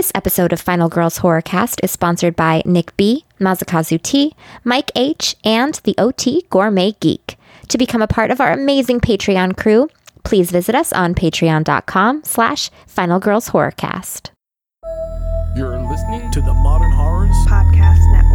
This 0.00 0.12
episode 0.14 0.54
of 0.54 0.62
Final 0.62 0.88
Girls 0.88 1.18
Horrorcast 1.18 1.84
is 1.84 1.90
sponsored 1.90 2.34
by 2.34 2.62
Nick 2.64 2.96
B, 2.96 3.26
Mazakazu 3.38 4.00
T, 4.00 4.34
Mike 4.64 4.90
H, 4.96 5.36
and 5.44 5.74
the 5.84 5.94
OT 5.98 6.46
Gourmet 6.48 6.92
Geek. 7.00 7.36
To 7.68 7.76
become 7.76 8.00
a 8.00 8.06
part 8.06 8.30
of 8.30 8.40
our 8.40 8.50
amazing 8.50 9.00
Patreon 9.00 9.58
crew, 9.58 9.90
please 10.24 10.50
visit 10.50 10.74
us 10.74 10.90
on 10.94 11.14
patreon.com 11.14 12.22
slash 12.24 12.70
Final 12.86 13.20
Girls 13.20 13.50
Horrorcast. 13.50 14.30
You're 15.54 15.78
listening 15.86 16.30
to 16.30 16.40
the 16.40 16.54
Modern 16.54 16.92
Horrors 16.92 17.36
Podcast 17.46 18.00
Network. 18.10 18.29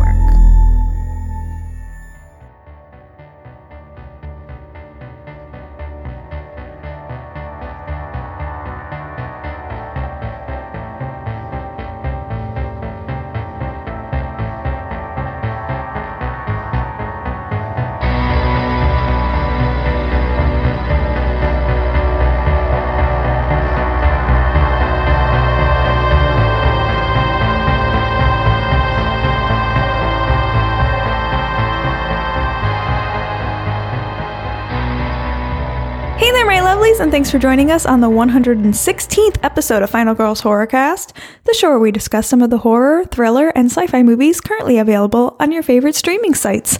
Lovelies, 36.95 36.99
and 37.01 37.11
thanks 37.11 37.31
for 37.31 37.39
joining 37.39 37.71
us 37.71 37.85
on 37.85 37.99
the 38.01 38.09
116th 38.09 39.37
episode 39.43 39.81
of 39.83 39.89
Final 39.89 40.13
Girls 40.15 40.41
Horrorcast, 40.41 41.13
the 41.43 41.53
show 41.53 41.69
where 41.69 41.79
we 41.79 41.91
discuss 41.91 42.27
some 42.27 42.41
of 42.41 42.49
the 42.49 42.59
horror, 42.59 43.05
thriller, 43.05 43.49
and 43.49 43.69
sci 43.69 43.87
fi 43.87 44.03
movies 44.03 44.41
currently 44.41 44.77
available 44.77 45.35
on 45.39 45.51
your 45.51 45.63
favorite 45.63 45.95
streaming 45.95 46.33
sites. 46.33 46.77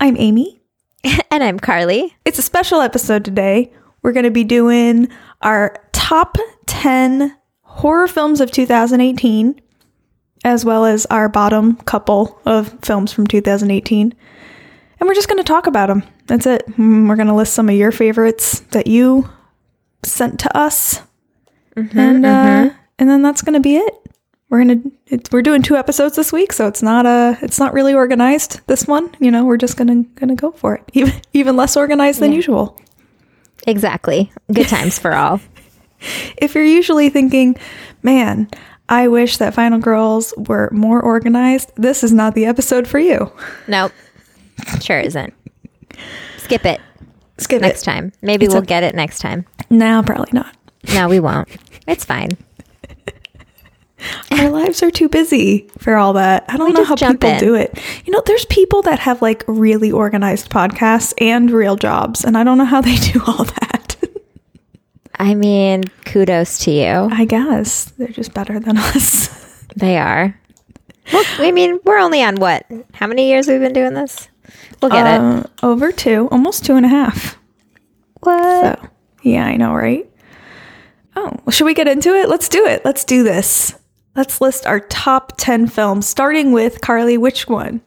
I'm 0.00 0.16
Amy. 0.16 0.60
and 1.30 1.42
I'm 1.42 1.58
Carly. 1.58 2.16
It's 2.24 2.38
a 2.38 2.42
special 2.42 2.80
episode 2.80 3.24
today. 3.24 3.72
We're 4.02 4.12
going 4.12 4.24
to 4.24 4.30
be 4.30 4.44
doing 4.44 5.08
our 5.42 5.76
top 5.92 6.36
10 6.66 7.36
horror 7.62 8.08
films 8.08 8.40
of 8.40 8.50
2018, 8.50 9.60
as 10.44 10.64
well 10.64 10.84
as 10.84 11.06
our 11.06 11.28
bottom 11.28 11.76
couple 11.76 12.40
of 12.44 12.78
films 12.82 13.12
from 13.12 13.26
2018. 13.26 14.14
And 15.00 15.08
we're 15.08 15.14
just 15.14 15.28
going 15.28 15.38
to 15.38 15.44
talk 15.44 15.66
about 15.66 15.88
them. 15.88 16.02
That's 16.26 16.46
it. 16.46 16.66
Mm, 16.76 17.08
We're 17.08 17.16
going 17.16 17.28
to 17.28 17.34
list 17.34 17.54
some 17.54 17.68
of 17.68 17.74
your 17.76 17.92
favorites 17.92 18.60
that 18.70 18.86
you 18.88 19.28
sent 20.02 20.38
to 20.40 20.56
us. 20.56 21.02
and 21.76 22.24
uh, 22.26 22.70
and 22.98 23.08
then 23.08 23.22
that's 23.22 23.42
going 23.42 23.54
to 23.54 23.60
be 23.60 23.76
it. 23.76 23.94
We're 24.50 24.64
going 24.64 24.82
to 24.82 24.92
it's, 25.08 25.30
we're 25.30 25.42
doing 25.42 25.62
two 25.62 25.76
episodes 25.76 26.16
this 26.16 26.32
week, 26.32 26.52
so 26.52 26.66
it's 26.66 26.82
not 26.82 27.04
uh 27.06 27.34
it's 27.42 27.58
not 27.58 27.74
really 27.74 27.92
organized 27.94 28.60
this 28.66 28.86
one, 28.86 29.14
you 29.20 29.30
know, 29.30 29.44
we're 29.44 29.58
just 29.58 29.76
going 29.76 29.88
to 29.88 30.08
going 30.18 30.28
to 30.30 30.34
go 30.34 30.50
for 30.52 30.74
it. 30.74 30.82
Even 30.94 31.12
even 31.34 31.56
less 31.56 31.76
organized 31.76 32.20
than 32.20 32.32
usual. 32.32 32.78
Exactly. 33.66 34.32
Good 34.52 34.68
times 34.76 34.98
for 34.98 35.12
all. 35.14 35.40
if 36.38 36.54
you're 36.54 36.64
usually 36.64 37.10
thinking, 37.10 37.56
man, 38.02 38.48
I 38.88 39.08
wish 39.08 39.36
that 39.36 39.52
Final 39.52 39.78
Girls 39.80 40.32
were 40.38 40.70
more 40.72 41.02
organized, 41.02 41.72
this 41.76 42.02
is 42.02 42.12
not 42.12 42.34
the 42.34 42.46
episode 42.46 42.88
for 42.88 42.98
you. 42.98 43.30
Nope. 43.66 43.92
Sure 44.80 44.98
isn't. 44.98 45.34
Skip 46.38 46.64
it 46.64 46.80
Skip 47.36 47.58
it 47.58 47.62
next 47.62 47.82
it. 47.82 47.84
time. 47.84 48.12
Maybe 48.22 48.46
It's 48.46 48.54
we'll 48.54 48.62
a- 48.62 48.66
get 48.66 48.82
it 48.82 48.94
next 48.94 49.18
time. 49.18 49.44
No, 49.70 50.02
probably 50.04 50.30
not. 50.32 50.54
No, 50.94 51.08
we 51.08 51.20
won't. 51.20 51.48
It's 51.86 52.04
fine. 52.04 52.30
Our 54.30 54.48
lives 54.50 54.82
are 54.84 54.90
too 54.92 55.08
busy 55.08 55.68
for 55.78 55.96
all 55.96 56.12
that. 56.12 56.44
I 56.48 56.56
don't 56.56 56.68
We 56.68 56.72
know 56.72 56.84
how 56.84 56.94
people 56.94 57.30
in. 57.30 57.38
do 57.40 57.54
it. 57.56 57.76
You 58.06 58.12
know, 58.12 58.22
there's 58.26 58.44
people 58.46 58.80
that 58.82 59.00
have 59.00 59.20
like 59.20 59.42
really 59.48 59.90
organized 59.90 60.50
podcasts 60.50 61.12
and 61.20 61.50
real 61.50 61.74
jobs, 61.74 62.24
and 62.24 62.38
I 62.38 62.44
don't 62.44 62.58
know 62.58 62.64
how 62.64 62.80
they 62.80 62.94
do 63.12 63.20
all 63.26 63.44
that. 63.44 63.96
I 65.18 65.34
mean, 65.34 65.82
kudos 66.04 66.60
to 66.60 66.70
you. 66.70 67.08
I 67.10 67.24
guess 67.24 67.86
they're 67.98 68.06
just 68.08 68.32
better 68.34 68.60
than 68.60 68.78
us. 68.78 69.64
They 69.74 69.98
are. 69.98 70.38
Well, 71.12 71.24
I 71.38 71.50
mean, 71.50 71.80
we're 71.84 71.98
only 71.98 72.22
on 72.22 72.36
what? 72.36 72.66
How 72.94 73.08
many 73.08 73.28
years 73.28 73.48
we've 73.48 73.60
been 73.60 73.72
doing 73.72 73.94
this? 73.94 74.28
We'll 74.80 74.92
get 74.92 75.06
it. 75.06 75.20
Uh, 75.20 75.42
over 75.62 75.90
two, 75.90 76.28
almost 76.30 76.64
two 76.64 76.76
and 76.76 76.86
a 76.86 76.88
half. 76.88 77.36
What? 78.20 78.78
So, 78.80 78.88
yeah, 79.22 79.44
I 79.46 79.56
know, 79.56 79.74
right? 79.74 80.08
Oh, 81.16 81.30
well, 81.44 81.50
should 81.52 81.64
we 81.64 81.74
get 81.74 81.88
into 81.88 82.10
it? 82.14 82.28
Let's 82.28 82.48
do 82.48 82.64
it. 82.66 82.84
Let's 82.84 83.04
do 83.04 83.22
this. 83.24 83.74
Let's 84.14 84.40
list 84.40 84.66
our 84.66 84.80
top 84.80 85.34
10 85.36 85.66
films, 85.68 86.06
starting 86.06 86.52
with 86.52 86.80
Carly. 86.80 87.18
Which 87.18 87.48
one? 87.48 87.80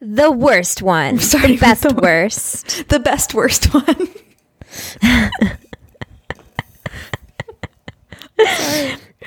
The 0.00 0.30
worst 0.30 0.82
one. 0.82 1.18
starting 1.20 1.50
The 1.50 1.54
with 1.54 1.60
best 1.60 1.82
the 1.82 1.94
wor- 1.94 2.02
worst. 2.02 2.84
The 2.88 3.00
best, 3.00 3.34
worst 3.34 3.72
one. 3.74 4.08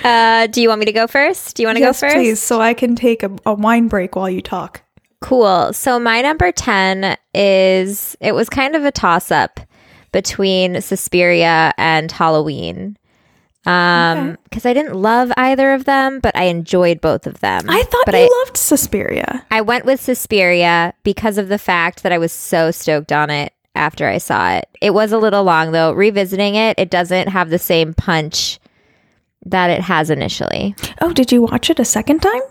Uh, 0.03 0.45
do 0.47 0.61
you 0.61 0.67
want 0.69 0.79
me 0.79 0.85
to 0.85 0.91
go 0.91 1.07
first? 1.07 1.55
Do 1.55 1.63
you 1.63 1.67
want 1.67 1.77
to 1.77 1.81
yes, 1.81 1.99
go 1.99 2.07
first? 2.07 2.15
please, 2.15 2.39
so 2.39 2.61
I 2.61 2.73
can 2.73 2.95
take 2.95 3.23
a, 3.23 3.31
a 3.45 3.53
wine 3.53 3.87
break 3.87 4.15
while 4.15 4.29
you 4.29 4.41
talk. 4.41 4.81
Cool. 5.21 5.73
So 5.73 5.99
my 5.99 6.21
number 6.21 6.51
10 6.51 7.17
is 7.33 8.15
it 8.19 8.33
was 8.35 8.49
kind 8.49 8.75
of 8.75 8.83
a 8.85 8.91
toss 8.91 9.31
up 9.31 9.59
between 10.19 10.79
Suspiria 10.81 11.73
and 11.77 12.09
Halloween. 12.09 12.97
Um 13.65 14.37
cuz 14.51 14.65
I 14.65 14.73
didn't 14.73 14.95
love 14.95 15.31
either 15.35 15.73
of 15.73 15.83
them, 15.85 16.19
but 16.21 16.35
I 16.37 16.43
enjoyed 16.43 17.01
both 17.01 17.27
of 17.27 17.39
them. 17.41 17.61
I 17.67 17.81
thought 17.83 18.05
but 18.05 18.15
you 18.15 18.21
I, 18.31 18.43
loved 18.43 18.55
Suspiria. 18.57 19.43
I 19.51 19.59
went 19.61 19.85
with 19.85 19.99
Suspiria 19.99 20.93
because 21.03 21.37
of 21.37 21.47
the 21.49 21.57
fact 21.57 22.03
that 22.03 22.11
I 22.13 22.17
was 22.17 22.31
so 22.31 22.71
stoked 22.71 23.11
on 23.11 23.29
it 23.29 23.51
after 23.75 24.07
I 24.07 24.19
saw 24.19 24.53
it. 24.53 24.69
It 24.81 24.93
was 24.93 25.11
a 25.11 25.17
little 25.17 25.43
long 25.43 25.71
though. 25.73 25.91
Revisiting 25.91 26.55
it, 26.55 26.79
it 26.79 26.89
doesn't 26.89 27.27
have 27.29 27.49
the 27.49 27.59
same 27.59 27.93
punch 27.93 28.59
that 29.45 29.69
it 29.69 29.81
has 29.81 30.09
initially. 30.09 30.75
Oh, 31.01 31.11
did 31.11 31.31
you 31.33 31.41
watch 31.41 31.69
it 31.69 31.79
a 31.79 31.85
second 31.85 32.19
time? 32.21 32.41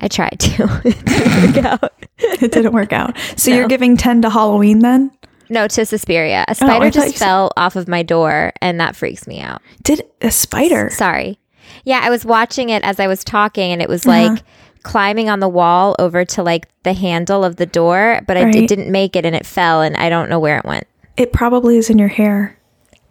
I 0.00 0.08
tried 0.08 0.38
to. 0.40 0.82
It 0.84 1.04
didn't 1.04 1.54
work 1.54 1.64
out. 1.64 1.92
It 2.44 2.52
didn't 2.52 2.72
work 2.72 2.92
out. 2.92 3.16
So 3.36 3.50
No. 3.50 3.56
you're 3.58 3.68
giving 3.68 3.96
10 3.96 4.22
to 4.22 4.30
Halloween 4.30 4.78
then? 4.80 5.10
No, 5.50 5.68
to 5.68 5.84
Suspiria. 5.86 6.44
A 6.48 6.54
spider 6.54 6.72
thought 6.72 6.84
you 6.84 6.90
just 6.90 7.16
said- 7.18 7.24
fell 7.26 7.52
off 7.56 7.76
of 7.76 7.86
my 7.88 8.02
door 8.02 8.52
and 8.62 8.80
that 8.80 8.96
freaks 8.96 9.26
me 9.26 9.40
out. 9.40 9.60
Did 9.82 10.02
a 10.22 10.30
spider? 10.30 10.90
Sorry. 10.90 11.38
Yeah, 11.84 12.00
I 12.02 12.10
was 12.10 12.24
watching 12.24 12.70
it 12.70 12.82
as 12.84 12.98
I 13.00 13.06
was 13.06 13.24
talking 13.24 13.72
and 13.72 13.82
it 13.82 13.88
was 13.88 14.06
Uh-huh. 14.06 14.28
like 14.34 14.42
climbing 14.82 15.28
on 15.30 15.40
the 15.40 15.48
wall 15.48 15.96
over 15.98 16.24
to 16.26 16.42
like 16.42 16.66
the 16.82 16.92
handle 16.92 17.44
of 17.44 17.56
the 17.56 17.66
door, 17.66 18.20
but 18.26 18.36
I, 18.36 18.44
Right. 18.44 18.54
it 18.54 18.68
didn't 18.68 18.90
make 18.90 19.16
it 19.16 19.24
and 19.26 19.34
it 19.34 19.46
fell 19.46 19.80
and 19.82 19.96
I 19.96 20.08
don't 20.10 20.28
know 20.28 20.38
where 20.38 20.58
it 20.58 20.64
went. 20.64 20.86
It 21.16 21.32
probably 21.32 21.76
is 21.78 21.88
in 21.90 21.98
your 21.98 22.08
hair. 22.08 22.58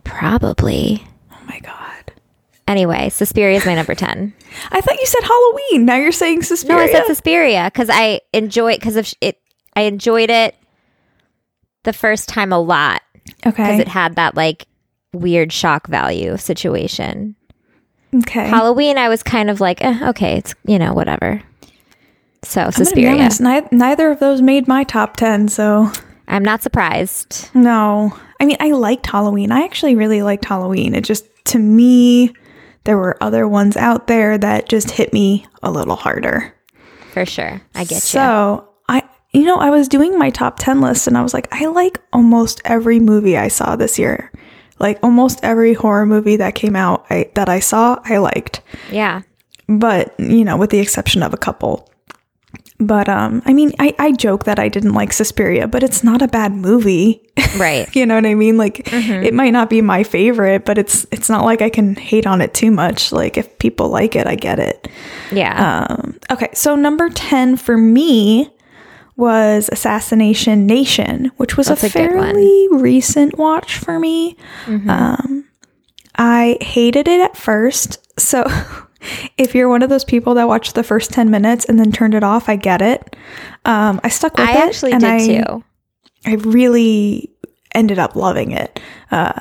Probably. 0.03 1.03
Oh 1.31 1.37
my 1.47 1.59
God. 1.59 2.11
Anyway, 2.67 3.09
Suspiria 3.09 3.57
is 3.57 3.65
my 3.65 3.73
number 3.75 3.95
10. 3.95 4.33
I 4.71 4.81
thought 4.81 4.99
you 4.99 5.05
said 5.05 5.23
Halloween. 5.23 5.85
Now 5.85 5.95
you're 5.95 6.11
saying 6.11 6.43
No, 6.67 6.77
I 6.77 6.89
said 6.91 7.05
Suspiria 7.07 7.69
because 7.73 7.89
I 7.91 8.21
enjoy 8.33 8.73
it 8.73 8.79
because 8.79 8.95
of 8.95 9.07
sh- 9.07 9.15
it. 9.21 9.39
I 9.75 9.81
enjoyed 9.81 10.29
it 10.29 10.55
the 11.83 11.93
first 11.93 12.27
time 12.29 12.51
a 12.51 12.59
lot 12.59 13.01
Okay. 13.45 13.51
because 13.63 13.79
it 13.79 13.87
had 13.87 14.15
that 14.15 14.35
like 14.35 14.67
weird 15.13 15.51
shock 15.53 15.87
value 15.87 16.37
situation. 16.37 17.35
okay. 18.15 18.47
Halloween, 18.47 18.97
I 18.97 19.09
was 19.09 19.23
kind 19.23 19.49
of 19.49 19.59
like, 19.61 19.83
eh, 19.83 20.09
okay, 20.09 20.37
it's 20.37 20.53
you 20.65 20.79
know 20.79 20.93
whatever. 20.93 21.41
So 22.43 22.61
I'm 22.61 22.65
gonna 22.71 22.77
be 22.79 22.85
Suspiria, 22.85 23.11
honest, 23.13 23.41
ni- 23.41 23.67
neither 23.77 24.09
of 24.11 24.19
those 24.19 24.41
made 24.41 24.67
my 24.67 24.83
top 24.83 25.15
10, 25.15 25.47
so 25.47 25.89
I'm 26.27 26.43
not 26.43 26.61
surprised. 26.61 27.49
no. 27.53 28.17
I 28.39 28.45
mean, 28.45 28.57
I 28.59 28.71
liked 28.71 29.05
Halloween. 29.05 29.53
I 29.53 29.63
actually 29.63 29.95
really 29.95 30.21
liked 30.21 30.43
Halloween. 30.43 30.93
It 30.95 31.05
just, 31.05 31.25
to 31.45 31.59
me, 31.59 32.33
there 32.83 32.97
were 32.97 33.15
other 33.23 33.47
ones 33.47 33.77
out 33.77 34.07
there 34.07 34.37
that 34.37 34.67
just 34.67 34.91
hit 34.91 35.13
me 35.13 35.45
a 35.61 35.71
little 35.71 35.95
harder. 35.95 36.53
For 37.13 37.25
sure, 37.25 37.61
I 37.73 37.83
get 37.85 37.91
you. 37.91 37.99
So 38.01 38.67
you 39.33 39.45
know, 39.45 39.57
I 39.57 39.71
was 39.71 39.87
doing 39.87 40.17
my 40.17 40.29
top 40.29 40.57
10 40.59 40.79
list 40.79 41.07
and 41.07 41.17
I 41.17 41.23
was 41.23 41.33
like, 41.33 41.47
I 41.51 41.65
like 41.65 41.99
almost 42.13 42.61
every 42.65 42.99
movie 42.99 43.37
I 43.37 43.47
saw 43.47 43.75
this 43.75 43.97
year. 43.97 44.31
Like 44.79 44.99
almost 45.01 45.39
every 45.43 45.73
horror 45.73 46.05
movie 46.05 46.35
that 46.37 46.55
came 46.55 46.75
out 46.75 47.05
I, 47.09 47.29
that 47.35 47.49
I 47.49 47.59
saw, 47.59 47.99
I 48.03 48.17
liked. 48.17 48.61
Yeah, 48.91 49.21
But, 49.67 50.13
you 50.19 50.43
know, 50.43 50.57
with 50.57 50.69
the 50.69 50.79
exception 50.79 51.23
of 51.23 51.33
a 51.33 51.37
couple. 51.37 51.89
But 52.79 53.07
um, 53.07 53.41
I 53.45 53.53
mean, 53.53 53.71
I, 53.79 53.95
I 53.97 54.11
joke 54.11 54.43
that 54.43 54.59
I 54.59 54.67
didn't 54.67 54.93
like 54.93 55.13
Suspiria, 55.13 55.67
but 55.67 55.83
it's 55.83 56.03
not 56.03 56.21
a 56.21 56.27
bad 56.27 56.51
movie. 56.51 57.21
right. 57.57 57.93
you 57.95 58.05
know 58.05 58.15
what 58.15 58.25
I 58.25 58.35
mean? 58.35 58.57
Like 58.57 58.91
it 58.91 59.33
might 59.33 59.51
not 59.51 59.69
be 59.69 59.81
my 59.81 60.03
favorite, 60.03 60.65
but 60.65 60.77
it's 60.77 61.05
it's 61.11 61.29
not 61.29 61.45
like 61.45 61.61
I 61.61 61.69
can 61.69 61.95
hate 61.95 62.27
on 62.27 62.41
it 62.41 62.53
too 62.53 62.71
much. 62.71 63.11
Like 63.11 63.37
if 63.37 63.57
people 63.57 63.89
like 63.89 64.15
it, 64.15 64.27
I 64.27 64.35
get 64.35 64.59
it. 64.59 64.87
Yeah, 65.31 65.85
Um, 65.87 66.19
okay, 66.29 66.49
so 66.53 66.75
number 66.75 67.09
10 67.09 67.57
for 67.57 67.77
me 67.77 68.51
was 69.15 69.69
Assassination 69.71 70.65
Nation, 70.65 71.31
which 71.37 71.57
was 71.57 71.67
That's 71.67 71.83
a 71.83 71.87
a 71.87 71.89
fairly 71.89 72.67
recent 72.71 73.37
watch 73.37 73.77
for 73.77 73.99
me. 73.99 74.37
Um, 74.67 75.45
I 76.15 76.57
hated 76.61 77.07
it 77.07 77.21
at 77.21 77.37
first. 77.37 77.99
So 78.19 78.43
if 79.37 79.55
you're 79.55 79.69
one 79.69 79.81
of 79.81 79.89
those 79.89 80.05
people 80.05 80.33
that 80.35 80.47
watched 80.47 80.75
the 80.75 80.83
first 80.83 81.11
10 81.11 81.29
minutes 81.29 81.65
and 81.65 81.79
then 81.79 81.91
turned 81.91 82.13
it 82.13 82.23
off, 82.23 82.49
I 82.49 82.55
get 82.55 82.81
it. 82.81 83.15
Um, 83.65 83.99
I 84.03 84.09
stuck 84.09 84.37
with 84.37 84.47
I 84.47 84.53
it. 84.53 84.67
actually 84.67 84.91
and 84.93 85.01
did 85.01 85.09
I, 85.09 85.27
too. 85.43 85.63
I 86.25 86.33
really 86.35 87.31
ended 87.73 87.99
up 87.99 88.15
loving 88.15 88.51
it. 88.51 88.79
Uh, 89.11 89.39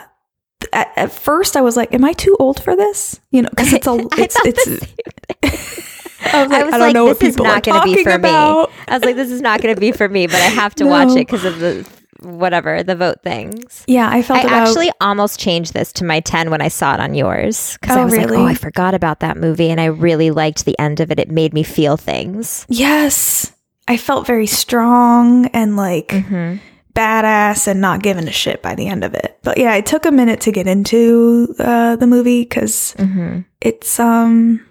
at, 0.73 0.93
at 0.97 1.13
first, 1.13 1.57
I 1.57 1.61
was 1.61 1.77
like, 1.77 1.93
"Am 1.93 2.05
I 2.05 2.13
too 2.13 2.37
old 2.39 2.63
for 2.63 2.77
this?" 2.77 3.21
You 3.31 3.43
know, 3.43 3.51
because 3.51 3.73
it's 3.73 3.87
a, 3.87 3.91
I 3.91 4.07
it's, 4.19 4.37
it's. 4.45 5.89
I 6.25 6.43
was 6.43 6.51
like, 6.51 6.61
I 6.61 6.65
was 6.65 6.75
I 6.75 6.79
don't 6.79 6.95
like, 7.07 7.19
this 7.19 7.29
is 7.29 7.35
people 7.35 7.45
not 7.47 7.59
are 7.67 7.73
going 7.73 7.81
to 7.83 7.97
be 7.97 8.03
for 8.05 8.11
about. 8.13 8.69
me. 8.71 8.75
I 8.89 8.95
was 8.95 9.05
like, 9.05 9.17
this 9.17 9.31
is 9.31 9.41
not 9.41 9.61
going 9.61 9.75
to 9.75 9.81
be 9.81 9.93
for 9.93 10.09
me, 10.09 10.27
but 10.27 10.37
I 10.41 10.49
have 10.49 10.75
to 10.77 10.87
watch 10.87 11.11
it 11.17 11.27
because 11.27 11.45
of 11.45 11.59
the 11.59 11.87
whatever 12.21 12.83
the 12.85 12.95
vote 12.95 13.23
things. 13.25 13.83
Yeah, 13.89 14.09
I 14.09 14.23
felt 14.23 14.39
I 14.41 14.47
about, 14.47 14.69
actually 14.69 14.91
almost 15.01 15.41
changed 15.41 15.73
this 15.75 15.93
to 15.95 16.05
my 16.05 16.21
10 16.21 16.51
when 16.51 16.61
I 16.63 16.69
saw 16.69 16.95
it 16.95 17.01
on 17.01 17.15
yours 17.15 17.77
because 17.81 17.97
I 17.97 18.03
Oh, 18.03 18.05
was 18.05 18.17
like, 18.17 18.31
oh, 18.31 18.45
I 18.47 18.55
forgot 18.55 18.95
about 18.95 19.21
that 19.21 19.37
movie 19.37 19.71
and 19.71 19.81
I 19.81 19.87
really 19.87 20.31
liked 20.31 20.65
the 20.65 20.79
end 20.79 21.01
of 21.01 21.11
it. 21.11 21.19
It 21.19 21.31
made 21.31 21.53
me 21.53 21.65
feel 21.65 21.97
things. 21.97 22.65
Yes, 22.69 23.53
I 23.89 23.97
felt 23.97 24.27
very 24.27 24.47
strong 24.47 25.47
and 25.47 25.77
like 25.77 26.09
Mm-hmm. 26.09 26.59
badass 26.95 27.67
and 27.67 27.81
not 27.81 28.03
giving 28.03 28.29
a 28.29 28.33
shit 28.33 28.63
by 28.63 28.75
the 28.77 28.87
end 28.87 29.03
of 29.03 29.15
it. 29.15 29.39
But 29.43 29.59
yeah, 29.59 29.75
it 29.75 29.87
took 29.87 30.05
a 30.07 30.13
minute 30.13 30.41
to 30.43 30.53
get 30.53 30.67
into 30.69 31.55
uh, 31.59 31.97
the 31.97 32.07
movie 32.07 32.43
because 32.43 32.95
Mm-hmm. 32.99 33.41
it's 33.61 33.99
um 33.99 34.65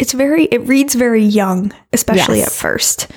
it's 0.00 0.12
very 0.12 0.44
it 0.46 0.58
reads 0.66 0.94
very 0.94 1.22
young 1.22 1.72
especially 1.92 2.38
Yes. 2.38 2.48
at 2.48 2.52
first 2.52 3.08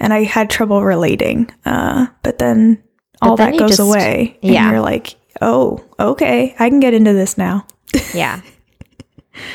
and 0.00 0.12
i 0.12 0.24
had 0.24 0.50
trouble 0.50 0.82
relating 0.84 1.50
uh 1.64 2.06
but 2.22 2.38
then 2.38 2.82
all 3.22 3.36
then 3.36 3.52
that 3.52 3.58
goes 3.58 3.70
just- 3.76 3.80
away 3.80 4.38
and 4.42 4.52
yeah. 4.54 4.70
you're 4.70 4.80
like 4.80 5.14
oh 5.40 5.82
okay 5.98 6.54
i 6.58 6.68
can 6.68 6.80
get 6.80 6.94
into 6.94 7.12
this 7.12 7.38
now 7.38 7.66
Yeah. 8.14 8.40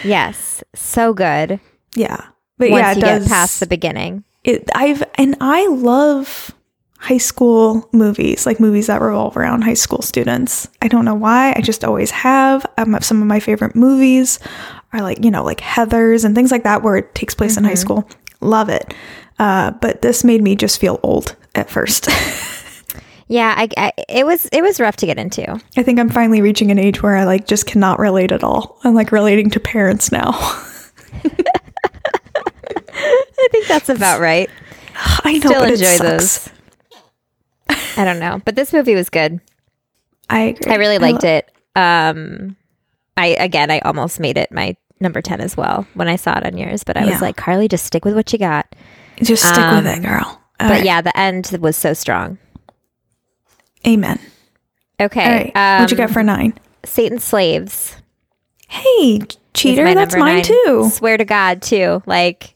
yes. 0.04 0.64
So 0.76 1.14
good. 1.14 1.60
yeah 1.96 2.26
but 2.58 2.72
Once 2.72 2.82
yeah 2.82 2.92
it 2.92 2.96
you 2.98 3.02
does 3.02 3.24
get 3.24 3.30
past 3.30 3.60
the 3.60 3.68
beginning. 3.68 4.24
it 4.44 4.68
i've 4.76 5.04
and 5.16 5.36
i 5.42 5.68
love 5.68 6.52
high 7.00 7.18
school 7.20 7.88
movies 7.94 8.46
like 8.48 8.60
movies 8.60 8.88
that 8.88 9.02
revolve 9.02 9.38
around 9.38 9.62
high 9.64 9.76
school 9.76 10.02
students 10.02 10.68
i 10.82 10.88
don't 10.88 11.06
know 11.06 11.14
why 11.14 11.54
i 11.56 11.62
just 11.62 11.86
always 11.86 12.10
have 12.10 12.66
um, 12.80 12.98
some 13.02 13.22
of 13.22 13.28
my 13.28 13.40
favorite 13.40 13.76
movies 13.76 14.40
are 14.94 15.02
like 15.02 15.24
you 15.24 15.32
know 15.32 15.44
like 15.44 15.60
heathers 15.60 16.24
and 16.26 16.36
things 16.36 16.52
like 16.52 16.64
that 16.64 16.84
where 16.84 16.96
it 16.98 17.14
takes 17.16 17.34
place 17.36 17.58
in 17.58 17.64
high 17.64 17.74
school 17.74 18.08
love 18.42 18.70
it 18.70 18.94
uh, 19.40 19.72
but 19.82 20.02
this 20.02 20.24
made 20.24 20.42
me 20.42 20.56
just 20.56 20.80
feel 20.80 21.00
old 21.04 21.36
at 21.56 21.70
first 21.70 22.08
Yeah, 23.30 23.54
I, 23.58 23.68
I 23.78 23.92
it 24.08 24.26
was 24.26 24.46
it 24.54 24.62
was 24.62 24.80
rough 24.80 24.96
to 24.98 25.06
get 25.06 25.18
into. 25.20 25.60
i 25.76 25.84
think 25.84 26.00
i'm 26.00 26.08
finally 26.10 26.42
reaching 26.42 26.72
an 26.72 26.80
age 26.80 27.04
where 27.04 27.18
i 27.18 27.26
like 27.26 27.46
just 27.46 27.66
cannot 27.66 28.00
relate 28.00 28.32
at 28.32 28.42
all 28.42 28.80
i'm 28.86 28.96
like 28.96 29.12
relating 29.12 29.50
to 29.50 29.60
parents 29.60 30.14
now 30.14 30.32
I 32.90 33.48
think 33.52 33.68
that's 33.68 33.90
about 33.90 34.20
right. 34.22 34.50
i 34.96 35.34
know 35.40 35.50
Still 35.52 35.64
enjoy 35.64 35.98
those. 35.98 36.50
I 37.70 38.06
don't 38.06 38.20
know, 38.20 38.42
but 38.46 38.56
this 38.56 38.72
movie 38.74 38.96
was 38.96 39.10
good. 39.10 39.40
i 40.30 40.40
agree 40.40 40.72
I 40.72 40.76
really 40.78 40.98
liked 41.00 41.24
lo- 41.24 41.30
it. 41.30 41.52
Um, 41.76 42.56
I 43.18 43.28
again, 43.28 43.72
I 43.72 43.80
almost 43.80 44.20
made 44.20 44.38
it 44.38 44.52
my 44.52 44.76
number 45.00 45.22
ten 45.22 45.42
as 45.42 45.58
well 45.58 45.86
when 45.96 46.08
I 46.08 46.16
saw 46.16 46.38
it 46.38 46.46
on 46.46 46.58
yours, 46.58 46.84
but 46.84 46.98
I 46.98 47.04
Yeah. 47.06 47.12
was 47.12 47.22
like, 47.22 47.36
Carly, 47.36 47.68
just 47.68 47.86
stick 47.86 48.06
with 48.06 48.16
what 48.16 48.32
you 48.34 48.40
got. 48.40 48.74
just 49.22 49.44
stick 49.44 49.58
with 49.72 49.86
um, 49.86 49.88
it 49.88 50.02
girl 50.02 50.26
All 50.26 50.42
but 50.60 50.70
right. 50.70 50.84
yeah, 50.86 51.02
the 51.02 51.18
end 51.18 51.58
was 51.60 51.76
so 51.76 51.94
strong. 51.94 52.38
amen 53.86 54.20
Okay, 55.00 55.52
right 55.54 55.80
what'd 55.80 55.92
you 55.92 55.98
um, 56.04 56.08
got 56.08 56.14
for 56.14 56.24
nine 56.24 56.54
Satan's 56.84 57.24
Slaves? 57.24 57.96
Hey, 58.70 59.22
cheater, 59.54 59.84
my 59.84 59.94
that's 59.94 60.16
mine 60.16 60.36
nine. 60.38 60.44
too. 60.44 60.90
Swear 60.94 61.18
to 61.18 61.26
God, 61.26 61.62
too. 61.62 62.02
Like, 62.06 62.56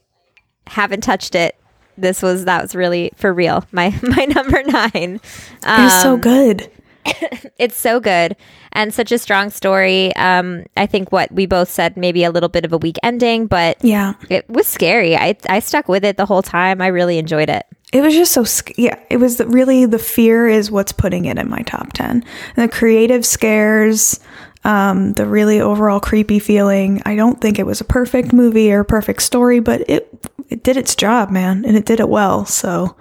haven't 0.66 1.02
touched 1.02 1.34
it. 1.34 1.56
This 1.98 2.20
was 2.22 2.44
that 2.46 2.62
was 2.62 2.74
really 2.74 3.12
for 3.16 3.32
real. 3.32 3.64
My 3.72 3.94
my 4.02 4.24
number 4.24 4.62
nine. 4.64 5.20
It 5.22 5.22
was 5.64 6.02
so 6.02 6.14
Um, 6.14 6.20
good. 6.20 6.70
it's 7.58 7.76
so 7.76 8.00
good 8.00 8.36
and 8.72 8.92
such 8.94 9.12
a 9.12 9.18
strong 9.18 9.50
story. 9.50 10.14
Um, 10.16 10.64
I 10.76 10.86
think 10.86 11.12
what 11.12 11.30
we 11.32 11.46
both 11.46 11.68
said 11.70 11.96
maybe 11.96 12.24
a 12.24 12.30
little 12.30 12.48
bit 12.48 12.64
of 12.64 12.72
a 12.72 12.78
weak 12.78 12.96
ending, 13.02 13.46
but 13.46 13.76
Yeah. 13.84 14.14
it 14.30 14.48
was 14.48 14.66
scary. 14.66 15.16
I 15.16 15.36
I 15.48 15.60
stuck 15.60 15.88
with 15.88 16.04
it 16.04 16.16
the 16.16 16.26
whole 16.26 16.42
time. 16.42 16.80
I 16.80 16.88
really 16.88 17.18
enjoyed 17.18 17.48
it. 17.48 17.66
It 17.92 18.00
was 18.00 18.14
just 18.14 18.32
so, 18.32 18.42
sc- 18.44 18.78
yeah, 18.78 18.98
it 19.10 19.18
was 19.18 19.36
the, 19.36 19.46
really 19.46 19.84
the 19.84 19.98
fear 19.98 20.48
is 20.48 20.70
what's 20.70 20.92
putting 20.92 21.26
it 21.26 21.36
in 21.38 21.50
my 21.50 21.60
top 21.60 21.92
10. 21.92 22.24
The 22.56 22.66
creative 22.66 23.26
scares, 23.26 24.18
um, 24.64 25.12
the 25.12 25.26
really 25.26 25.60
overall 25.60 26.00
creepy 26.00 26.38
feeling. 26.38 27.02
I 27.04 27.16
don't 27.16 27.38
think 27.38 27.58
it 27.58 27.66
was 27.66 27.82
a 27.82 27.84
perfect 27.84 28.32
movie 28.32 28.72
or 28.72 28.80
a 28.80 28.84
perfect 28.86 29.20
story, 29.22 29.60
but 29.60 29.82
it, 29.90 30.08
it 30.48 30.62
did 30.62 30.78
its 30.78 30.94
job, 30.96 31.30
man, 31.30 31.66
and 31.66 31.76
it 31.76 31.84
did 31.84 32.00
it 32.00 32.08
well. 32.08 32.46
So 32.46 32.96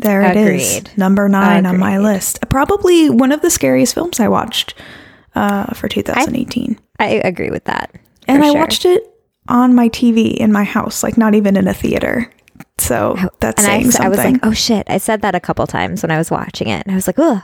there 0.00 0.22
it 0.22 0.36
is. 0.36 0.78
Agreed. 0.78 0.96
Number 0.98 1.28
nine 1.28 1.66
on 1.66 1.78
my 1.78 1.98
list. 1.98 2.38
Probably 2.48 3.10
one 3.10 3.32
of 3.32 3.40
the 3.42 3.50
scariest 3.50 3.94
films 3.94 4.20
I 4.20 4.28
watched 4.28 4.74
uh, 5.34 5.72
for 5.74 5.88
2018. 5.88 6.78
I 6.98 7.08
agree 7.08 7.50
with 7.50 7.64
that. 7.64 7.94
and 8.28 8.42
I 8.42 8.50
sure. 8.50 8.60
watched 8.60 8.84
it 8.84 9.02
on 9.48 9.74
my 9.74 9.88
TV 9.88 10.34
in 10.36 10.52
my 10.52 10.64
house, 10.64 11.02
like 11.02 11.16
not 11.16 11.34
even 11.34 11.56
in 11.56 11.66
a 11.66 11.74
theater. 11.74 12.32
So 12.78 13.16
that's 13.40 13.62
and 13.62 13.70
I, 13.70 13.76
saying 13.78 13.86
s- 13.88 14.00
I 14.00 14.08
was 14.08 14.18
like, 14.18 14.36
oh 14.42 14.52
shit! 14.52 14.86
I 14.88 14.98
said 14.98 15.22
that 15.22 15.34
a 15.34 15.40
couple 15.40 15.66
times 15.66 16.02
when 16.02 16.10
I 16.10 16.18
was 16.18 16.30
watching 16.30 16.68
it, 16.68 16.82
and 16.86 16.92
I 16.92 16.94
was 16.94 17.06
like, 17.06 17.18
ugh, 17.18 17.42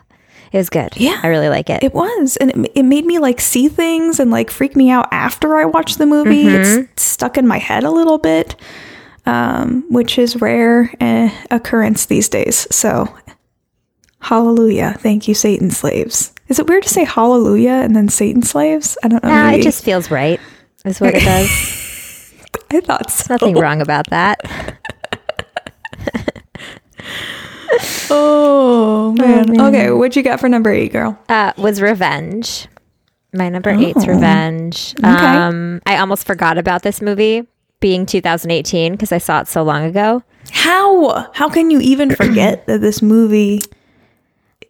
it 0.53 0.57
was 0.59 0.71
good. 0.71 0.97
Yeah. 0.97 1.21
I 1.23 1.27
really 1.29 1.49
like 1.49 1.69
it. 1.69 1.83
it 1.83 1.93
was, 1.95 2.37
and 2.39 2.51
it, 2.67 2.73
it 2.77 2.83
made 2.85 3.05
me 3.05 3.19
like 3.19 3.41
see 3.41 3.69
things 3.69 4.19
and 4.21 4.31
like 4.31 4.51
freak 4.51 4.77
me 4.77 4.91
out 4.91 5.09
after 5.13 5.57
I 5.57 5.65
watched 5.67 5.99
the 5.99 6.07
movie. 6.07 6.45
Mm-hmm. 6.45 6.83
It's 6.93 7.03
stuck 7.03 7.37
in 7.37 7.47
my 7.47 7.59
head 7.59 7.85
a 7.85 7.91
little 7.91 8.19
bit, 8.19 8.57
um, 9.27 9.85
which 9.91 10.19
is 10.19 10.41
rare 10.41 10.93
uh, 11.01 11.29
occurrence 11.51 12.07
these 12.07 12.29
days. 12.29 12.67
So, 12.75 13.13
hallelujah! 14.21 14.97
Thank 14.99 15.29
you, 15.29 15.35
Satan 15.35 15.71
slaves. 15.71 16.33
Is 16.49 16.59
it 16.59 16.67
weird 16.69 16.85
to 16.85 16.89
say 16.89 17.05
hallelujah 17.05 17.73
and 17.83 17.97
then 17.97 18.09
Satan 18.09 18.43
slaves? 18.43 18.97
I 19.03 19.09
don't 19.09 19.23
know. 19.23 19.31
Nah, 19.31 19.51
it 19.51 19.63
just 19.63 19.83
feels 19.85 20.11
right. 20.11 20.41
Is 20.85 21.01
what 21.01 21.15
it 21.15 21.25
does. 21.25 21.49
I 22.71 22.81
thought 22.81 23.11
so. 23.11 23.35
Nothing 23.35 23.57
wrong 23.57 23.81
about 23.81 24.09
that. 24.11 24.41
Oh 28.09 29.13
man. 29.19 29.61
Okay, 29.61 29.91
what 29.91 30.15
you 30.17 30.23
got 30.23 30.41
for 30.41 30.49
number 30.49 30.71
eight, 30.71 30.93
girl? 30.93 31.19
Uh, 31.29 31.53
was 31.59 31.83
Revenge. 31.83 32.69
My 33.35 33.49
number 33.49 33.71
eight's 33.71 34.05
Oh. 34.05 34.07
Revenge. 34.07 34.95
Um, 35.03 35.83
I 35.85 35.99
almost 35.99 36.27
forgot 36.27 36.57
about 36.59 36.83
this 36.83 37.03
movie 37.03 37.47
being 37.87 38.05
2018 38.05 38.91
because 38.91 39.13
I 39.13 39.19
saw 39.19 39.39
it 39.43 39.47
so 39.47 39.63
long 39.63 39.85
ago. 39.85 40.21
How? 40.51 41.31
How 41.35 41.49
can 41.49 41.71
you 41.71 41.79
even 41.79 42.13
forget 42.17 42.67
that 42.67 42.81
this 42.81 43.01
movie? 43.01 43.61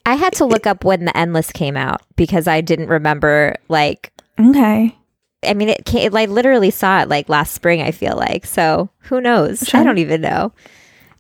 I 0.05 0.17
had 0.17 0.35
to 0.35 0.45
look 0.45 0.67
up 0.67 0.85
when 0.85 1.07
The 1.07 1.17
Endless 1.17 1.51
came 1.51 1.79
out 1.79 2.03
because 2.17 2.47
I 2.47 2.61
didn't 2.61 2.89
remember. 2.89 3.57
Like, 3.71 4.13
Okay. 4.39 4.95
I 5.43 5.55
mean, 5.55 5.71
it 5.71 5.87
came, 5.87 6.15
I 6.15 6.27
literally 6.27 6.71
saw 6.71 7.01
it 7.01 7.09
like 7.09 7.31
last 7.31 7.55
spring. 7.55 7.81
I 7.81 7.91
feel 7.91 8.17
like 8.17 8.45
so. 8.45 8.91
Who 9.05 9.23
knows? 9.23 9.73
I 9.73 9.83
don't 9.83 9.97
even 9.97 10.21
know. 10.21 10.53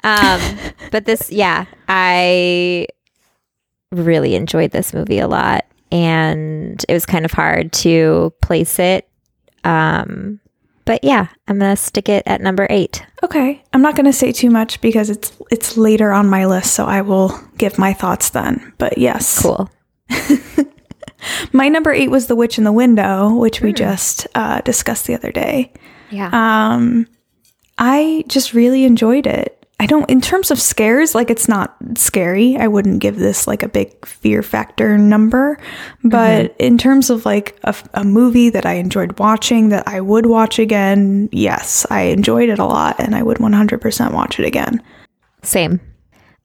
Um, 0.05 0.59
but 0.91 1.07
this, 1.07 1.31
yeah, 1.33 1.65
I 1.89 2.89
really 3.91 4.35
enjoyed 4.35 4.71
this 4.73 4.93
movie 4.93 5.19
a 5.19 5.29
lot, 5.29 5.65
and 5.91 6.85
it 6.91 6.93
was 6.93 7.07
kind 7.07 7.25
of 7.25 7.31
hard 7.33 7.73
to 7.73 8.35
place 8.43 8.79
it. 8.79 9.09
Um, 9.65 10.41
but 10.87 11.05
yeah, 11.05 11.27
I'm 11.47 11.59
gonna 11.59 11.77
stick 11.77 12.09
it 12.09 12.23
at 12.27 12.41
number 12.41 12.67
eight. 12.71 13.05
Okay. 13.23 13.63
I'm 13.73 13.83
not 13.83 13.97
going 13.97 14.05
to 14.07 14.13
say 14.13 14.31
too 14.31 14.51
much 14.51 14.81
because 14.81 15.11
it's 15.11 15.37
it's 15.51 15.77
later 15.77 16.13
on 16.13 16.29
my 16.29 16.47
list, 16.47 16.75
so 16.75 16.87
I 16.87 17.01
will 17.01 17.37
give 17.59 17.77
my 17.77 17.93
thoughts 17.93 18.31
then. 18.31 18.73
But 18.79 18.99
yes, 18.99 19.43
Cool. 19.43 19.69
my 21.53 21.69
number 21.69 21.93
eight 21.93 22.11
was 22.11 22.29
The 22.29 22.37
Witch 22.37 22.57
in 22.57 22.63
the 22.65 22.73
Window, 22.73 23.35
which 23.35 23.61
we 23.61 23.73
just 23.73 24.29
uh, 24.37 24.61
discussed 24.61 25.07
the 25.07 25.15
other 25.15 25.33
day. 25.33 25.73
Yeah. 26.11 26.31
Um, 26.33 27.09
I 27.79 28.25
just 28.29 28.55
really 28.55 28.85
enjoyed 28.85 29.27
it. 29.27 29.56
I 29.79 29.85
don't, 29.87 30.09
in 30.09 30.23
terms 30.23 30.51
of 30.51 30.61
scares, 30.61 31.15
like 31.15 31.29
it's 31.29 31.49
not 31.49 31.77
scary. 31.97 32.57
I 32.57 32.67
wouldn't 32.67 33.01
give 33.01 33.17
this 33.17 33.47
like 33.47 33.63
a 33.63 33.69
big 33.69 34.07
fear 34.07 34.43
factor 34.43 34.97
number. 34.97 35.59
But 36.03 36.57
in 36.59 36.79
terms 36.79 37.11
of 37.11 37.27
like 37.27 37.59
a, 37.63 37.75
a 37.93 38.03
movie 38.03 38.49
that 38.49 38.65
I 38.65 38.75
enjoyed 38.75 39.19
watching 39.19 39.69
that 39.69 39.87
I 39.87 40.01
would 40.01 40.27
watch 40.27 40.59
again, 40.59 41.29
yes, 41.31 41.87
I 41.91 42.03
enjoyed 42.03 42.49
it 42.49 42.59
a 42.59 42.65
lot 42.65 42.97
and 42.99 43.15
I 43.15 43.23
would 43.23 43.37
100% 43.37 44.13
watch 44.13 44.41
it 44.41 44.47
again. 44.47 44.83
Same. 45.43 45.81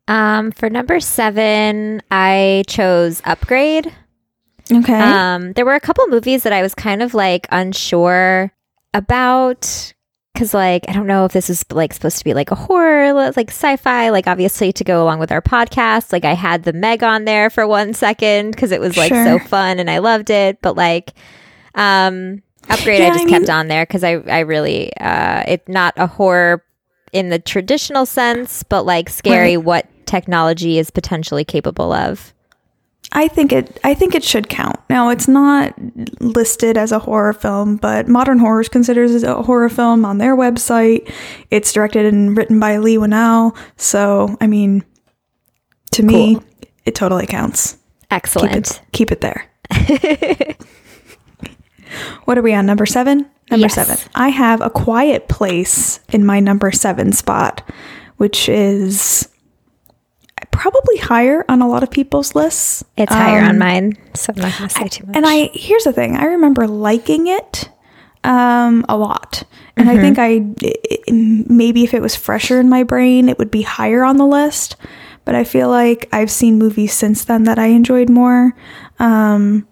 Um, 0.10 0.52
for 0.52 0.70
number 0.70 1.00
seven, 1.00 2.02
I 2.12 2.64
chose 2.68 3.22
Upgrade. 3.24 3.94
Okay. 4.70 5.00
Um, 5.00 5.54
there 5.54 5.66
were 5.66 5.76
a 5.76 5.80
couple 5.80 6.06
movies 6.08 6.44
that 6.44 6.54
I 6.54 6.62
was 6.62 6.76
kind 6.76 7.02
of 7.02 7.14
like 7.14 7.48
unsure 7.50 8.52
about 8.94 9.94
because, 10.34 10.54
like, 10.54 10.86
I 10.88 10.94
don't 10.94 11.08
know 11.08 11.26
if 11.26 11.34
this 11.34 11.50
is 11.50 11.66
like 11.72 11.94
supposed 11.94 12.18
to 12.20 12.24
be 12.24 12.34
like 12.34 12.52
a 12.52 12.56
horror, 12.56 13.14
like 13.14 13.50
sci-fi, 13.50 14.10
like 14.10 14.28
obviously 14.28 14.72
to 14.74 14.84
go 14.84 15.04
along 15.04 15.20
with 15.20 15.32
our 15.32 15.42
podcast. 15.42 16.12
Like, 16.14 16.26
I 16.26 16.34
had 16.34 16.64
the 16.64 16.74
Meg 16.74 17.04
on 17.04 17.26
there 17.26 17.50
for 17.50 17.68
one 17.68 17.94
second 17.94 18.52
because 18.52 18.72
it 18.72 18.80
was 18.82 18.98
like 18.98 19.12
so 19.14 19.40
fun 19.40 19.80
and 19.80 19.90
I 19.90 19.98
loved 20.00 20.30
it, 20.30 20.60
but 20.62 20.76
like, 20.78 21.14
um, 21.76 22.42
Upgrade 22.70 23.00
Yeah, 23.02 23.08
I 23.08 23.14
just 23.14 23.26
I 23.26 23.30
kept 23.30 23.42
mean- 23.44 23.50
on 23.50 23.68
there 23.68 23.86
because 23.86 24.04
I, 24.04 24.12
I 24.28 24.40
really, 24.40 24.96
uh, 24.98 25.44
it's 25.48 25.68
not 25.68 25.94
a 25.98 26.08
horror 26.08 26.64
in 27.12 27.30
the 27.30 27.40
traditional 27.40 28.06
sense, 28.06 28.64
but 28.64 28.86
like 28.86 29.10
scary 29.10 29.58
Right. 29.58 29.66
what 29.66 29.88
technology 30.06 30.78
is 30.78 30.92
potentially 30.92 31.44
capable 31.44 31.92
of. 31.92 32.34
I 33.14 33.28
think 33.28 33.52
it. 33.52 33.80
I 33.84 33.94
think 33.94 34.16
it 34.16 34.24
should 34.24 34.48
count. 34.48 34.80
Now, 34.90 35.10
it's 35.10 35.28
not 35.28 35.74
listed 36.22 36.78
as 36.78 36.92
a 36.94 37.00
horror 37.00 37.34
film, 37.34 37.76
but 37.76 38.08
Modern 38.08 38.40
Horrors 38.40 38.70
considers 38.70 39.14
it 39.24 39.28
a 39.30 39.36
horror 39.36 39.68
film 39.70 40.06
on 40.06 40.18
their 40.18 40.36
website. 40.38 41.12
It's 41.50 41.74
directed 41.74 42.06
and 42.06 42.38
written 42.38 42.60
by 42.60 42.78
Leigh 42.78 42.98
Whannell. 42.98 43.56
So, 43.76 44.38
I 44.40 44.48
mean, 44.48 44.84
to 45.92 46.04
me, 46.04 46.36
Cool. 46.36 46.44
it 46.86 46.96
totally 46.96 47.28
counts. 47.28 47.74
Keep 47.74 47.80
Excellent. 48.12 48.72
it. 48.72 48.82
Keep 48.94 49.12
it 49.12 49.22
there. 49.22 49.46
what 52.26 52.38
are 52.38 52.42
we 52.42 52.54
on? 52.54 52.66
Number 52.66 52.86
seven. 52.86 53.30
Number 53.50 53.66
Yes. 53.66 53.74
seven. 53.76 53.98
I 54.16 54.30
have 54.30 54.62
a 54.62 54.70
quiet 54.70 55.28
place 55.28 56.00
in 56.14 56.26
my 56.26 56.40
number 56.40 56.72
seven 56.72 57.12
spot, 57.12 57.62
which 58.18 58.48
is 58.48 59.28
probably 60.52 60.98
higher 60.98 61.44
on 61.50 61.62
a 61.62 61.68
lot 61.68 61.84
of 61.84 61.90
people's 61.92 62.36
lists. 62.36 62.84
It's 62.98 63.14
higher 63.14 63.40
Um, 63.42 63.50
on 63.50 63.58
mine, 63.60 63.98
so 64.14 64.34
I'm 64.36 64.42
not 64.42 64.58
going 64.58 64.70
to 64.70 64.76
say 64.76 64.88
too 64.88 65.06
much. 65.08 65.16
And 65.16 65.26
I 65.26 65.50
here's 65.54 65.84
the 65.84 65.94
thing: 65.94 66.16
I 66.18 66.26
remember 66.26 66.68
liking 66.68 67.28
it 67.28 67.70
um, 68.24 68.86
a 68.88 68.96
lot, 68.98 69.44
and 69.78 69.90
I 69.90 69.98
think 69.98 70.20
I 70.20 70.42
it- 70.62 71.12
maybe 71.50 71.84
if 71.84 71.94
it 71.94 72.02
was 72.02 72.16
fresher 72.16 72.60
in 72.60 72.70
my 72.70 72.84
brain, 72.84 73.30
it 73.30 73.38
would 73.40 73.52
be 73.52 73.64
higher 73.64 74.04
on 74.04 74.18
the 74.18 74.26
list. 74.26 74.76
But 75.26 75.36
I 75.36 75.44
feel 75.44 75.70
like 75.70 76.10
I've 76.12 76.32
seen 76.32 76.58
movies 76.58 76.94
since 76.94 77.26
then 77.26 77.44
that 77.44 77.60
I 77.60 77.68
enjoyed 77.68 78.10
more. 78.10 78.56
Um, 79.00 79.68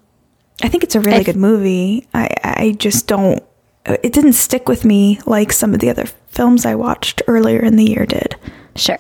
I 0.62 0.70
think 0.70 0.84
it's 0.84 0.96
a 0.96 1.00
really 1.00 1.24
good 1.24 1.36
movie. 1.38 2.08
I 2.14 2.30
I 2.44 2.76
just 2.78 3.08
don't. 3.08 3.44
It 3.86 4.14
didn't 4.14 4.34
stick 4.34 4.68
with 4.70 4.86
me 4.86 5.20
like 5.26 5.52
some 5.52 5.74
of 5.74 5.80
the 5.80 5.90
other 5.90 6.06
films 6.28 6.66
I 6.66 6.76
watched 6.76 7.22
earlier 7.28 7.60
in 7.60 7.76
the 7.76 7.86
year 7.86 8.06
did. 8.06 8.36
sure. 8.76 9.00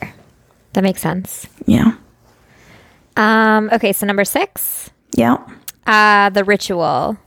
That 0.73 0.83
makes 0.83 1.01
sense. 1.01 1.47
Yeah. 1.65 1.93
Um, 3.17 3.69
okay, 3.73 3.91
so 3.93 4.05
number 4.05 4.23
six, 4.23 4.89
Yeah. 5.15 5.37
uh, 5.87 6.29
The 6.29 6.43
Ritual. 6.43 7.17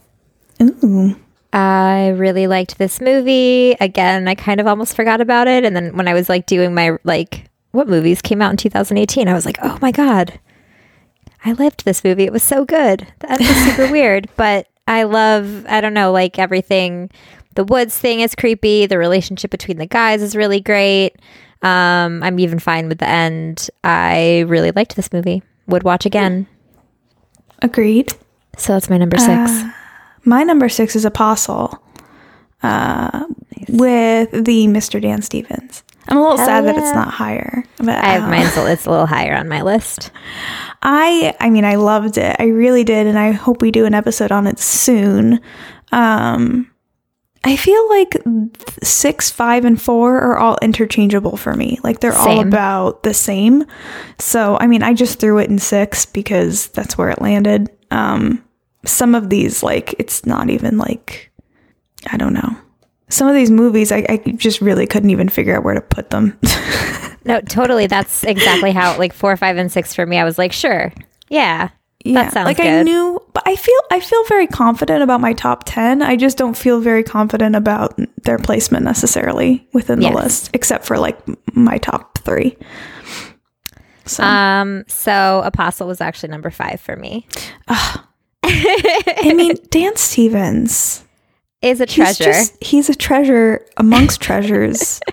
Ooh. 0.60 1.16
I 1.52 2.08
really 2.16 2.46
liked 2.46 2.78
this 2.78 3.00
movie. 3.00 3.72
Again, 3.80 4.26
I 4.26 4.34
kind 4.34 4.58
of 4.60 4.66
almost 4.66 4.96
forgot 4.96 5.20
about 5.20 5.48
it. 5.48 5.64
And 5.64 5.76
then 5.76 5.96
when 5.96 6.08
I 6.08 6.14
was 6.14 6.28
like 6.30 6.46
doing 6.46 6.72
my 6.72 6.96
like 7.04 7.50
what 7.72 7.88
movies 7.88 8.22
came 8.22 8.40
out 8.40 8.52
in 8.52 8.56
2018, 8.56 9.28
I 9.28 9.34
was 9.34 9.44
like, 9.44 9.58
oh 9.62 9.78
my 9.82 9.92
God. 9.92 10.38
I 11.44 11.52
lived 11.52 11.84
this 11.84 12.04
movie. 12.04 12.24
It 12.24 12.32
was 12.32 12.42
so 12.42 12.64
good. 12.64 13.06
That 13.20 13.40
was 13.40 13.48
super 13.48 13.90
weird. 13.92 14.28
But 14.36 14.68
I 14.88 15.02
love, 15.02 15.66
I 15.66 15.80
don't 15.82 15.94
know, 15.94 16.10
like 16.12 16.38
everything. 16.38 17.10
The 17.54 17.64
woods 17.64 17.98
thing 17.98 18.20
is 18.20 18.34
creepy. 18.34 18.86
The 18.86 18.96
relationship 18.96 19.50
between 19.50 19.76
the 19.76 19.86
guys 19.86 20.22
is 20.22 20.34
really 20.36 20.60
great. 20.60 21.16
Um, 21.62 22.22
I'm 22.22 22.38
even 22.40 22.58
fine 22.58 22.88
with 22.88 22.98
the 22.98 23.08
end. 23.08 23.70
I 23.84 24.40
really 24.48 24.72
liked 24.72 24.96
this 24.96 25.12
movie. 25.12 25.42
Would 25.68 25.84
watch 25.84 26.04
again. 26.06 26.46
Agreed. 27.60 28.14
So 28.58 28.72
that's 28.72 28.90
my 28.90 28.98
number 28.98 29.16
six. 29.18 29.62
My 30.24 30.42
number 30.42 30.68
six 30.68 30.94
is 30.96 31.04
Apostle 31.04 31.80
uh, 32.62 33.26
with 33.68 34.30
the 34.32 34.66
Mr. 34.66 35.00
Dan 35.00 35.22
Stevens. 35.22 35.84
I'm 36.08 36.16
a 36.16 36.20
little 36.20 36.36
Hell 36.36 36.46
sad 36.46 36.64
that 36.66 36.76
it's 36.76 36.92
not 36.94 37.08
higher. 37.14 37.64
But 37.78 37.90
I 37.90 38.08
have 38.08 38.24
uh, 38.24 38.28
mine's 38.28 38.56
a- 38.56 38.70
it's 38.72 38.86
a 38.86 38.90
little 38.90 39.06
higher 39.06 39.36
on 39.36 39.48
my 39.48 39.62
list. 39.62 40.10
I 40.82 41.32
I 41.38 41.48
mean 41.48 41.64
I 41.64 41.76
loved 41.76 42.18
it. 42.18 42.34
I 42.40 42.46
really 42.46 42.82
did 42.82 43.06
and 43.06 43.16
I 43.16 43.30
hope 43.30 43.62
we 43.62 43.70
do 43.70 43.84
an 43.86 43.94
episode 43.94 44.32
on 44.32 44.48
it 44.48 44.58
soon. 44.58 45.40
Um 45.92 46.71
I 47.44 47.56
feel 47.56 47.88
like 47.88 48.16
6, 48.82 49.30
5 49.30 49.64
and 49.64 49.80
4 49.80 50.16
are 50.20 50.38
all 50.38 50.58
interchangeable 50.62 51.36
for 51.36 51.54
me. 51.54 51.78
Like 51.82 52.00
they're 52.00 52.12
all 52.14 52.40
about 52.40 53.02
the 53.02 53.14
same. 53.14 53.64
So, 54.18 54.56
I 54.60 54.66
mean, 54.68 54.82
I 54.82 54.94
just 54.94 55.18
threw 55.18 55.38
it 55.38 55.50
in 55.50 55.58
6 55.58 56.06
because 56.06 56.68
that's 56.68 56.96
where 56.96 57.10
it 57.10 57.20
landed. 57.20 57.70
Um 57.90 58.44
some 58.84 59.14
of 59.14 59.30
these 59.30 59.62
like 59.62 59.94
it's 59.98 60.26
not 60.26 60.50
even 60.50 60.76
like 60.78 61.30
I 62.10 62.16
don't 62.16 62.32
know. 62.32 62.56
Some 63.08 63.28
of 63.28 63.34
these 63.34 63.50
movies 63.50 63.92
I, 63.92 64.06
I 64.08 64.16
just 64.36 64.60
really 64.60 64.86
couldn't 64.86 65.10
even 65.10 65.28
figure 65.28 65.56
out 65.56 65.64
where 65.64 65.74
to 65.74 65.80
put 65.80 66.10
them. 66.10 66.38
No, 67.24 67.40
totally. 67.40 67.86
That's 67.86 68.24
exactly 68.24 68.72
how 68.72 68.98
like 68.98 69.12
four, 69.12 69.36
five, 69.36 69.56
and 69.56 69.70
six 69.70 69.94
for 69.94 70.04
me. 70.04 70.18
I 70.18 70.24
was 70.24 70.38
like, 70.38 70.52
sure, 70.52 70.92
yeah, 71.28 71.68
that 72.06 72.32
sounds 72.32 72.46
like 72.46 72.56
good. 72.56 72.66
I 72.66 72.82
knew, 72.82 73.20
but 73.32 73.42
I 73.46 73.56
feel 73.56 73.78
I 73.90 74.00
feel 74.00 74.24
very 74.24 74.46
confident 74.46 75.02
about 75.02 75.20
my 75.20 75.32
top 75.32 75.62
ten. 75.66 76.02
I 76.02 76.16
just 76.16 76.36
don't 76.36 76.56
feel 76.56 76.80
very 76.80 77.02
confident 77.04 77.54
about 77.56 77.98
their 78.22 78.38
placement 78.38 78.84
necessarily 78.84 79.66
within 79.72 79.98
the 80.00 80.06
Yes. 80.06 80.14
list, 80.14 80.50
except 80.54 80.84
for 80.84 80.98
like 80.98 81.18
my 81.54 81.78
top 81.78 82.18
three. 82.18 82.56
So 84.04 84.24
Um, 84.24 84.84
so 84.88 85.42
Apostle 85.44 85.86
was 85.86 86.00
actually 86.00 86.30
number 86.30 86.50
five 86.50 86.80
for 86.80 86.96
me. 86.96 87.26
I 87.68 89.32
mean, 89.36 89.56
Dan 89.70 89.96
Stevens, 89.96 91.04
Is 91.62 91.80
a 91.80 91.84
he's 91.84 91.94
treasure. 91.94 92.24
just 92.24 92.62
he's 92.62 92.88
a 92.88 92.94
treasure 92.94 93.64
amongst 93.76 94.20
treasures. 94.20 95.00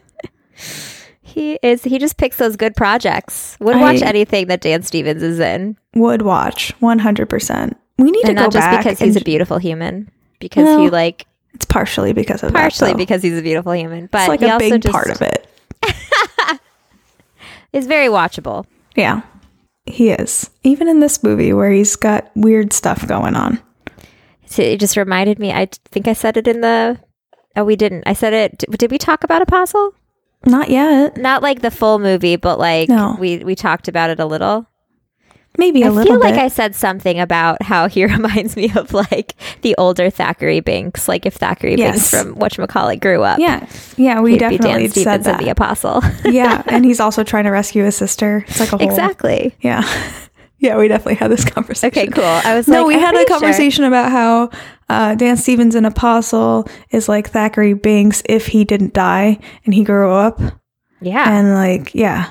he 1.29 1.59
is. 1.63 1.83
He 1.83 1.97
just 1.99 2.17
picks 2.17 2.37
those 2.37 2.55
good 2.55 2.75
projects. 2.75 3.57
Would 3.59 3.75
I- 3.75 3.81
watch 3.81 4.01
anything 4.01 4.47
that 4.47 4.61
Dan 4.61 4.83
Stevens 4.83 5.23
is 5.23 5.39
in, 5.39 5.77
Would 5.95 6.21
watch 6.23 6.73
one 6.79 6.99
hundred 6.99 7.29
percent. 7.29 7.77
We 7.97 8.11
need 8.11 8.25
and 8.25 8.29
to 8.29 8.33
not 8.33 8.45
go 8.45 8.59
just 8.59 8.65
back. 8.65 8.83
because 8.83 8.99
he's 8.99 9.15
a 9.15 9.21
beautiful 9.21 9.57
human. 9.57 10.09
Because 10.39 10.65
Well, 10.65 10.79
he 10.81 10.89
like 10.89 11.25
it's 11.53 11.65
partially 11.65 12.13
because 12.13 12.43
of 12.43 12.53
partially 12.53 12.91
that, 12.91 12.97
because 12.97 13.21
he's 13.21 13.37
a 13.37 13.41
beautiful 13.41 13.73
human, 13.73 14.07
but 14.07 14.21
it's 14.21 14.29
like 14.29 14.41
a 14.41 14.57
big 14.57 14.81
just 14.81 14.93
part 14.93 15.09
of 15.09 15.21
it. 15.21 15.47
it. 15.83 16.59
is 17.73 17.87
very 17.87 18.07
watchable. 18.07 18.65
Yeah, 18.95 19.21
he 19.85 20.09
is. 20.11 20.49
Even 20.63 20.87
in 20.87 20.99
this 20.99 21.23
movie 21.23 21.53
where 21.53 21.71
he's 21.71 21.95
got 21.95 22.31
weird 22.35 22.73
stuff 22.73 23.07
going 23.07 23.35
on. 23.35 23.59
So 24.45 24.61
it 24.63 24.79
just 24.79 24.97
reminded 24.97 25.39
me. 25.39 25.51
I 25.51 25.67
think 25.91 26.07
I 26.07 26.13
said 26.13 26.37
it 26.37 26.47
in 26.47 26.61
the. 26.61 26.99
Oh, 27.55 27.63
we 27.63 27.75
didn't. 27.75 28.03
I 28.05 28.13
said 28.13 28.33
it. 28.33 28.57
Did 28.77 28.91
we 28.91 28.97
talk 28.97 29.23
about 29.23 29.41
Apostle? 29.41 29.93
Not 30.45 30.69
yet. 30.69 31.17
Not 31.17 31.43
like 31.43 31.61
the 31.61 31.71
full 31.71 31.99
movie, 31.99 32.35
but 32.37 32.59
like 32.59 32.89
No. 32.89 33.17
we 33.19 33.39
we 33.39 33.55
talked 33.55 33.87
about 33.87 34.09
it 34.09 34.19
a 34.19 34.25
little. 34.25 34.65
Maybe 35.57 35.81
a 35.81 35.87
I 35.87 35.89
little 35.89 36.13
I 36.13 36.15
feel 36.15 36.21
bit. 36.21 36.31
like 36.35 36.39
I 36.39 36.47
said 36.47 36.75
something 36.75 37.19
about 37.19 37.61
how 37.63 37.89
he 37.89 38.05
reminds 38.05 38.55
me 38.55 38.71
of 38.75 38.93
like 38.93 39.33
the 39.61 39.75
older 39.77 40.09
Thackery 40.09 40.61
Binx, 40.61 41.07
like 41.07 41.25
if 41.25 41.37
Thackery 41.37 41.77
Yes. 41.77 41.99
Binx 41.99 42.09
from 42.23 42.35
whatchamacallit 42.35 43.01
grew 43.01 43.23
up. 43.23 43.39
yeah, 43.39 43.67
yeah, 43.97 44.21
we 44.21 44.31
he'd 44.33 44.35
be 44.47 44.57
definitely 44.57 44.87
Dan 44.87 45.03
said 45.03 45.23
that. 45.25 45.39
the 45.41 45.49
Apostle. 45.49 46.01
yeah, 46.31 46.63
and 46.67 46.85
he's 46.85 46.99
also 47.01 47.23
trying 47.23 47.43
to 47.45 47.49
rescue 47.49 47.83
his 47.83 47.97
sister. 47.97 48.45
It's 48.47 48.59
like 48.59 48.71
a 48.71 48.77
whole 48.77 48.87
exactly. 48.87 49.53
Yeah, 49.61 49.81
yeah, 50.59 50.77
we 50.77 50.87
definitely 50.87 51.15
had 51.15 51.31
this 51.31 51.45
conversation. 51.49 51.87
Okay, 51.97 52.07
cool. 52.11 52.23
I 52.23 52.53
was 52.55 52.67
No, 52.67 52.79
like, 52.83 52.87
we 52.87 52.93
I'm 52.95 52.99
had 52.99 53.09
a 53.13 53.17
pretty 53.17 53.29
sure. 53.31 53.39
conversation 53.39 53.83
about 53.85 54.11
how 54.11 54.49
uh, 54.89 55.15
Dan 55.15 55.37
Stevens 55.37 55.75
an 55.75 55.85
apostle 55.85 56.67
is 56.91 57.07
like 57.09 57.31
Thackery 57.31 57.73
Binx 57.75 58.21
if 58.25 58.47
he 58.47 58.63
didn't 58.65 58.93
die 58.93 59.39
and 59.65 59.73
he 59.73 59.83
grew 59.83 60.11
up, 60.11 60.39
Yeah, 61.01 61.29
and 61.31 61.53
like 61.53 61.93
yeah, 61.95 62.29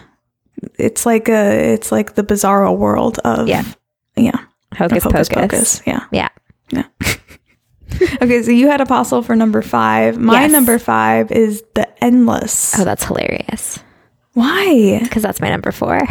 it's 0.78 1.06
like 1.06 1.28
a 1.28 1.72
it's 1.74 1.90
like 1.92 2.14
the 2.14 2.22
bizarro 2.24 2.76
world 2.76 3.18
of 3.24 3.48
Yeah. 3.48 3.64
yeah 4.16 4.32
Hocus, 4.76 5.04
of 5.06 5.12
Pocus. 5.12 5.82
yeah 5.86 6.04
Yeah. 6.12 6.28
yeah. 6.70 6.84
okay, 8.22 8.42
so 8.42 8.50
you 8.50 8.68
had 8.68 8.80
apostle 8.80 9.22
for 9.22 9.34
number 9.36 9.62
five. 9.62 10.18
My 10.18 10.42
Yes. 10.42 10.52
number 10.52 10.78
five 10.78 11.30
is 11.32 11.62
the 11.74 11.88
endless. 12.04 12.78
Oh, 12.78 12.84
that's 12.84 13.04
hilarious. 13.04 13.78
Why? 14.34 15.00
Because 15.02 15.22
that's 15.22 15.40
my 15.40 15.48
number 15.48 15.72
four. 15.72 15.98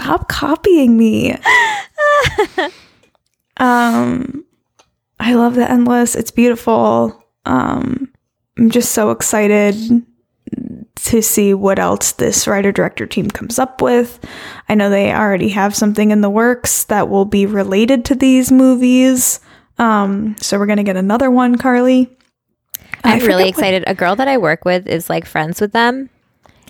Stop 0.00 0.28
copying 0.28 0.96
me. 0.96 1.32
um 3.56 4.44
I 5.20 5.34
love 5.34 5.54
the 5.56 5.68
endless. 5.68 6.14
It's 6.14 6.30
beautiful. 6.30 7.24
Um 7.44 8.12
I'm 8.56 8.70
just 8.70 8.92
so 8.92 9.10
excited 9.10 9.74
to 10.96 11.22
see 11.22 11.54
what 11.54 11.78
else 11.78 12.12
this 12.12 12.46
writer 12.48 12.72
director 12.72 13.06
team 13.06 13.28
comes 13.30 13.58
up 13.58 13.80
with. 13.82 14.18
I 14.68 14.74
know 14.74 14.90
they 14.90 15.12
already 15.12 15.48
have 15.50 15.74
something 15.74 16.10
in 16.10 16.20
the 16.20 16.30
works 16.30 16.84
that 16.84 17.08
will 17.08 17.24
be 17.24 17.46
related 17.46 18.04
to 18.06 18.14
these 18.14 18.50
movies. 18.52 19.40
Um 19.78 20.36
so 20.40 20.58
we're 20.58 20.66
going 20.66 20.78
to 20.78 20.82
get 20.84 20.96
another 20.96 21.30
one, 21.30 21.56
Carly. 21.58 22.16
I'm 23.04 23.20
really 23.20 23.44
what- 23.44 23.50
excited. 23.50 23.84
A 23.86 23.94
girl 23.94 24.16
that 24.16 24.28
I 24.28 24.38
work 24.38 24.64
with 24.64 24.86
is 24.86 25.08
like 25.10 25.26
friends 25.26 25.60
with 25.60 25.72
them, 25.72 26.10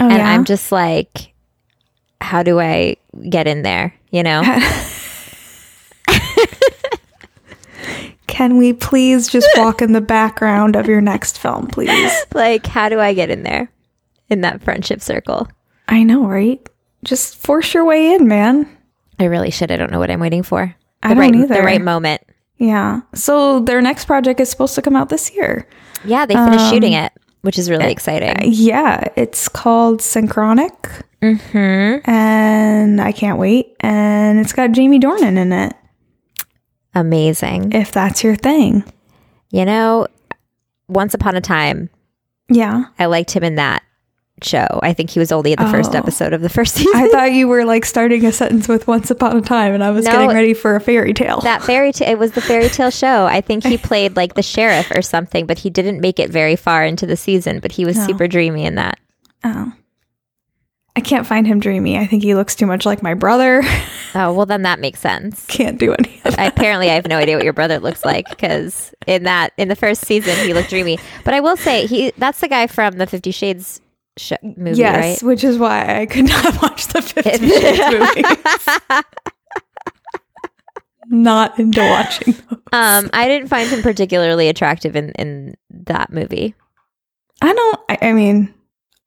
Oh, 0.00 0.04
and 0.08 0.12
yeah? 0.18 0.30
I'm 0.30 0.44
just 0.44 0.70
like, 0.72 1.32
how 2.20 2.42
do 2.42 2.58
I 2.60 2.96
get 3.28 3.46
in 3.46 3.62
there? 3.62 3.94
You 4.10 4.22
know? 4.22 4.42
Can 8.26 8.56
we 8.56 8.72
please 8.72 9.28
just 9.28 9.48
walk 9.56 9.82
in 9.82 9.92
the 9.92 10.00
background 10.00 10.76
of 10.76 10.86
your 10.86 11.00
next 11.00 11.38
film, 11.38 11.66
please? 11.66 12.12
like, 12.34 12.66
how 12.66 12.88
do 12.88 13.00
I 13.00 13.12
get 13.14 13.30
in 13.30 13.42
there 13.42 13.70
in 14.28 14.42
that 14.42 14.62
friendship 14.62 15.00
circle? 15.00 15.48
I 15.88 16.02
know, 16.02 16.26
right? 16.26 16.66
Just 17.04 17.36
force 17.36 17.74
your 17.74 17.84
way 17.84 18.12
in, 18.14 18.28
man. 18.28 18.68
I 19.18 19.24
really 19.24 19.50
should. 19.50 19.72
I 19.72 19.76
don't 19.76 19.90
know 19.90 19.98
what 19.98 20.10
I'm 20.10 20.20
waiting 20.20 20.42
for. 20.42 20.74
I 21.02 21.08
The 21.08 21.14
don't 21.14 21.20
right, 21.20 21.34
either. 21.34 21.54
The 21.54 21.62
right 21.62 21.80
moment. 21.80 22.22
Yeah. 22.58 23.00
So 23.14 23.60
their 23.60 23.80
next 23.80 24.04
project 24.04 24.40
is 24.40 24.50
supposed 24.50 24.74
to 24.74 24.82
come 24.82 24.94
out 24.96 25.08
this 25.08 25.34
year. 25.34 25.66
Yeah, 26.04 26.26
they 26.26 26.34
finished 26.34 26.64
um, 26.64 26.70
shooting 26.72 26.92
it, 26.92 27.12
which 27.42 27.58
is 27.58 27.70
really 27.70 27.86
eh, 27.86 27.90
exciting. 27.90 28.36
Yeah, 28.52 29.04
it's 29.16 29.48
called 29.48 30.00
Synchronic. 30.00 30.72
Mm-hmm. 31.22 32.08
And 32.10 33.00
I 33.00 33.12
can't 33.12 33.38
wait. 33.38 33.74
And 33.80 34.38
it's 34.38 34.52
got 34.52 34.72
Jamie 34.72 35.00
Dornan 35.00 35.36
in 35.36 35.52
it, 35.52 35.74
Amazing. 36.94 37.72
if 37.72 37.92
that's 37.92 38.22
your 38.24 38.36
thing. 38.36 38.84
You 39.50 39.64
know, 39.64 40.06
once 40.88 41.14
upon 41.14 41.36
a 41.36 41.40
time, 41.40 41.90
Yeah. 42.48 42.84
I 42.98 43.06
liked 43.06 43.30
him 43.32 43.44
in 43.44 43.56
that 43.56 43.82
show. 44.42 44.66
I 44.82 44.92
think 44.92 45.10
he 45.10 45.18
was 45.18 45.32
only 45.32 45.52
in 45.52 45.58
the 45.58 45.68
first 45.70 45.94
Oh. 45.94 45.98
episode 45.98 46.32
of 46.32 46.40
the 46.42 46.48
first 46.48 46.74
season. 46.76 46.92
I 46.94 47.08
thought 47.08 47.32
you 47.32 47.48
were 47.48 47.64
like 47.64 47.84
starting 47.84 48.24
a 48.24 48.30
sentence 48.32 48.68
with 48.68 48.86
once 48.86 49.10
upon 49.10 49.36
a 49.36 49.40
time 49.40 49.74
and 49.74 49.82
I 49.82 49.90
was 49.90 50.04
No. 50.04 50.12
getting 50.12 50.28
ready 50.30 50.54
for 50.54 50.76
a 50.76 50.80
fairy 50.80 51.12
tale. 51.12 51.40
that 51.40 51.62
fairy 51.64 51.92
tale 51.92 52.08
it 52.10 52.18
was 52.18 52.32
the 52.32 52.40
fairy 52.40 52.68
tale 52.68 52.90
show 52.90 53.26
i 53.26 53.40
think 53.40 53.64
he 53.64 53.76
played 53.76 54.14
like 54.16 54.34
the 54.34 54.42
sheriff 54.42 54.90
or 54.94 55.02
something 55.02 55.44
but 55.46 55.58
he 55.58 55.70
didn't 55.70 56.00
make 56.00 56.20
it 56.20 56.30
very 56.30 56.54
far 56.54 56.84
into 56.84 57.04
the 57.04 57.16
season 57.16 57.58
but 57.58 57.72
he 57.72 57.84
was 57.84 57.96
No. 57.96 58.06
super 58.06 58.28
dreamy 58.28 58.64
in 58.64 58.76
that 58.76 58.98
oh. 59.42 59.72
I 60.98 61.00
can't 61.00 61.24
find 61.28 61.46
him 61.46 61.60
dreamy. 61.60 61.96
I 61.96 62.06
think 62.06 62.24
he 62.24 62.34
looks 62.34 62.56
too 62.56 62.66
much 62.66 62.84
like 62.84 63.04
my 63.04 63.14
brother. 63.14 63.62
oh 64.16 64.32
well 64.32 64.46
then 64.46 64.62
that 64.62 64.80
makes 64.80 64.98
sense 64.98 65.46
can't 65.46 65.78
do 65.78 65.92
any 65.92 66.16
of 66.24 66.34
that. 66.34 66.38
I, 66.40 66.46
apparently 66.46 66.90
i 66.90 66.94
have 66.94 67.06
no 67.06 67.18
idea 67.18 67.36
what 67.36 67.44
your 67.44 67.52
brother 67.52 67.78
looks 67.78 68.06
like 68.06 68.26
because 68.30 68.92
in 69.06 69.24
that 69.24 69.52
in 69.58 69.68
the 69.68 69.76
first 69.76 70.06
season 70.06 70.34
he 70.46 70.54
looked 70.54 70.70
dreamy 70.70 70.98
but 71.24 71.34
i 71.34 71.40
will 71.40 71.58
say 71.58 71.84
he 71.86 72.10
that's 72.16 72.40
the 72.40 72.48
guy 72.48 72.66
from 72.68 72.96
the 72.96 73.06
50 73.06 73.30
shades 73.32 73.82
sh- 74.16 74.32
movie 74.56 74.78
Yes, 74.78 75.22
right 75.22 75.28
which 75.28 75.44
is 75.44 75.58
why 75.58 76.00
I 76.00 76.06
could 76.06 76.26
not 76.26 76.62
watch 76.62 76.86
the 76.88 77.02
Fifty 77.02 77.48
Shades 77.50 77.80
movies. 78.88 79.04
not 81.10 81.58
into 81.58 81.80
watching 81.80 82.32
those. 82.32 82.58
um 82.72 83.10
i 83.12 83.28
didn't 83.28 83.48
find 83.48 83.68
him 83.68 83.82
particularly 83.82 84.48
attractive 84.48 84.96
in 84.96 85.10
in 85.12 85.54
that 85.70 86.10
movie 86.12 86.54
I 87.40 87.52
don't. 87.52 87.80
I, 87.88 87.98
I 88.02 88.12
mean, 88.14 88.52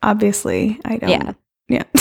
obviously, 0.02 0.80
I 0.86 0.96
don't. 0.96 1.10
Yeah. 1.10 1.34
Yeah. 1.72 1.84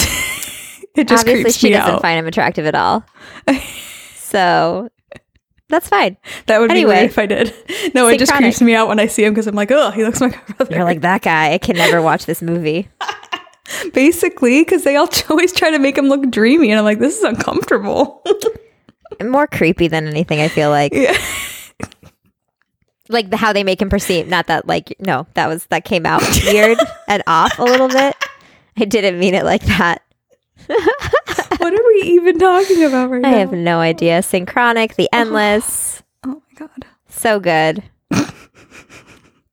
it 0.97 1.09
just 1.09 1.27
obviously 1.27 1.53
she 1.53 1.71
doesn't 1.71 1.97
out. 1.97 2.03
find 2.03 2.19
him 2.19 2.27
attractive 2.27 2.67
at 2.67 2.75
all 2.75 3.05
so 4.17 4.91
that's 5.69 5.89
fine 5.89 6.17
that 6.47 6.61
would 6.61 6.71
Anyway. 6.71 6.91
be 6.93 6.99
weird 6.99 7.11
if 7.11 7.19
I 7.19 7.27
did. 7.27 7.55
No, 7.95 8.09
it 8.09 8.19
just 8.19 8.33
creeps 8.33 8.61
me 8.61 8.75
out 8.75 8.89
when 8.89 9.01
I 9.01 9.07
see 9.07 9.25
him 9.25 9.33
because 9.33 9.47
I'm 9.47 9.55
like, 9.55 9.71
oh, 9.73 9.91
he 9.91 10.05
looks 10.05 10.21
like 10.21 10.33
my 10.49 10.55
brother. 10.57 10.77
you're 10.77 10.85
like 10.85 11.01
that 11.01 11.23
guy 11.23 11.53
i 11.53 11.59
can 11.59 11.77
never 11.77 12.01
watch 12.03 12.27
this 12.27 12.41
movie 12.43 12.89
basically 13.93 14.63
because 14.63 14.85
they 14.85 14.97
all 14.97 15.09
always 15.29 15.53
try 15.53 15.71
to 15.71 15.79
make 15.79 15.97
him 15.97 16.09
look 16.09 16.29
dreamy, 16.31 16.71
and 16.71 16.79
I'm 16.79 16.85
like, 16.85 16.99
this 16.99 17.17
is 17.19 17.23
uncomfortable. 17.25 18.23
more 19.23 19.47
creepy 19.47 19.89
than 19.89 20.07
anything. 20.07 20.41
I 20.41 20.49
feel 20.49 20.71
like, 20.71 20.93
yeah. 20.95 21.17
like 23.09 23.31
the, 23.31 23.37
how 23.37 23.53
they 23.53 23.65
make 23.65 23.81
him 23.81 23.89
perceive. 23.91 24.29
Not 24.29 24.47
that, 24.49 24.67
like, 24.67 24.95
no, 25.01 25.27
that 25.35 25.47
was 25.49 25.67
that 25.67 25.85
came 25.85 26.07
out 26.07 26.23
weird 26.47 26.79
and 27.09 27.23
off 27.27 27.59
a 27.59 27.65
little 27.65 27.89
bit. 27.89 28.15
I 28.81 28.85
didn't 28.85 29.19
mean 29.19 29.35
it 29.35 29.45
like 29.45 29.63
that. 29.63 30.03
what 30.67 31.73
are 31.73 31.87
we 31.87 32.03
even 32.05 32.39
talking 32.39 32.85
about 32.85 33.11
right 33.11 33.25
I 33.25 33.31
now? 33.31 33.37
I 33.37 33.41
have 33.41 33.53
no 33.53 33.81
idea. 33.81 34.23
Synchronic, 34.23 34.97
the 34.97 35.09
endless, 35.13 36.03
oh 36.25 36.43
my 36.51 36.67
god. 36.67 36.87
so 37.09 37.41
good. 37.41 37.83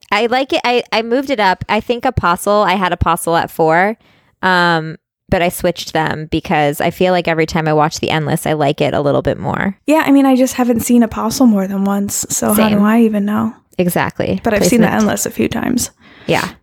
I 0.10 0.27
like 0.27 0.53
it. 0.53 0.62
I 0.63 0.84
I 0.91 1.01
moved 1.01 1.29
it 1.29 1.39
up. 1.39 1.65
I 1.67 1.81
think 1.81 2.05
Apostle. 2.05 2.63
I 2.63 2.75
had 2.75 2.93
Apostle 2.93 3.36
at 3.36 3.51
four, 3.51 3.98
um, 4.41 4.98
but 5.27 5.41
I 5.41 5.50
switched 5.50 5.91
them 5.91 6.27
because 6.27 6.79
I 6.79 6.91
feel 6.91 7.12
like 7.12 7.27
every 7.27 7.46
time 7.46 7.67
I 7.67 7.74
watch 7.74 8.00
the 8.00 8.10
endless, 8.10 8.46
I 8.46 8.53
like 8.53 8.79
it 8.79 8.93
a 8.93 9.01
little 9.01 9.22
bit 9.22 9.38
more. 9.38 9.77
Yeah, 9.86 10.03
I 10.05 10.12
mean, 10.12 10.25
I 10.25 10.38
just 10.38 10.53
haven't 10.53 10.79
seen 10.79 11.03
Apostle 11.03 11.46
more 11.46 11.67
than 11.67 11.84
once, 11.84 12.25
so 12.29 12.53
how 12.53 12.69
do 12.69 12.79
I 12.79 13.01
even 13.01 13.25
know? 13.25 13.53
Exactly. 13.77 14.39
But 14.43 14.53
I've 14.53 14.65
seen 14.65 14.81
the 14.81 14.91
Endless 14.91 15.25
a 15.25 15.31
few 15.31 15.48
times. 15.48 15.91
Yeah. 16.25 16.53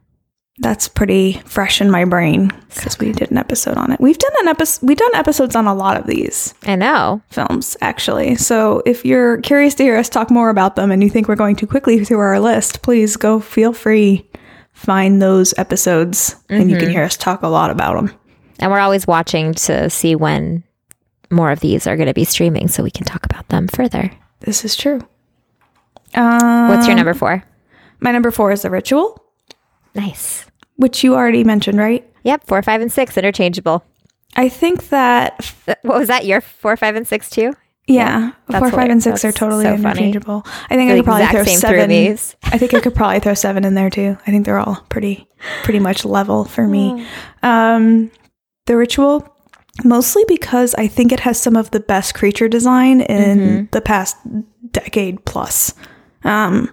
That's 0.59 0.87
pretty 0.87 1.33
fresh 1.45 1.81
in 1.81 1.91
my 1.91 2.05
brain 2.05 2.53
because 2.69 2.97
we 3.01 3.11
did 3.11 3.31
an 3.33 3.39
episode 3.39 3.77
on 3.77 3.91
it. 3.91 3.99
We've 4.01 4.19
done 4.19 4.31
an 4.41 4.49
episode. 4.49 4.87
We've 4.87 4.97
done 4.97 5.15
episodes 5.15 5.57
on 5.57 5.67
a 5.67 5.75
lot 5.75 5.97
of 5.97 6.07
these 6.07 6.55
I 6.63 6.77
know. 6.77 7.21
films, 7.31 7.77
actually. 7.81 8.37
So 8.37 8.81
if 8.87 9.05
you're 9.05 9.41
curious 9.41 9.75
to 9.77 9.83
hear 9.83 9.97
us 9.97 10.09
talk 10.09 10.31
more 10.31 10.51
about 10.51 10.77
them 10.77 10.93
and 10.93 11.03
you 11.03 11.11
think 11.11 11.27
we're 11.27 11.35
going 11.35 11.57
too 11.57 11.67
quickly 11.67 12.05
through 12.05 12.21
our 12.21 12.39
list, 12.39 12.83
please 12.83 13.17
go 13.17 13.41
feel 13.41 13.73
free 13.73 14.29
find 14.73 15.23
those 15.23 15.55
episodes 15.57 16.35
and 16.49 16.69
you 16.71 16.77
can 16.77 16.91
hear 16.91 17.05
us 17.05 17.17
talk 17.17 17.43
a 17.43 17.49
lot 17.49 17.71
about 17.71 17.95
them. 17.95 18.13
And 18.59 18.71
we're 18.71 18.81
always 18.81 19.07
watching 19.07 19.55
to 19.55 19.89
see 19.89 20.15
when 20.17 20.63
more 21.31 21.51
of 21.53 21.61
these 21.61 21.87
are 21.87 21.97
going 21.97 22.09
to 22.09 22.15
be 22.15 22.25
streaming 22.25 22.69
so 22.69 22.83
we 22.83 22.91
can 22.91 23.05
talk 23.05 23.25
about 23.25 23.49
them 23.49 23.67
further. 23.69 24.11
This 24.41 24.65
is 24.65 24.77
true. 24.77 25.01
Um, 26.15 26.69
What's 26.69 26.87
your 26.87 26.97
number 26.97 27.15
four? 27.15 27.43
my 28.01 28.13
number 28.13 28.31
four 28.31 28.53
is 28.53 28.63
The 28.63 28.71
Ritual, 28.71 29.24
Nice. 29.95 30.45
which 30.77 31.05
you 31.05 31.15
already 31.15 31.45
mentioned, 31.45 31.79
right? 31.79 32.09
Yep, 32.25 32.45
four, 32.47 32.63
five, 32.63 32.81
and 32.81 32.91
six 32.93 33.17
interchangeable. 33.17 33.85
I 34.37 34.49
think 34.49 34.89
that 34.89 35.55
What 35.83 35.99
was 35.99 36.09
that? 36.09 36.25
Your 36.27 36.41
four, 36.41 36.77
five, 36.77 36.97
and 36.97 37.07
six 37.07 37.31
too? 37.31 37.53
Yeah, 37.87 38.33
that's 38.49 38.61
four, 38.61 38.71
five, 38.71 38.89
and 38.91 39.03
hilarious. 39.03 39.21
six 39.21 39.25
are 39.27 39.33
totally 39.33 39.65
so 39.65 39.71
funny. 39.73 39.85
interchangeable. 39.85 40.43
I 40.71 40.75
think 40.77 40.91
I 40.91 40.97
could 40.97 41.05
probably 41.05 41.27
throw 41.27 41.45
seven. 41.45 41.91
I 42.45 42.59
think 42.59 42.73
I 42.75 42.81
could 42.81 42.95
probably 42.95 43.21
throw 43.21 43.35
seven 43.35 43.65
in 43.65 43.75
there 43.75 43.91
too. 43.91 44.17
I 44.27 44.31
think 44.31 44.47
they're 44.47 44.59
all 44.59 44.85
pretty, 44.89 45.29
pretty 45.65 45.81
much 45.81 46.05
level 46.07 46.45
for 46.45 46.67
me. 46.67 47.07
Oh. 47.43 47.49
Um, 47.49 48.11
the 48.67 48.77
ritual, 48.79 49.29
mostly 49.85 50.25
because 50.27 50.75
I 50.77 50.89
think 50.89 51.13
it 51.13 51.21
has 51.21 51.39
some 51.39 51.57
of 51.57 51.71
the 51.73 51.81
best 51.81 52.15
creature 52.15 52.49
design 52.49 53.03
in 53.03 53.39
Mm-hmm. 53.39 53.65
the 53.73 53.81
past 53.83 54.17
decade 54.73 55.23
plus. 55.27 55.75
Um, 56.25 56.71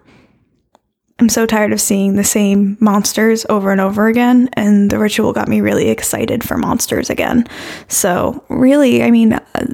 I'm 1.21 1.29
so 1.29 1.45
tired 1.45 1.71
of 1.71 1.79
seeing 1.79 2.15
the 2.15 2.23
same 2.23 2.77
monsters 2.79 3.45
over 3.47 3.71
and 3.71 3.79
over 3.79 4.07
again, 4.07 4.49
and 4.53 4.89
the 4.89 4.97
ritual 4.97 5.33
got 5.33 5.47
me 5.47 5.61
really 5.61 5.89
excited 5.89 6.43
for 6.43 6.57
monsters 6.57 7.11
again. 7.11 7.47
So, 7.87 8.43
really, 8.49 9.03
I 9.03 9.11
mean, 9.11 9.33
uh, 9.33 9.65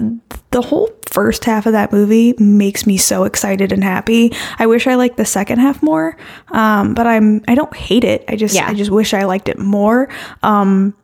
the 0.51 0.61
whole 0.61 0.89
first 1.05 1.45
half 1.45 1.65
of 1.65 1.71
that 1.71 1.93
movie 1.93 2.33
makes 2.37 2.85
me 2.85 2.97
so 2.97 3.23
excited 3.23 3.71
and 3.71 3.81
happy. 3.81 4.33
I 4.59 4.67
wish 4.67 4.87
I 4.87 4.95
liked 4.95 5.15
the 5.15 5.23
second 5.23 5.59
half 5.59 5.81
more, 5.81 6.17
um, 6.49 6.93
but 6.93 7.07
I'm 7.07 7.41
I 7.47 7.55
don't 7.55 7.75
hate 7.75 8.03
it. 8.03 8.25
I 8.27 8.35
just 8.35 8.53
Yeah. 8.53 8.67
I 8.67 8.73
just 8.73 8.91
wish 8.91 9.13
I 9.13 9.23
liked 9.23 9.47
it 9.47 9.57
more. 9.57 10.09
Um, 10.43 10.95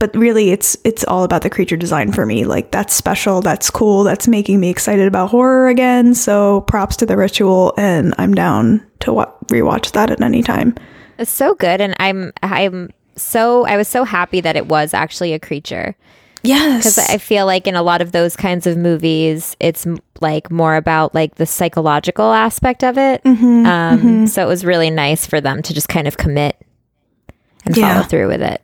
but 0.00 0.14
really 0.16 0.50
it's 0.50 0.76
it's 0.84 1.04
all 1.04 1.24
about 1.24 1.42
the 1.42 1.50
creature 1.50 1.76
design 1.76 2.12
for 2.12 2.24
me 2.24 2.44
like 2.44 2.70
that's 2.70 2.94
special 2.94 3.40
that's 3.40 3.68
cool 3.68 4.04
that's 4.04 4.28
making 4.28 4.60
me 4.60 4.70
excited 4.70 5.08
about 5.08 5.30
horror 5.30 5.66
again 5.66 6.14
so 6.14 6.60
props 6.62 6.96
to 6.96 7.04
the 7.04 7.16
ritual 7.16 7.74
and 7.76 8.14
i'm 8.16 8.32
down 8.32 8.80
to 9.00 9.12
wa- 9.12 9.30
rewatch 9.46 9.92
that 9.92 10.10
at 10.10 10.20
any 10.20 10.42
time 10.42 10.74
It's 11.18 11.30
so 11.30 11.54
good, 11.54 11.80
and 11.80 11.94
I'm 12.00 12.32
I'm 12.42 12.90
so 13.16 13.66
I 13.66 13.76
was 13.76 13.88
so 13.88 14.04
happy 14.04 14.40
that 14.40 14.56
it 14.56 14.66
was 14.66 14.94
actually 14.94 15.32
a 15.32 15.38
creature 15.40 15.96
yes 16.44 16.78
because 16.84 16.98
I 17.10 17.18
feel 17.18 17.46
like 17.46 17.66
in 17.66 17.74
a 17.74 17.82
lot 17.82 18.00
of 18.00 18.12
those 18.12 18.36
kinds 18.36 18.66
of 18.66 18.76
movies, 18.76 19.56
it's 19.58 19.84
m- 19.86 19.98
like 20.20 20.50
more 20.52 20.76
about 20.76 21.12
like 21.14 21.34
the 21.34 21.46
psychological 21.46 22.32
aspect 22.32 22.84
of 22.84 22.96
it. 22.96 23.22
Mm-hmm, 23.24 23.66
um, 23.66 24.26
So 24.28 24.42
it 24.44 24.46
was 24.48 24.64
really 24.64 24.90
nice 24.90 25.26
for 25.26 25.40
them 25.40 25.62
to 25.62 25.74
just 25.74 25.88
kind 25.88 26.06
of 26.06 26.16
commit 26.16 26.56
and 27.66 27.76
Yeah. 27.76 27.94
follow 27.94 28.06
through 28.06 28.28
with 28.28 28.42
it. 28.42 28.62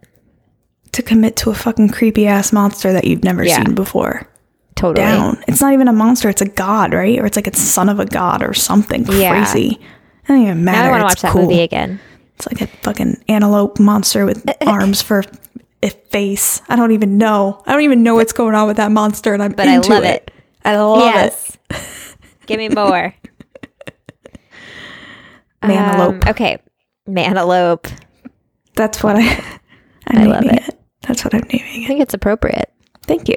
to 0.93 1.03
commit 1.03 1.35
to 1.35 1.51
a 1.51 1.55
fucking 1.55 1.89
creepy 1.89 2.29
ass 2.29 2.53
monster 2.53 2.93
that 2.93 3.05
you've 3.05 3.25
never 3.25 3.43
Yeah. 3.45 3.57
seen 3.65 3.75
before 3.75 4.29
Totally. 4.77 5.05
down 5.05 5.43
it's 5.49 5.61
not 5.61 5.73
even 5.73 5.89
a 5.89 5.93
monster 5.93 6.29
it's 6.29 6.41
a 6.43 6.47
god 6.49 6.95
right 6.95 7.19
or 7.19 7.27
it's 7.27 7.35
like 7.37 7.49
it's 7.49 7.61
son 7.61 7.89
of 7.89 7.99
a 7.99 8.05
god 8.07 8.45
or 8.45 8.55
something 8.55 9.05
Yeah. 9.11 9.31
crazy 9.31 9.81
it 10.25 10.29
don't 10.29 10.43
even 10.43 10.65
matter 10.65 10.79
Now 10.79 10.87
I 10.87 10.91
want 10.91 11.01
to 11.01 11.05
watch 11.05 11.23
that 11.23 11.35
movie 11.35 11.61
again. 11.61 12.01
It's 12.37 12.47
like 12.47 12.61
a 12.61 12.67
fucking 12.83 13.23
antelope 13.29 13.79
monster 13.79 14.27
with 14.27 14.45
arms 14.67 15.03
for 15.03 15.23
a 15.83 15.91
face. 15.91 16.61
I 16.69 16.77
don't 16.77 16.93
even 16.93 17.19
know. 17.19 17.63
I 17.67 17.73
don't 17.73 17.83
even 17.83 18.03
know 18.03 18.15
what's 18.17 18.33
going 18.33 18.55
on 18.55 18.67
with 18.67 18.79
that 18.79 18.91
monster, 18.91 19.33
and 19.35 19.43
I'm 19.43 19.53
But 19.53 19.69
I 19.69 19.77
into 19.77 19.91
love 19.91 20.05
it. 20.05 20.29
it. 20.29 20.31
I 20.65 20.77
love 20.77 20.99
yes. 21.01 21.57
Give 22.47 22.59
me 22.59 22.69
more. 22.71 23.15
it. 23.87 23.95
Manalope. 25.63 26.25
Um, 26.25 26.31
okay. 26.31 26.59
Manalope. 27.09 27.91
That's 28.75 29.03
what 29.03 29.17
I. 29.17 29.23
I'm 30.09 30.19
I 30.19 30.25
love 30.25 30.45
it. 30.45 30.69
it. 30.69 30.81
That's 31.03 31.25
what 31.25 31.35
I'm 31.35 31.47
naming 31.53 31.85
I 31.85 31.87
think 31.87 32.01
it's 32.01 32.15
appropriate. 32.15 32.71
Thank 33.03 33.29
you. 33.29 33.37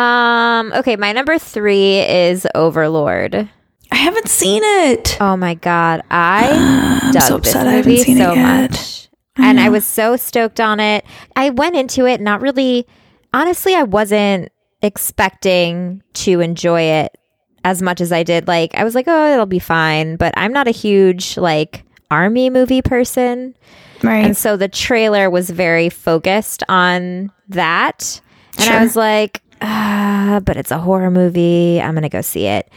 Um, 0.00 0.72
okay, 0.74 0.96
my 0.96 1.12
number 1.12 1.38
three 1.38 1.98
is 2.00 2.46
Overlord. 2.54 3.48
I 3.92 3.96
haven't 3.96 4.28
seen 4.28 4.62
it. 4.64 5.16
Oh 5.20 5.36
my 5.36 5.54
god, 5.54 6.02
I 6.10 7.10
dug 7.12 7.22
so 7.22 7.38
this 7.38 7.48
upset 7.54 7.66
I 7.66 7.72
haven't 7.72 7.90
movie 7.90 8.02
seen 8.02 8.18
it 8.18 8.24
so 8.24 8.32
yet. 8.34 8.70
much, 8.70 9.08
and 9.36 9.58
I 9.60 9.68
was 9.68 9.84
so 9.86 10.16
stoked 10.16 10.60
on 10.60 10.80
it. 10.80 11.04
I 11.36 11.50
went 11.50 11.76
into 11.76 12.06
it 12.06 12.20
not 12.20 12.40
really, 12.40 12.86
honestly, 13.34 13.74
I 13.74 13.82
wasn't 13.82 14.50
expecting 14.82 16.02
to 16.14 16.40
enjoy 16.40 16.82
it 16.82 17.16
as 17.64 17.82
much 17.82 18.00
as 18.00 18.12
I 18.12 18.22
did. 18.22 18.46
Like, 18.48 18.74
I 18.74 18.84
was 18.84 18.94
like, 18.94 19.06
oh, 19.08 19.32
it'll 19.32 19.44
be 19.46 19.58
fine, 19.58 20.16
but 20.16 20.32
I'm 20.36 20.52
not 20.52 20.68
a 20.68 20.72
huge 20.72 21.36
like 21.36 21.84
army 22.10 22.48
movie 22.50 22.82
person, 22.82 23.54
Right. 24.02 24.24
and 24.24 24.36
so 24.36 24.56
the 24.56 24.68
trailer 24.68 25.28
was 25.30 25.50
very 25.50 25.88
focused 25.90 26.62
on 26.68 27.30
that, 27.48 28.20
and 28.58 28.70
I 28.70 28.82
was 28.82 28.94
like, 28.96 29.42
ah, 29.60 30.40
but 30.44 30.56
it's 30.56 30.70
a 30.70 30.78
horror 30.78 31.10
movie. 31.10 31.80
I'm 31.80 31.94
gonna 31.94 32.08
go 32.08 32.20
see 32.22 32.46
it, 32.46 32.70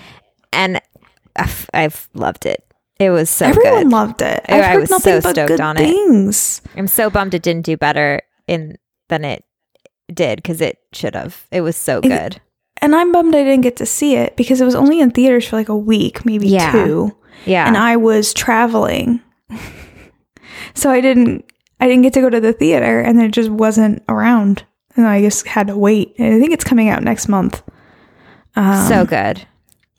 and 0.54 0.82
I've, 1.36 1.70
I've 1.74 2.10
loved 2.14 2.46
it. 2.46 2.64
It 3.00 3.10
was 3.10 3.30
so 3.30 3.48
Everyone 3.48 3.84
good. 3.84 3.92
loved 3.92 4.22
it. 4.22 4.46
I- 4.48 4.74
I 4.74 4.78
was 4.78 4.90
nothing 4.90 5.14
so 5.16 5.22
but 5.22 5.32
stoked 5.36 5.48
good 5.50 5.62
on 5.62 5.78
it. 5.78 5.80
things. 5.82 6.62
I'm 6.78 6.88
so 6.88 7.10
bummed 7.10 7.34
it 7.34 7.42
didn't 7.42 7.66
do 7.66 7.76
better 7.76 8.22
in 8.48 8.78
than 9.10 9.26
it 9.26 9.44
did 10.14 10.38
because 10.38 10.62
it 10.62 10.78
should 10.94 11.16
have. 11.16 11.46
It 11.52 11.62
was 11.62 11.76
so 11.76 11.98
It- 12.00 12.04
good. 12.10 12.42
And 12.82 12.96
I'm 12.96 13.12
bummed 13.12 13.34
I 13.36 13.44
didn't 13.44 13.62
get 13.62 13.78
to 13.78 13.86
see 13.86 14.16
it 14.16 14.36
because 14.36 14.60
it 14.62 14.66
was 14.66 14.76
only 14.76 15.00
in 15.00 15.12
theaters 15.12 15.48
for 15.48 15.56
like 15.56 15.70
a 15.70 15.78
week, 15.78 16.26
maybe 16.26 16.48
Yeah. 16.50 16.72
two. 16.72 17.16
Yeah. 17.46 17.68
and 17.68 17.76
I 17.78 17.98
was 17.98 18.34
traveling. 18.34 19.20
so 20.76 20.90
I 20.90 21.02
didn't 21.02 21.46
I 21.80 21.88
didn't 21.88 22.04
get 22.04 22.14
to 22.14 22.22
go 22.22 22.30
to 22.30 22.40
the 22.40 22.54
theater 22.54 23.00
and 23.02 23.22
it 23.22 23.32
just 23.32 23.50
wasn't 23.50 24.04
around. 24.08 24.66
And 24.96 25.08
I 25.08 25.22
just 25.22 25.48
had 25.48 25.68
to 25.68 25.78
wait. 25.78 26.14
And 26.20 26.36
I 26.36 26.40
think 26.40 26.52
it's 26.54 26.64
coming 26.64 26.88
out 26.90 27.04
next 27.04 27.28
month. 27.28 27.62
Um, 28.56 28.88
so 28.88 29.06
good. 29.06 29.46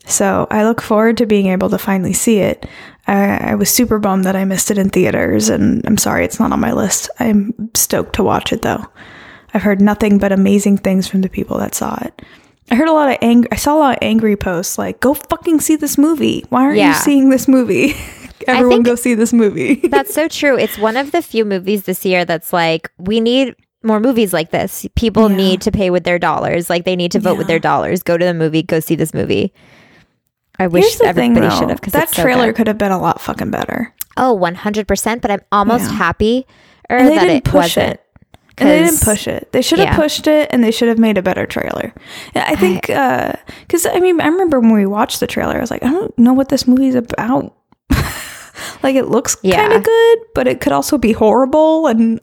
So 0.06 0.46
I 0.50 0.64
look 0.64 0.80
forward 0.80 1.16
to 1.18 1.26
being 1.26 1.46
able 1.48 1.70
to 1.70 1.78
finally 1.78 2.12
see 2.12 2.38
it. 2.38 2.66
I, 3.06 3.50
I 3.50 3.54
was 3.54 3.68
super 3.70 3.98
bummed 3.98 4.24
that 4.24 4.36
I 4.36 4.44
missed 4.44 4.70
it 4.70 4.78
in 4.78 4.90
theaters, 4.90 5.48
and 5.48 5.84
I'm 5.86 5.96
sorry 5.98 6.24
it's 6.24 6.40
not 6.40 6.52
on 6.52 6.60
my 6.60 6.72
list. 6.72 7.10
I'm 7.20 7.70
stoked 7.74 8.14
to 8.16 8.22
watch 8.24 8.52
it 8.52 8.62
though. 8.62 8.84
I've 9.52 9.62
heard 9.62 9.80
nothing 9.80 10.18
but 10.18 10.32
amazing 10.32 10.78
things 10.78 11.06
from 11.06 11.20
the 11.20 11.28
people 11.28 11.58
that 11.58 11.74
saw 11.74 11.96
it. 12.02 12.22
I 12.70 12.76
heard 12.76 12.88
a 12.88 12.92
lot 12.92 13.10
of 13.10 13.18
angry. 13.20 13.48
I 13.52 13.56
saw 13.56 13.76
a 13.76 13.78
lot 13.78 13.92
of 13.96 13.98
angry 14.02 14.36
posts 14.36 14.78
like, 14.78 15.00
"Go 15.00 15.14
fucking 15.14 15.60
see 15.60 15.76
this 15.76 15.98
movie! 15.98 16.44
Why 16.48 16.62
aren't 16.64 16.78
Yeah. 16.78 16.88
you 16.88 16.94
seeing 16.94 17.28
this 17.30 17.46
movie? 17.46 17.94
Everyone 18.48 18.82
go 18.82 18.94
see 18.94 19.14
this 19.14 19.32
movie!" 19.34 19.74
That's 19.88 20.14
so 20.14 20.28
true. 20.28 20.56
It's 20.58 20.78
one 20.78 20.96
of 20.96 21.12
the 21.12 21.20
few 21.22 21.44
movies 21.44 21.84
this 21.84 22.04
year 22.06 22.24
that's 22.24 22.52
like, 22.52 22.90
we 22.98 23.20
need 23.20 23.54
more 23.82 24.00
movies 24.00 24.32
like 24.32 24.50
this. 24.50 24.86
People 24.96 25.28
Yeah. 25.30 25.36
need 25.36 25.60
to 25.62 25.70
pay 25.70 25.90
with 25.90 26.04
their 26.04 26.18
dollars. 26.18 26.70
Like 26.70 26.84
they 26.86 26.96
need 26.96 27.12
to 27.12 27.20
vote 27.20 27.36
with 27.36 27.46
their 27.48 27.58
dollars. 27.58 28.02
Go 28.02 28.16
to 28.16 28.24
the 28.24 28.32
movie, 28.34 28.62
go 28.62 28.80
see 28.80 28.94
this 28.94 29.12
movie. 29.12 29.52
I 30.58 30.66
wish 30.68 30.84
Here's 30.84 30.94
the 30.98 31.04
thing, 31.12 31.32
everybody 31.32 31.48
though. 31.48 31.58
should 31.58 31.68
have 31.70 31.80
because 31.80 31.92
That 31.94 32.12
trailer 32.12 32.52
could 32.52 32.66
have 32.68 32.78
been 32.78 32.92
a 32.92 33.00
lot 33.00 33.20
fucking 33.20 33.50
better. 33.50 33.92
Oh, 34.16 34.34
100%. 34.38 35.20
But 35.20 35.30
I'm 35.32 35.40
almost 35.50 35.84
Yeah. 35.90 35.96
happy 35.96 36.46
er, 36.90 36.96
And 36.96 37.08
they 37.08 37.14
that 37.16 37.20
didn't 37.22 37.36
it 37.38 37.44
push 37.44 37.76
wasn't. 37.76 37.90
it. 37.94 38.00
And 38.56 38.68
they 38.68 38.84
didn't 38.84 39.00
push 39.02 39.26
it. 39.26 39.50
They 39.50 39.62
should 39.62 39.80
have 39.80 39.88
yeah. 39.88 39.96
pushed 39.96 40.28
it, 40.28 40.48
and 40.52 40.62
they 40.62 40.70
should 40.70 40.86
have 40.88 40.98
made 40.98 41.18
a 41.18 41.22
better 41.22 41.44
trailer. 41.44 41.92
I 42.36 42.54
think 42.54 42.88
uh, 42.88 43.32
because 43.62 43.84
I 43.84 43.98
mean 43.98 44.20
I 44.20 44.28
remember 44.28 44.60
when 44.60 44.72
we 44.72 44.86
watched 44.86 45.18
the 45.18 45.26
trailer, 45.26 45.56
I 45.56 45.60
was 45.60 45.72
like, 45.72 45.82
I 45.82 45.90
don't 45.90 46.16
know 46.16 46.32
what 46.32 46.50
this 46.50 46.68
movie's 46.68 46.94
about. 46.94 47.52
like 48.84 48.94
it 48.94 49.06
looks 49.08 49.36
Yeah. 49.42 49.56
kind 49.56 49.72
of 49.72 49.82
good, 49.82 50.18
but 50.36 50.46
it 50.46 50.60
could 50.60 50.72
also 50.72 50.98
be 50.98 51.10
horrible. 51.10 51.88
And 51.88 52.20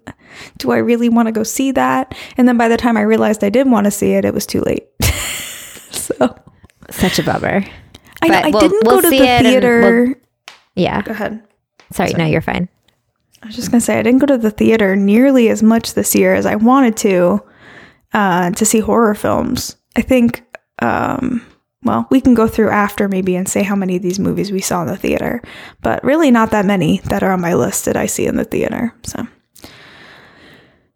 do 0.58 0.72
I 0.72 0.78
really 0.78 1.10
want 1.10 1.28
to 1.28 1.34
go 1.34 1.44
see 1.44 1.72
that? 1.74 2.15
And 2.38 2.48
then 2.48 2.56
by 2.58 2.70
the 2.70 2.78
time 2.78 2.96
I 2.96 3.02
realized 3.02 3.44
I 3.44 3.50
didn't 3.50 3.74
want 3.74 3.84
to 3.84 3.91
see 3.91 4.13
it, 4.13 4.24
it 4.24 4.34
was 4.34 4.46
too 4.46 4.62
late. 4.62 4.88
so 5.91 6.34
Such 6.91 7.20
a 7.20 7.24
bummer. 7.24 7.65
I, 8.21 8.27
know, 8.27 8.38
I 8.38 8.49
we'll- 8.49 8.60
didn't 8.62 8.84
we'll 8.86 8.95
go 8.97 9.01
to 9.01 9.10
the 9.10 9.17
theater. 9.17 9.81
we'll- 10.05 10.15
Yeah. 10.75 11.01
Go 11.01 11.12
ahead. 11.12 11.43
Sorry, 11.91 12.13
no, 12.13 12.25
you're 12.25 12.41
fine. 12.41 12.69
I 13.43 13.47
was 13.47 13.55
just 13.55 13.71
gonna 13.71 13.81
say 13.81 13.97
I 13.99 14.03
didn't 14.03 14.19
go 14.19 14.27
to 14.27 14.38
the 14.38 14.51
theater 14.51 14.95
nearly 14.95 15.49
as 15.49 15.63
much 15.63 15.93
this 15.95 16.13
year 16.15 16.36
as 16.36 16.45
I 16.45 16.55
wanted 16.55 16.95
to 16.97 17.41
uh, 18.13 18.51
to 18.51 18.65
see 18.65 18.79
horror 18.79 19.15
films. 19.15 19.77
I 19.95 20.01
think, 20.01 20.43
um, 20.79 21.41
well, 21.84 22.07
we 22.12 22.21
can 22.21 22.34
go 22.34 22.47
through 22.47 22.69
after 22.69 23.07
maybe 23.07 23.36
and 23.36 23.47
say 23.47 23.63
how 23.63 23.75
many 23.75 23.95
of 23.95 24.01
these 24.03 24.19
movies 24.19 24.51
we 24.51 24.62
saw 24.62 24.81
in 24.81 24.88
the 24.88 24.95
theater, 24.97 25.41
but 25.81 26.03
really 26.03 26.29
not 26.29 26.51
that 26.51 26.65
many 26.65 26.99
that 27.05 27.23
are 27.23 27.31
on 27.31 27.41
my 27.41 27.53
list 27.55 27.86
that 27.86 27.95
I 27.97 28.05
see 28.05 28.27
in 28.27 28.36
the 28.36 28.43
theater. 28.43 28.93
So, 29.03 29.25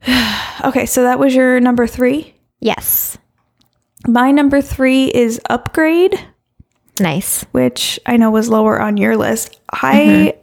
okay, 0.66 0.86
so 0.86 1.04
that 1.04 1.20
was 1.20 1.34
your 1.34 1.60
number 1.60 1.88
three. 1.88 2.36
Yes. 2.60 3.18
My 4.08 4.32
number 4.32 4.62
three 4.62 5.06
is 5.08 5.42
Upgrade. 5.50 6.14
Nice. 7.00 7.44
which 7.52 8.00
I 8.06 8.18
know 8.18 8.32
was 8.32 8.50
lower 8.50 8.80
on 8.82 8.98
your 8.98 9.18
list. 9.18 9.60
I 9.72 10.36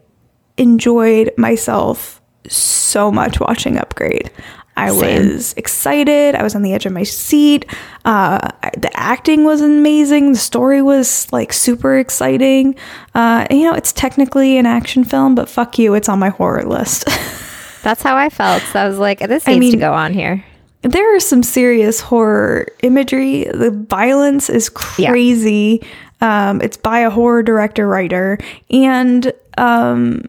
enjoyed 0.58 1.32
myself 1.38 2.20
so 2.48 3.10
much 3.10 3.40
watching 3.40 3.78
Upgrade. 3.78 4.30
I 4.76 4.88
Same. 4.90 5.28
was 5.28 5.52
excited. 5.54 6.34
I 6.34 6.42
was 6.42 6.54
on 6.54 6.62
the 6.62 6.72
edge 6.72 6.86
of 6.86 6.92
my 6.92 7.02
seat. 7.02 7.66
Uh, 8.06 8.38
I- 8.62 8.70
the 8.76 8.90
acting 8.98 9.44
was 9.44 9.60
amazing. 9.60 10.32
The 10.32 10.38
story 10.38 10.80
was 10.80 11.30
like 11.32 11.52
super 11.52 11.98
exciting. 11.98 12.74
Uh, 13.14 13.46
you 13.50 13.64
know, 13.64 13.74
it's 13.74 13.92
technically 13.92 14.56
an 14.56 14.64
action 14.66 15.04
film, 15.04 15.34
but 15.34 15.48
fuck 15.48 15.78
you, 15.78 15.94
it's 15.94 16.08
on 16.08 16.18
my 16.18 16.30
horror 16.30 16.64
list. 16.64 17.04
That's 17.82 18.02
how 18.02 18.16
I 18.16 18.30
felt. 18.30 18.62
So 18.72 18.80
I 18.80 18.88
was 18.88 18.98
like, 18.98 19.18
this 19.20 19.46
I 19.46 19.58
needs 19.58 19.74
to 19.74 19.80
go 19.80 19.92
on 19.92 20.12
here. 20.14 20.42
there 20.82 21.16
are 21.16 21.20
some 21.20 21.42
serious 21.42 22.00
horror 22.00 22.66
imagery. 22.82 23.44
The 23.44 23.70
violence 23.70 24.48
is 24.48 24.68
crazy. 24.70 25.82
Um, 26.22 26.60
it's 26.62 26.76
by 26.76 27.00
a 27.00 27.10
horror 27.10 27.42
director 27.42 27.86
writer, 27.86 28.38
and 28.70 29.32
um, 29.58 30.22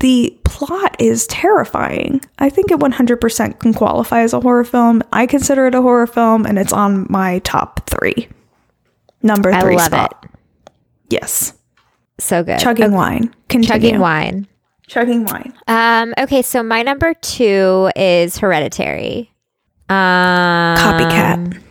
the 0.00 0.36
plot 0.44 0.96
is 0.98 1.26
terrifying. 1.28 2.20
I 2.38 2.50
think 2.50 2.70
it 2.72 2.78
100% 2.80 3.58
can 3.60 3.72
qualify 3.72 4.20
as 4.22 4.32
a 4.32 4.40
horror 4.40 4.64
film. 4.64 5.02
I 5.12 5.26
consider 5.26 5.66
it 5.68 5.74
a 5.74 5.80
horror 5.82 6.06
film, 6.08 6.44
and 6.44 6.58
it's 6.58 6.72
on 6.72 7.06
my 7.08 7.38
top 7.40 7.88
three. 7.88 8.28
Number 9.22 9.52
I 9.52 9.60
three 9.60 9.76
love 9.76 9.86
spot. 9.86 10.26
Yes, 11.08 11.54
So 12.18 12.42
good. 12.42 12.58
chugging 12.58 12.86
Okay, 12.86 12.94
wine. 12.94 13.34
Continue. 13.48 13.68
Chugging 13.68 14.00
wine. 14.00 14.46
Chugging 14.88 15.24
wine. 15.24 15.54
Um, 15.68 16.14
okay, 16.18 16.42
so 16.42 16.62
my 16.62 16.82
number 16.82 17.14
two 17.14 17.90
is 17.94 18.38
Hereditary. 18.38 19.32
Um, 19.88 19.96
Copycat. 20.76 21.62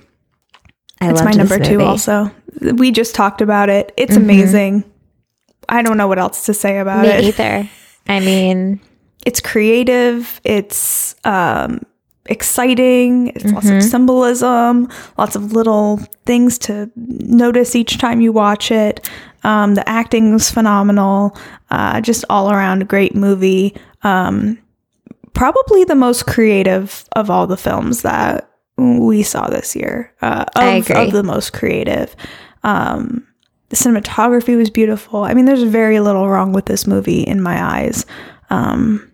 I 1.01 1.11
It's 1.11 1.21
my 1.23 1.31
number 1.31 1.59
two 1.59 1.81
also. 1.81 2.31
We 2.61 2.91
just 2.91 3.13
talked 3.15 3.41
about 3.41 3.69
it. 3.69 3.93
It's 3.97 4.13
Mhm. 4.15 4.23
amazing. 4.23 4.83
I 5.69 5.81
don't 5.81 5.97
know 5.97 6.07
what 6.07 6.19
else 6.19 6.45
to 6.45 6.53
say 6.53 6.79
about 6.79 7.03
Me 7.03 7.09
it. 7.09 7.23
either. 7.25 7.69
I 8.07 8.19
mean, 8.19 8.79
It's 9.25 9.41
creative, 9.41 10.39
it's 10.45 11.13
um 11.25 11.81
exciting, 12.27 13.29
it's 13.35 13.45
lots 13.51 13.65
Mm-hmm. 13.67 13.77
of 13.77 13.83
symbolism, 13.83 14.87
lots 15.17 15.35
of 15.35 15.51
little 15.53 15.99
things 16.25 16.57
to 16.59 16.89
notice 16.95 17.75
each 17.75 17.97
time 17.97 18.21
you 18.21 18.31
watch 18.31 18.71
it. 18.71 19.09
Um, 19.43 19.75
the 19.75 19.87
acting 19.87 20.33
was 20.33 20.49
phenomenal. 20.49 21.35
Uh, 21.71 21.99
just 22.01 22.23
all 22.29 22.51
around 22.51 22.87
great 22.87 23.15
movie. 23.15 23.75
Um, 24.03 24.57
probably 25.33 25.83
the 25.83 25.95
most 25.95 26.25
creative 26.25 27.03
of 27.13 27.29
all 27.29 27.47
the 27.47 27.57
films 27.57 28.01
that 28.03 28.49
we 28.77 29.23
saw 29.23 29.47
this 29.47 29.75
year. 29.75 30.11
Uh, 30.21 30.45
of, 30.55 30.63
I 30.63 30.67
agree. 30.77 30.95
of 31.07 31.11
the 31.11 31.23
most 31.23 31.51
creative. 31.53 32.15
Um, 32.67 33.25
the 33.69 33.75
cinematography 33.75 34.55
was 34.57 34.69
beautiful. 34.69 35.23
I 35.23 35.33
mean, 35.33 35.45
there's 35.45 35.63
very 35.63 35.99
little 35.99 36.29
wrong 36.29 36.51
with 36.53 36.65
this 36.65 36.85
movie 36.85 37.21
in 37.21 37.41
my 37.41 37.61
eyes. 37.61 38.05
Um, 38.49 39.11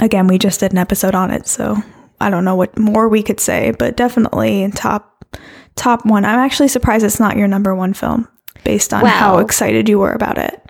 again, 0.00 0.26
we 0.28 0.38
just 0.38 0.60
did 0.60 0.72
an 0.72 0.78
episode 0.78 1.14
on 1.14 1.30
it, 1.30 1.46
so 1.46 1.76
I 2.20 2.30
don't 2.30 2.44
know 2.44 2.54
what 2.54 2.78
more 2.78 3.08
we 3.08 3.22
could 3.22 3.40
say, 3.40 3.72
but 3.78 3.96
definitely 3.96 4.70
top 4.74 5.26
top 5.74 6.04
one. 6.06 6.24
I'm 6.24 6.38
actually 6.38 6.68
surprised 6.68 7.04
it's 7.04 7.20
not 7.20 7.36
your 7.36 7.48
number 7.48 7.74
one 7.74 7.94
film 7.94 8.28
based 8.64 8.92
on 8.94 9.04
how 9.04 9.38
excited 9.38 9.88
you 9.88 9.98
were 9.98 10.12
about 10.12 10.38
it. 10.38 10.62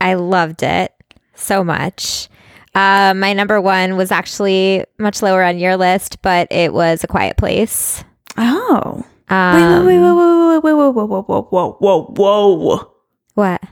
I 0.00 0.14
loved 0.14 0.62
it 0.62 0.92
so 1.34 1.64
much. 1.64 2.28
Uh, 2.74 3.14
my 3.16 3.32
number 3.32 3.60
one 3.60 3.96
was 3.96 4.10
actually 4.12 4.84
much 4.98 5.22
lower 5.22 5.42
on 5.42 5.58
your 5.58 5.76
list, 5.76 6.20
but 6.22 6.46
it 6.50 6.72
was 6.72 7.02
A 7.02 7.06
Quiet 7.06 7.36
Place. 7.36 8.04
Oh, 8.36 9.04
um, 9.28 9.86
wait, 9.86 9.98
wait, 9.98 10.12
wait, 10.12 10.14
wait, 10.14 10.62
wait, 10.62 10.74
wait, 10.74 10.94
wait, 10.94 11.08
wait 11.08 11.08
wait 11.08 11.46
whoa, 11.50 11.76
whoa, 11.80 12.14
whoa, 12.14 12.54
whoa. 12.56 12.92
What? 13.34 13.62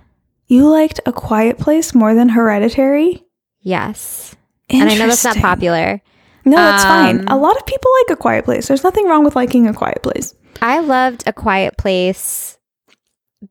You 0.46 0.68
liked 0.68 1.00
A 1.06 1.12
Quiet 1.12 1.58
Place 1.58 1.94
more 1.94 2.14
than 2.14 2.28
Hereditary? 2.28 3.24
Yes. 3.60 4.34
And 4.68 4.90
I 4.90 4.96
know 4.96 5.06
that's 5.06 5.24
not 5.24 5.36
popular. 5.36 6.02
No, 6.44 6.56
that's 6.56 6.84
um, 6.84 6.88
fine. 6.88 7.28
A 7.28 7.38
lot 7.38 7.56
of 7.56 7.64
people 7.66 7.90
like 8.02 8.18
A 8.18 8.20
Quiet 8.20 8.44
Place. 8.44 8.68
There's 8.68 8.84
nothing 8.84 9.06
wrong 9.06 9.24
with 9.24 9.36
liking 9.36 9.66
A 9.66 9.72
Quiet 9.72 10.02
Place. 10.02 10.34
I 10.60 10.80
loved 10.80 11.24
A 11.26 11.32
Quiet 11.32 11.76
Place 11.78 12.58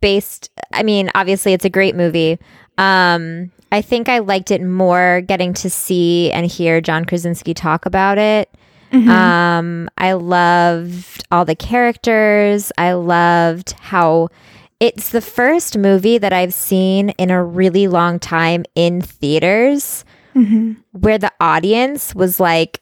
based 0.01 0.49
I 0.71 0.83
mean, 0.83 1.09
obviously 1.15 1.53
it's 1.53 1.65
a 1.65 1.69
great 1.69 1.95
movie. 1.95 2.39
Um, 2.77 3.51
I 3.71 3.81
think 3.81 4.09
I 4.09 4.19
liked 4.19 4.51
it 4.51 4.61
more 4.61 5.21
getting 5.21 5.53
to 5.55 5.69
see 5.69 6.31
and 6.31 6.45
hear 6.45 6.81
John 6.81 7.05
Krasinski 7.05 7.53
talk 7.53 7.85
about 7.85 8.17
it 8.17 8.49
um 8.93 9.89
I 9.97 10.13
loved 10.13 11.23
all 11.31 11.45
the 11.45 11.55
characters. 11.55 12.71
I 12.77 12.93
loved 12.93 13.71
how 13.79 14.29
it's 14.79 15.09
the 15.09 15.21
first 15.21 15.77
movie 15.77 16.17
that 16.17 16.33
I've 16.33 16.53
seen 16.53 17.09
in 17.11 17.31
a 17.31 17.43
really 17.43 17.87
long 17.87 18.19
time 18.19 18.65
in 18.75 19.01
theaters 19.01 20.05
Mm-hmm. 20.35 20.73
where 20.93 21.19
the 21.19 21.31
audience 21.39 22.15
was 22.15 22.39
like 22.39 22.81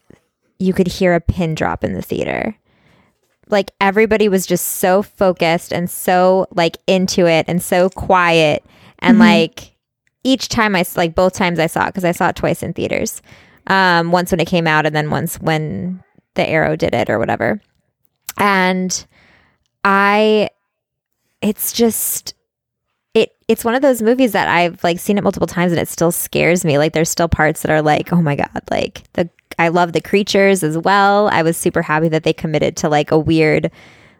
you 0.58 0.72
could 0.72 0.86
hear 0.86 1.14
a 1.14 1.20
pin 1.20 1.54
drop 1.54 1.84
in 1.84 1.92
the 1.92 2.00
theater 2.00 2.56
like 3.48 3.70
everybody 3.78 4.26
was 4.26 4.46
just 4.46 4.66
so 4.66 5.02
focused 5.02 5.70
and 5.70 5.90
so 5.90 6.46
like 6.54 6.78
into 6.86 7.26
it 7.26 7.44
and 7.48 7.62
so 7.62 7.90
quiet 7.90 8.64
and 9.00 9.18
like 9.18 9.76
each 10.24 10.48
time 10.48 10.74
I, 10.74 10.86
like 10.96 11.14
both 11.14 11.34
times 11.34 11.58
i 11.58 11.66
saw 11.66 11.82
it 11.84 11.86
because 11.88 12.06
i 12.06 12.12
saw 12.12 12.28
it 12.30 12.36
twice 12.36 12.62
in 12.62 12.72
theaters 12.72 13.20
um 13.68 14.12
once 14.12 14.30
when 14.30 14.40
it 14.40 14.48
came 14.48 14.66
out 14.66 14.86
and 14.86 14.94
then 14.94 15.10
once 15.10 15.36
when 15.40 16.02
the 16.34 16.48
arrow 16.48 16.76
did 16.76 16.94
it 16.94 17.10
or 17.10 17.18
whatever 17.18 17.60
and 18.38 19.06
i 19.84 20.48
it's 21.42 21.72
just 21.72 22.34
it 23.14 23.34
it's 23.48 23.64
one 23.64 23.74
of 23.74 23.82
those 23.82 24.00
movies 24.00 24.32
that 24.32 24.48
I've 24.48 24.82
like 24.82 24.98
seen 24.98 25.18
it 25.18 25.24
multiple 25.24 25.46
times 25.46 25.72
and 25.72 25.80
it 25.80 25.88
still 25.88 26.12
scares 26.12 26.64
me. 26.64 26.78
Like 26.78 26.92
there's 26.94 27.10
still 27.10 27.28
parts 27.28 27.62
that 27.62 27.70
are 27.70 27.82
like, 27.82 28.12
oh 28.12 28.22
my 28.22 28.36
god, 28.36 28.62
like 28.70 29.02
the 29.12 29.28
I 29.58 29.68
love 29.68 29.92
the 29.92 30.00
creatures 30.00 30.62
as 30.62 30.78
well. 30.78 31.28
I 31.28 31.42
was 31.42 31.56
super 31.56 31.82
happy 31.82 32.08
that 32.08 32.22
they 32.22 32.32
committed 32.32 32.76
to 32.78 32.88
like 32.88 33.10
a 33.10 33.18
weird 33.18 33.70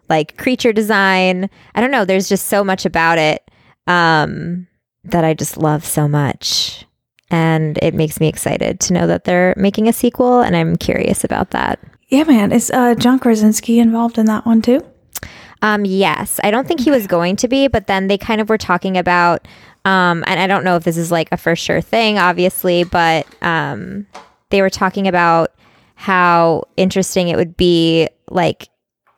like 0.09 0.37
creature 0.37 0.73
design. 0.73 1.49
I 1.73 1.81
don't 1.81 1.91
know, 1.91 2.05
there's 2.05 2.29
just 2.29 2.47
so 2.47 2.63
much 2.63 2.85
about 2.85 3.17
it 3.17 3.49
um 3.87 4.67
that 5.05 5.23
I 5.23 5.33
just 5.33 5.57
love 5.57 5.83
so 5.83 6.07
much. 6.07 6.85
And 7.33 7.79
it 7.81 7.95
makes 7.95 8.19
me 8.19 8.27
excited 8.27 8.79
to 8.81 8.93
know 8.93 9.07
that 9.07 9.23
they're 9.23 9.55
making 9.57 9.87
a 9.87 9.93
sequel 9.93 10.41
and 10.41 10.55
I'm 10.55 10.75
curious 10.75 11.23
about 11.23 11.49
that. 11.49 11.79
Yeah, 12.09 12.25
man. 12.25 12.51
Is 12.51 12.69
uh, 12.69 12.93
John 12.93 13.17
Krasinski 13.17 13.79
involved 13.79 14.19
in 14.19 14.27
that 14.27 14.45
one 14.45 14.61
too? 14.61 14.85
Um, 15.63 15.83
yes, 15.83 16.39
I 16.43 16.51
don't 16.51 16.67
think 16.67 16.81
he 16.81 16.91
was 16.91 17.07
going 17.07 17.35
to 17.37 17.47
be, 17.47 17.67
but 17.67 17.87
then 17.87 18.05
they 18.05 18.19
kind 18.19 18.39
of 18.39 18.49
were 18.49 18.59
talking 18.59 18.99
about, 18.99 19.47
um, 19.83 20.23
and 20.27 20.39
I 20.39 20.45
don't 20.45 20.63
know 20.63 20.75
if 20.75 20.83
this 20.83 20.95
is 20.95 21.11
like 21.11 21.29
a 21.31 21.37
for 21.37 21.55
sure 21.55 21.81
thing, 21.81 22.19
obviously, 22.19 22.83
but 22.83 23.25
um, 23.41 24.05
they 24.49 24.61
were 24.61 24.69
talking 24.69 25.07
about 25.07 25.55
how 25.95 26.65
interesting 26.77 27.29
it 27.29 27.35
would 27.35 27.57
be, 27.57 28.09
like 28.29 28.67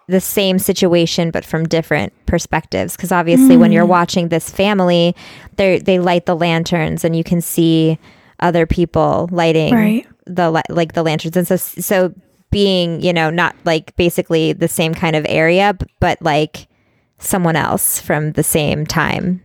the 0.07 0.21
same 0.21 0.59
situation 0.59 1.31
but 1.31 1.43
from 1.45 1.65
different 1.67 2.13
perspectives. 2.25 2.95
Because 2.95 3.11
obviously, 3.11 3.57
when 3.57 3.71
you're 3.71 3.85
watching 3.85 4.29
this 4.29 4.49
family, 4.49 5.15
they 5.57 5.79
they 5.79 5.99
light 5.99 6.25
the 6.25 6.35
lanterns, 6.35 7.03
and 7.03 7.15
you 7.15 7.23
can 7.23 7.41
see 7.41 7.97
other 8.39 8.65
people 8.65 9.29
lighting 9.31 9.73
Right. 9.73 10.07
the 10.25 10.51
like 10.69 10.93
the 10.93 11.03
lanterns, 11.03 11.35
and 11.37 11.47
so 11.47 11.55
so 11.55 12.13
being 12.51 13.01
you 13.01 13.11
know 13.13 13.29
not 13.29 13.55
like 13.65 13.95
basically 13.95 14.53
the 14.53 14.67
same 14.67 14.93
kind 14.93 15.15
of 15.15 15.25
area, 15.27 15.77
but 15.99 16.21
like 16.21 16.67
someone 17.17 17.55
else 17.55 17.99
from 17.99 18.33
the 18.33 18.43
same 18.43 18.85
time, 18.85 19.41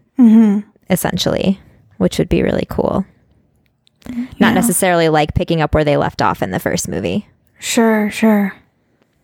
essentially, 0.90 1.58
which 1.98 2.18
would 2.18 2.28
be 2.28 2.42
really 2.42 2.66
cool. 2.68 3.04
Not 4.40 4.54
necessarily 4.54 5.08
like 5.08 5.34
picking 5.34 5.60
up 5.60 5.74
where 5.74 5.84
they 5.84 5.96
left 5.96 6.20
off 6.22 6.42
in 6.42 6.50
the 6.50 6.58
first 6.58 6.88
movie. 6.88 7.28
Sure, 7.58 8.10
sure. 8.10 8.54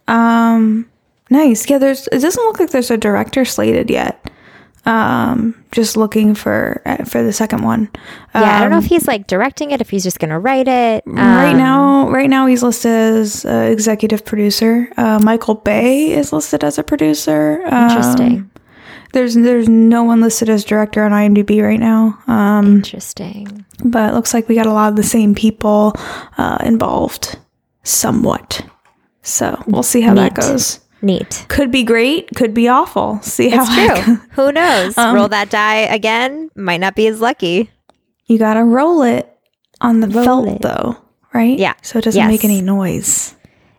Um, 0.07 0.89
nice. 1.31 1.69
Yeah, 1.69 1.79
there's. 1.79 2.07
It 2.09 2.21
doesn't 2.21 2.45
look 2.45 2.61
like 2.61 2.71
there's 2.71 2.91
a 2.91 2.97
director 2.97 3.45
slated 3.45 3.91
yet. 3.91 4.31
Um, 4.85 5.65
just 5.73 5.97
looking 5.97 6.37
for 6.37 6.81
uh, 6.87 7.05
for 7.05 7.23
the 7.25 7.33
second 7.33 7.63
one. 7.63 7.91
Yeah, 8.37 8.57
I 8.57 8.61
don't 8.61 8.71
know 8.71 8.77
Um, 8.77 8.85
if 8.85 8.89
he's 8.89 9.09
like 9.09 9.27
directing 9.27 9.73
it, 9.73 9.81
if 9.81 9.91
he's 9.91 10.05
just 10.05 10.21
gonna 10.21 10.39
write 10.39 10.69
it. 10.69 11.03
right 11.07 11.51
Um, 11.53 11.59
now, 11.59 12.09
right 12.11 12.31
now 12.31 12.47
he's 12.47 12.63
listed 12.63 12.93
as 12.93 13.45
uh, 13.45 13.69
executive 13.73 14.25
producer. 14.25 14.89
Uh, 14.97 15.19
Michael 15.25 15.57
Bay 15.57 16.13
is 16.13 16.33
listed 16.33 16.63
as 16.63 16.79
a 16.79 16.85
producer. 16.85 17.63
Um, 17.67 17.91
Interesting. 17.91 18.51
There's 19.13 19.35
there's 19.35 19.69
no 19.69 20.05
one 20.05 20.21
listed 20.21 20.49
as 20.49 20.63
director 20.65 21.03
on 21.03 21.11
IMDb 21.11 21.61
right 21.65 21.81
now. 21.81 22.17
Um, 22.29 22.77
Interesting. 22.77 23.65
but 23.85 24.11
it 24.11 24.15
looks 24.15 24.33
like 24.35 24.49
we 24.49 24.55
got 24.55 24.67
a 24.67 24.73
lot 24.73 24.91
of 24.91 24.97
the 24.97 25.03
same 25.03 25.35
people 25.35 25.95
uh, 26.39 26.59
involved, 26.63 27.37
somewhat. 27.83 28.65
So 29.23 29.61
we'll 29.67 29.83
see 29.83 30.01
how 30.03 30.15
that 30.15 30.35
goes. 30.35 30.79
Neat. 31.03 31.45
Could 31.49 31.71
be 31.71 31.83
great, 31.85 32.29
could 32.35 32.55
be 32.55 32.69
awful. 32.69 33.21
See 33.23 33.51
how 33.51 33.63
It's 33.65 34.05
true. 34.05 34.15
Who 34.33 34.53
knows? 34.53 34.97
Um, 34.99 35.15
Roll 35.15 35.29
that 35.29 35.51
die 35.51 35.81
again. 35.81 36.51
Might 36.57 36.81
not 36.81 36.95
be 36.97 37.07
as 37.07 37.21
lucky. 37.21 37.71
You 38.27 38.39
gotta 38.39 38.65
roll 38.65 39.03
it 39.03 39.31
on 39.81 40.01
the 40.01 40.09
Roll 40.09 40.25
felt 40.25 40.49
it. 40.49 40.63
though, 40.63 40.97
right? 41.35 41.59
Yeah. 41.59 41.75
So 41.83 41.99
it 41.99 42.05
doesn't 42.05 42.19
Yes. 42.19 42.29
make 42.31 42.45
any 42.45 42.61
noise, 42.63 43.35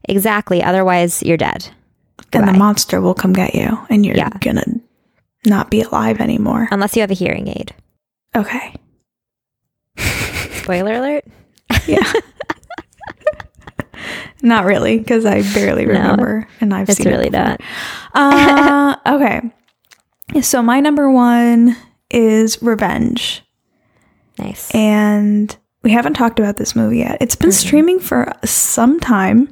Exactly. 0.09 0.63
Otherwise, 0.63 1.21
you're 1.23 1.37
dead. 1.37 1.67
and 2.33 2.47
the 2.47 2.53
monster 2.53 3.01
will 3.01 3.13
come 3.15 3.33
get 3.33 3.55
you, 3.55 3.77
and 3.89 4.05
you're 4.05 4.15
Yeah. 4.15 4.29
gonna 4.39 4.63
not 5.45 5.69
be 5.71 5.81
alive 5.81 6.21
anymore. 6.21 6.67
Unless 6.71 6.95
you 6.95 7.01
have 7.01 7.11
a 7.11 7.15
hearing 7.15 7.47
aid. 7.49 7.73
Okay. 8.35 8.73
Spoiler 9.97 10.93
alert. 10.93 11.25
Yeah. 11.87 12.11
not 14.41 14.65
really, 14.65 14.97
because 14.99 15.25
I 15.25 15.41
barely 15.53 15.85
No, 15.85 15.93
remember, 15.93 16.47
and 16.61 16.73
I've 16.73 16.89
It's 16.89 16.97
seen 16.97 17.07
really 17.07 17.27
it 17.27 17.33
not. 17.33 17.61
Uh, 18.13 18.95
okay. 19.07 19.41
So 20.41 20.61
my 20.61 20.79
number 20.79 21.09
one 21.09 21.75
is 22.11 22.61
Revenge. 22.61 23.43
Nice. 24.37 24.73
And 24.73 25.55
we 25.83 25.91
haven't 25.91 26.13
talked 26.13 26.39
about 26.39 26.57
this 26.57 26.75
movie 26.75 26.99
yet. 26.99 27.17
It's 27.21 27.35
been 27.35 27.51
streaming 27.51 27.99
for 27.99 28.31
some 28.45 28.99
time. 28.99 29.49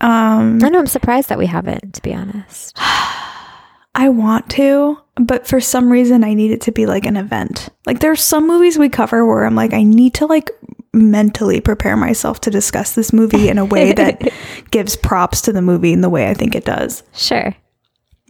Um, 0.00 0.62
I 0.62 0.68
know 0.68 0.78
I'm 0.78 0.86
surprised 0.86 1.28
that 1.30 1.38
we 1.38 1.46
haven't, 1.46 1.94
to 1.94 2.02
be 2.02 2.14
honest. 2.14 2.76
I 3.98 4.10
want 4.10 4.50
to, 4.50 4.98
but 5.14 5.46
for 5.46 5.58
some 5.58 5.90
reason 5.90 6.22
I 6.22 6.34
need 6.34 6.50
it 6.50 6.60
to 6.62 6.72
be 6.72 6.84
like 6.84 7.06
an 7.06 7.16
event. 7.16 7.70
Like 7.86 8.00
there's 8.00 8.20
some 8.20 8.46
movies 8.46 8.78
we 8.78 8.90
cover 8.90 9.24
where 9.24 9.46
I'm 9.46 9.54
like 9.54 9.72
I 9.72 9.82
need 9.84 10.12
to 10.14 10.26
like 10.26 10.50
mentally 10.96 11.60
prepare 11.60 11.96
myself 11.96 12.40
to 12.40 12.50
discuss 12.50 12.94
this 12.94 13.12
movie 13.12 13.48
in 13.48 13.58
a 13.58 13.64
way 13.64 13.92
that 13.92 14.28
gives 14.70 14.96
props 14.96 15.40
to 15.42 15.52
the 15.52 15.62
movie 15.62 15.92
in 15.92 16.00
the 16.00 16.08
way 16.08 16.28
I 16.28 16.34
think 16.34 16.54
it 16.56 16.64
does. 16.64 17.02
Sure. 17.14 17.54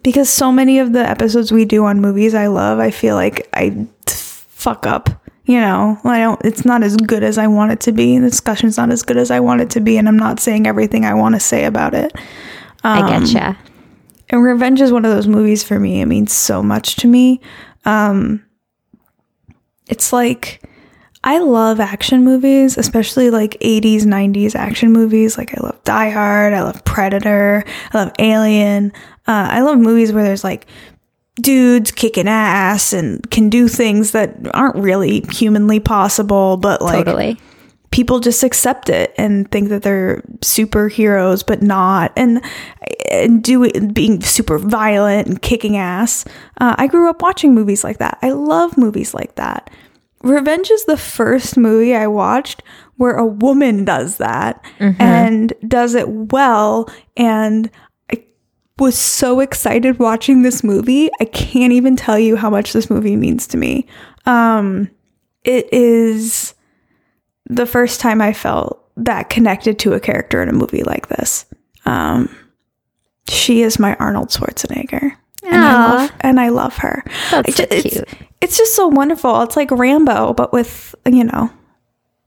because 0.03 0.29
so 0.29 0.53
many 0.53 0.79
of 0.79 0.93
the 0.93 1.01
episodes 1.09 1.51
we 1.53 1.65
do 1.65 1.85
on 1.85 2.01
movies 2.01 2.35
I 2.35 2.49
love, 2.49 2.79
I 2.79 2.91
feel 2.91 3.15
like 3.15 3.49
I 3.55 3.87
fuck 4.07 4.87
up. 4.87 5.09
You 5.47 5.61
know, 5.61 5.97
I 6.05 6.19
don't. 6.19 6.45
It's 6.45 6.65
not 6.65 6.83
as 6.83 6.97
good 6.97 7.23
as 7.23 7.39
I 7.39 7.47
want 7.47 7.71
it 7.71 7.79
to 7.83 7.93
be. 7.93 8.19
The 8.19 8.29
discussion's 8.31 8.77
not 8.77 8.91
as 8.91 9.05
good 9.05 9.17
as 9.17 9.31
I 9.31 9.39
want 9.39 9.61
it 9.61 9.71
to 9.71 9.81
be, 9.81 9.97
and 9.97 10.09
I'm 10.09 10.17
not 10.19 10.41
saying 10.41 10.67
everything 10.67 11.05
I 11.05 11.15
want 11.15 11.37
to 11.37 11.41
say 11.41 11.65
about 11.67 11.95
it. 11.95 12.13
I 12.83 12.99
Um, 13.01 13.23
getcha. 13.23 13.57
And 14.29 14.43
Revenge 14.43 14.81
is 14.81 14.91
one 14.91 15.05
of 15.05 15.13
those 15.15 15.29
movies 15.29 15.63
for 15.63 15.79
me. 15.79 16.01
It 16.01 16.07
means 16.07 16.33
so 16.33 16.65
much 16.65 16.97
to 16.97 17.07
me. 17.07 17.41
Um, 17.85 18.43
it's 19.89 20.13
like 20.13 20.61
I 21.27 21.39
love 21.39 21.81
action 21.81 22.25
movies, 22.25 22.79
especially 22.79 23.31
like 23.31 23.59
80s, 23.59 24.03
90s 24.03 24.55
action 24.55 24.93
movies. 24.93 25.37
Like 25.37 25.59
I 25.59 25.61
love 25.61 25.83
Die 25.83 26.11
Hard, 26.11 26.53
I 26.53 26.63
love 26.63 26.85
Predator, 26.85 27.65
I 27.93 27.99
love 27.99 28.13
Alien. 28.21 28.93
Uh, 29.27 29.49
I 29.51 29.63
love 29.63 29.77
movies 29.77 30.13
where 30.13 30.23
there's 30.23 30.45
like 30.45 30.67
dudes 31.41 31.91
kicking 31.91 32.29
ass 32.29 32.93
and 32.93 33.29
can 33.29 33.51
do 33.51 33.67
things 33.67 34.13
that 34.13 34.37
aren't 34.55 34.77
really 34.77 35.23
humanly 35.33 35.81
possible, 35.81 36.59
but 36.59 36.81
like 36.81 37.05
totally. 37.05 37.41
people 37.91 38.21
just 38.21 38.45
accept 38.45 38.89
it 38.89 39.13
and 39.19 39.51
think 39.51 39.69
that 39.71 39.83
they're 39.83 40.23
superheroes 40.43 41.45
but 41.45 41.61
not 41.61 42.13
and 42.17 42.41
and 43.11 43.43
do 43.43 43.65
it 43.65 43.93
being 43.93 44.23
super 44.23 44.59
violent 44.59 45.27
and 45.27 45.43
kicking 45.43 45.77
ass 45.77 46.25
uh, 46.61 46.75
i 46.79 46.87
grew 46.87 47.09
up 47.09 47.23
watching 47.23 47.55
movies 47.55 47.85
like 47.85 47.99
that 47.99 48.19
i 48.23 48.31
love 48.31 48.77
movies 48.77 49.15
like 49.15 49.35
that 49.37 49.71
revenge 50.27 50.71
is 50.71 50.85
the 50.85 50.97
first 50.97 51.57
movie 51.57 51.95
i 51.95 52.07
watched 52.07 52.63
where 52.97 53.15
a 53.17 53.27
woman 53.27 53.85
does 53.85 54.19
that 54.19 54.65
and 54.99 55.53
does 55.67 55.95
it 55.95 56.09
well 56.09 56.91
and 57.17 57.71
i 58.13 58.23
was 58.79 58.97
so 58.97 59.41
excited 59.41 59.99
watching 59.99 60.43
this 60.43 60.63
movie 60.65 61.09
i 61.21 61.25
can't 61.25 61.73
even 61.73 61.97
tell 61.97 62.19
you 62.19 62.37
how 62.37 62.51
much 62.51 62.73
this 62.73 62.91
movie 62.91 63.17
means 63.17 63.47
to 63.47 63.57
me. 63.57 63.87
Um 64.27 64.91
it 65.45 65.73
is 65.73 66.55
the 67.49 67.67
first 67.67 68.01
time 68.01 68.21
I 68.21 68.33
felt 68.33 68.83
that 68.97 69.31
connected 69.31 69.79
to 69.81 69.95
a 69.95 70.01
character 70.01 70.43
in 70.43 70.49
a 70.49 70.53
movie 70.53 70.83
like 70.83 71.09
this. 71.09 71.47
Um, 71.85 72.35
she 73.29 73.63
is 73.63 73.79
my 73.79 73.95
Arnold 73.97 74.31
Schwarzenegger, 74.31 75.13
and 75.53 75.65
I 75.65 75.89
love 75.89 76.13
and 76.21 76.41
I 76.41 76.49
love 76.49 76.77
her. 76.79 77.05
That's 77.31 77.55
so 77.55 77.65
ju- 77.65 77.69
it's, 77.71 78.03
it's 78.41 78.59
just 78.59 78.75
so 78.75 78.89
wonderful. 78.89 79.43
It's 79.43 79.57
like 79.57 79.71
Rambo, 79.71 80.35
but 80.35 80.53
with 80.53 80.95
you 81.07 81.25
know 81.25 81.51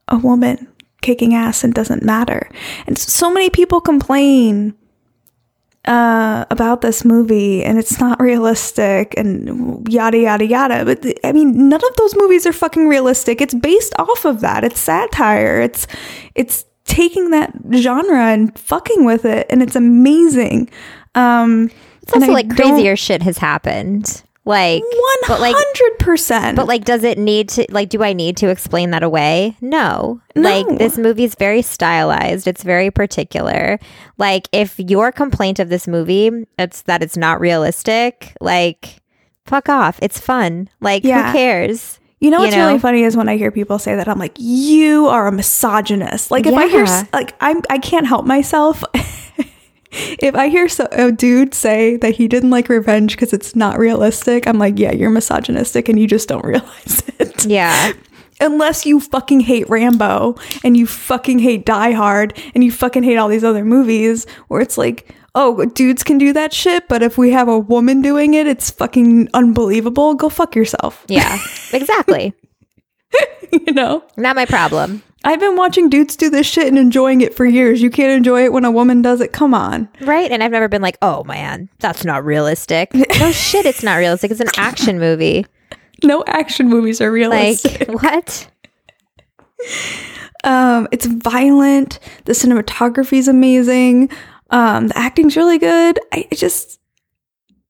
a 0.08 0.18
woman 0.18 0.68
kicking 1.02 1.34
ass 1.34 1.64
and 1.64 1.72
doesn't 1.72 2.02
matter. 2.02 2.50
And 2.86 2.98
so 2.98 3.32
many 3.32 3.50
people 3.50 3.80
complain 3.80 4.74
uh, 5.86 6.44
about 6.50 6.82
this 6.82 7.04
movie 7.04 7.64
and 7.64 7.78
it's 7.78 7.98
not 7.98 8.20
realistic 8.20 9.14
and 9.16 9.86
yada 9.88 10.18
yada 10.18 10.44
yada. 10.44 10.84
But 10.84 11.04
I 11.24 11.32
mean, 11.32 11.68
none 11.68 11.80
of 11.82 11.96
those 11.96 12.14
movies 12.16 12.46
are 12.46 12.52
fucking 12.52 12.88
realistic. 12.88 13.40
It's 13.40 13.54
based 13.54 13.94
off 13.98 14.24
of 14.24 14.40
that. 14.40 14.64
It's 14.64 14.78
satire. 14.78 15.60
It's 15.60 15.86
it's 16.34 16.64
taking 16.84 17.30
that 17.30 17.52
genre 17.74 18.26
and 18.26 18.56
fucking 18.58 19.04
with 19.04 19.24
it, 19.24 19.46
and 19.48 19.62
it's 19.62 19.76
amazing. 19.76 20.68
Um, 21.14 21.70
It's 22.02 22.12
also 22.12 22.32
like 22.32 22.54
crazier 22.54 22.96
shit 22.96 23.22
has 23.22 23.38
happened. 23.38 24.22
Like, 24.46 24.82
One 24.82 25.16
but 25.28 25.40
like, 25.40 25.54
hundred 25.56 25.98
percent. 25.98 26.56
but 26.56 26.66
like, 26.66 26.84
does 26.84 27.04
it 27.04 27.18
need 27.18 27.50
to? 27.50 27.66
Like, 27.70 27.90
do 27.90 28.02
I 28.02 28.14
need 28.14 28.38
to 28.38 28.48
explain 28.48 28.90
that 28.90 29.02
away? 29.02 29.54
No. 29.60 30.20
No. 30.34 30.42
Like, 30.42 30.78
this 30.78 30.96
movie's 30.96 31.34
very 31.34 31.60
stylized. 31.62 32.48
It's 32.48 32.62
very 32.64 32.90
particular. 32.90 33.78
Like, 34.16 34.48
if 34.50 34.78
your 34.80 35.12
complaint 35.12 35.58
of 35.60 35.68
this 35.68 35.86
movie 35.86 36.30
it's 36.58 36.82
that 36.82 37.02
it's 37.02 37.18
not 37.18 37.38
realistic, 37.38 38.34
like, 38.40 39.00
fuck 39.44 39.68
off. 39.68 39.98
It's 40.02 40.18
fun. 40.18 40.68
Like, 40.80 41.04
Yeah. 41.04 41.26
who 41.26 41.32
cares? 41.38 42.00
You 42.18 42.30
know 42.30 42.38
you 42.38 42.44
what's 42.44 42.56
know? 42.56 42.66
really 42.66 42.78
funny 42.78 43.02
is 43.04 43.16
when 43.16 43.28
I 43.28 43.36
hear 43.36 43.50
people 43.50 43.78
say 43.78 43.94
that 43.94 44.08
I'm 44.08 44.18
like, 44.18 44.36
you 44.38 45.06
are 45.06 45.26
a 45.26 45.32
misogynist. 45.32 46.30
Like 46.30 46.46
if 46.46 46.54
I 46.54 46.66
hear 46.68 46.84
like 47.14 47.34
I'm 47.40 47.60
I 47.70 47.78
can't 47.78 48.06
help 48.06 48.26
myself. 48.26 48.82
if 49.92 50.34
I 50.34 50.48
hear 50.48 50.68
so, 50.68 50.86
a 50.92 51.10
dude 51.10 51.54
say 51.54 51.96
that 51.98 52.16
he 52.16 52.28
didn't 52.28 52.50
like 52.50 52.68
revenge 52.68 53.16
because 53.16 53.32
it's 53.32 53.56
not 53.56 53.78
realistic, 53.78 54.46
I'm 54.46 54.58
like, 54.58 54.78
yeah, 54.78 54.92
you're 54.92 55.10
misogynistic 55.10 55.88
and 55.88 55.98
you 55.98 56.06
just 56.06 56.28
don't 56.28 56.44
realize 56.44 57.02
it. 57.18 57.46
Yeah. 57.46 57.92
Unless 58.42 58.86
you 58.86 59.00
fucking 59.00 59.40
hate 59.40 59.68
Rambo 59.68 60.36
and 60.64 60.74
you 60.74 60.86
fucking 60.86 61.40
hate 61.40 61.66
Die 61.66 61.92
Hard 61.92 62.38
and 62.54 62.64
you 62.64 62.72
fucking 62.72 63.02
hate 63.02 63.16
all 63.16 63.28
these 63.28 63.44
other 63.44 63.66
movies 63.66 64.26
where 64.48 64.62
it's 64.62 64.78
like, 64.78 65.14
oh, 65.34 65.64
dudes 65.66 66.02
can 66.02 66.18
do 66.18 66.32
that 66.32 66.52
shit, 66.52 66.88
but 66.88 67.02
if 67.02 67.18
we 67.18 67.30
have 67.30 67.48
a 67.48 67.58
woman 67.58 68.00
doing 68.00 68.34
it, 68.34 68.46
it's 68.46 68.70
fucking 68.70 69.28
unbelievable. 69.34 70.14
Go 70.14 70.28
fuck 70.28 70.54
yourself. 70.54 71.04
Yeah. 71.08 71.38
Exactly. 71.72 72.34
you 73.52 73.72
know? 73.72 74.02
Not 74.16 74.34
my 74.34 74.44
problem. 74.44 75.04
I've 75.22 75.40
been 75.40 75.56
watching 75.56 75.90
dudes 75.90 76.16
do 76.16 76.30
this 76.30 76.46
shit 76.46 76.66
and 76.66 76.78
enjoying 76.78 77.20
it 77.20 77.34
for 77.34 77.44
years. 77.44 77.82
You 77.82 77.90
can't 77.90 78.12
enjoy 78.12 78.44
it 78.44 78.52
when 78.52 78.64
a 78.64 78.70
woman 78.70 79.02
does 79.02 79.20
it. 79.20 79.32
Come 79.32 79.52
on. 79.52 79.88
Right? 80.00 80.30
And 80.30 80.42
I've 80.42 80.50
never 80.50 80.68
been 80.68 80.82
like, 80.82 80.96
oh 81.02 81.24
man, 81.24 81.68
that's 81.78 82.04
not 82.04 82.24
realistic. 82.24 82.94
no 82.94 83.04
shit, 83.32 83.66
it's 83.66 83.82
not 83.82 83.96
realistic. 83.96 84.30
It's 84.30 84.40
an 84.40 84.48
action 84.56 84.98
movie. 84.98 85.44
No 86.02 86.24
action 86.26 86.68
movies 86.68 87.00
are 87.00 87.12
realistic. 87.12 87.88
Like, 87.88 88.02
what? 88.02 88.50
Um, 90.42 90.88
it's 90.90 91.04
violent. 91.04 91.98
The 92.24 92.32
cinematography 92.32 93.18
is 93.18 93.28
amazing. 93.28 94.10
Um, 94.48 94.88
the 94.88 94.96
acting's 94.96 95.36
really 95.36 95.58
good. 95.58 96.00
I 96.12 96.26
I 96.32 96.34
just, 96.34 96.80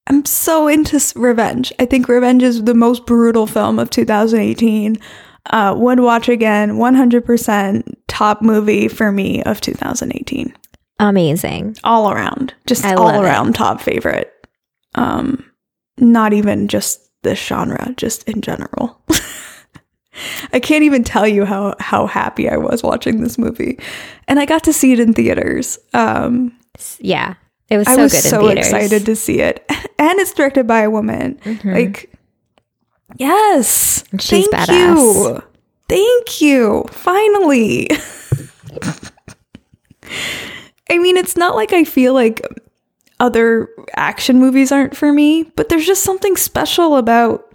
I'm 0.07 0.25
so 0.25 0.69
into 0.69 1.01
Revenge. 1.17 1.73
I 1.81 1.87
think 1.87 2.09
Revenge 2.09 2.45
is 2.45 2.63
the 2.65 2.75
most 2.75 3.07
brutal 3.07 3.49
film 3.49 3.81
of 3.81 3.91
2018. 3.91 4.99
Uh, 5.46 5.74
would 5.76 6.00
watch 6.00 6.29
again. 6.29 6.72
100% 6.72 7.94
top 8.09 8.42
movie 8.42 8.88
for 8.88 9.11
me 9.11 9.42
of 9.44 9.61
2018. 9.61 10.55
Amazing. 10.98 11.76
All 11.83 12.11
around, 12.12 12.53
just 12.66 12.85
I 12.85 12.94
all 12.94 13.09
it. 13.09 13.24
around 13.24 13.55
top 13.55 13.81
favorite. 13.81 14.33
Um, 14.94 15.50
not 15.98 16.33
even 16.35 16.68
just 16.68 17.11
this 17.22 17.38
genre, 17.38 17.94
just 17.96 18.29
in 18.29 18.42
general. 18.42 19.00
I 20.53 20.61
can't 20.61 20.85
even 20.85 21.05
tell 21.05 21.26
you 21.26 21.44
how 21.46 21.74
how 21.79 22.07
happy 22.07 22.48
I 22.50 22.57
was 22.59 22.83
watching 22.83 23.22
this 23.22 23.38
movie, 23.38 23.79
and 24.29 24.38
I 24.38 24.44
got 24.44 24.64
to 24.64 24.72
see 24.72 24.92
it 24.92 25.00
in 25.00 25.14
theaters. 25.14 25.79
Um, 25.94 26.53
Yeah. 26.98 27.35
It 27.70 27.79
was 27.79 27.87
so 27.87 27.92
I 27.92 27.96
was 28.03 28.22
so 28.22 28.40
theaters. 28.48 28.66
excited 28.66 29.07
to 29.07 29.14
see 29.16 29.40
it, 29.40 29.64
and 29.98 30.18
it's 30.18 30.35
directed 30.35 30.66
by 30.66 30.81
a 30.81 30.90
woman. 30.90 31.38
Like, 31.64 32.10
yes, 33.16 34.05
And 34.12 34.20
she's 34.20 34.46
thank 34.49 34.68
badass. 34.68 34.96
you, 34.96 35.42
thank 35.88 36.40
you. 36.40 36.85
Finally, 36.90 37.88
I 40.90 40.99
mean, 40.99 41.16
it's 41.16 41.37
not 41.37 41.55
like 41.55 41.73
I 41.73 41.85
feel 41.85 42.14
like 42.14 42.40
other 43.20 43.68
action 43.96 44.38
movies 44.38 44.73
aren't 44.73 44.96
for 44.96 45.12
me, 45.12 45.44
but 45.57 45.68
there's 45.68 45.87
just 45.87 46.03
something 46.03 46.37
special 46.37 46.96
about 46.96 47.46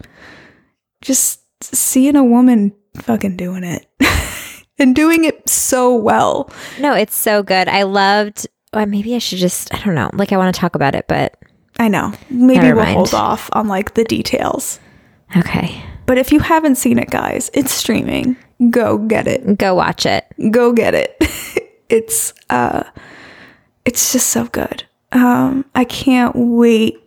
just 1.02 1.40
seeing 1.62 2.16
a 2.16 2.24
woman 2.24 2.72
fucking 2.96 3.36
doing 3.36 3.64
it 3.64 3.86
and 4.78 4.94
doing 4.94 5.24
it 5.24 5.48
so 5.48 5.94
well. 5.94 6.50
No, 6.80 6.94
it's 6.94 7.14
so 7.16 7.42
good. 7.42 7.68
I 7.68 7.82
loved. 7.82 8.46
Well, 8.72 8.86
maybe 8.86 9.14
I 9.14 9.18
should 9.18 9.38
just. 9.38 9.72
I 9.74 9.82
don't 9.84 9.94
know. 9.94 10.10
Like 10.14 10.32
I 10.32 10.36
want 10.36 10.54
to 10.54 10.60
talk 10.60 10.74
about 10.74 10.94
it, 10.94 11.06
but 11.08 11.36
I 11.78 11.88
know. 11.88 12.12
Maybe 12.30 12.66
we'll 12.72 12.76
mind. 12.76 12.94
hold 12.96 13.14
off 13.14 13.50
on 13.52 13.68
like 13.68 13.94
the 13.94 14.04
details. 14.04 14.80
Okay. 15.34 15.82
But 16.06 16.18
if 16.18 16.30
you 16.30 16.38
haven't 16.40 16.76
seen 16.76 16.98
it, 16.98 17.10
guys, 17.10 17.50
it's 17.52 17.74
streaming. 17.74 18.36
Go 18.70 18.98
get 18.98 19.26
it. 19.26 19.58
Go 19.58 19.74
watch 19.74 20.06
it. 20.06 20.24
Go 20.50 20.72
get 20.72 20.94
it. 20.94 21.16
it's 21.88 22.32
uh 22.48 22.84
it's 23.84 24.12
just 24.12 24.28
so 24.28 24.46
good. 24.46 24.84
Um 25.12 25.64
I 25.74 25.84
can't 25.84 26.34
wait 26.36 27.02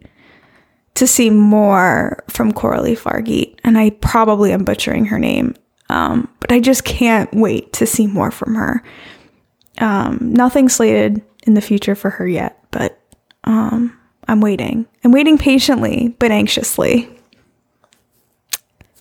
to 0.95 1.07
see 1.07 1.29
more 1.29 2.23
from 2.27 2.51
Coralie 2.51 2.95
Fargeat 2.95 3.57
and 3.63 3.77
I 3.77 3.91
probably 3.91 4.51
am 4.51 4.63
butchering 4.65 5.05
her 5.05 5.19
name. 5.19 5.55
Um 5.89 6.29
but 6.39 6.51
I 6.51 6.59
just 6.59 6.83
can't 6.83 7.33
wait 7.33 7.73
to 7.73 7.85
see 7.85 8.05
more 8.05 8.31
from 8.31 8.55
her. 8.55 8.83
Um 9.79 10.33
nothing 10.33 10.69
slated 10.69 11.21
in 11.47 11.53
the 11.53 11.61
future 11.61 11.95
for 11.95 12.09
her 12.11 12.27
yet, 12.27 12.63
but 12.71 13.01
um 13.45 13.97
I'm 14.27 14.41
waiting. 14.41 14.85
I'm 15.03 15.13
waiting 15.13 15.37
patiently 15.37 16.15
but 16.19 16.31
anxiously. 16.31 17.09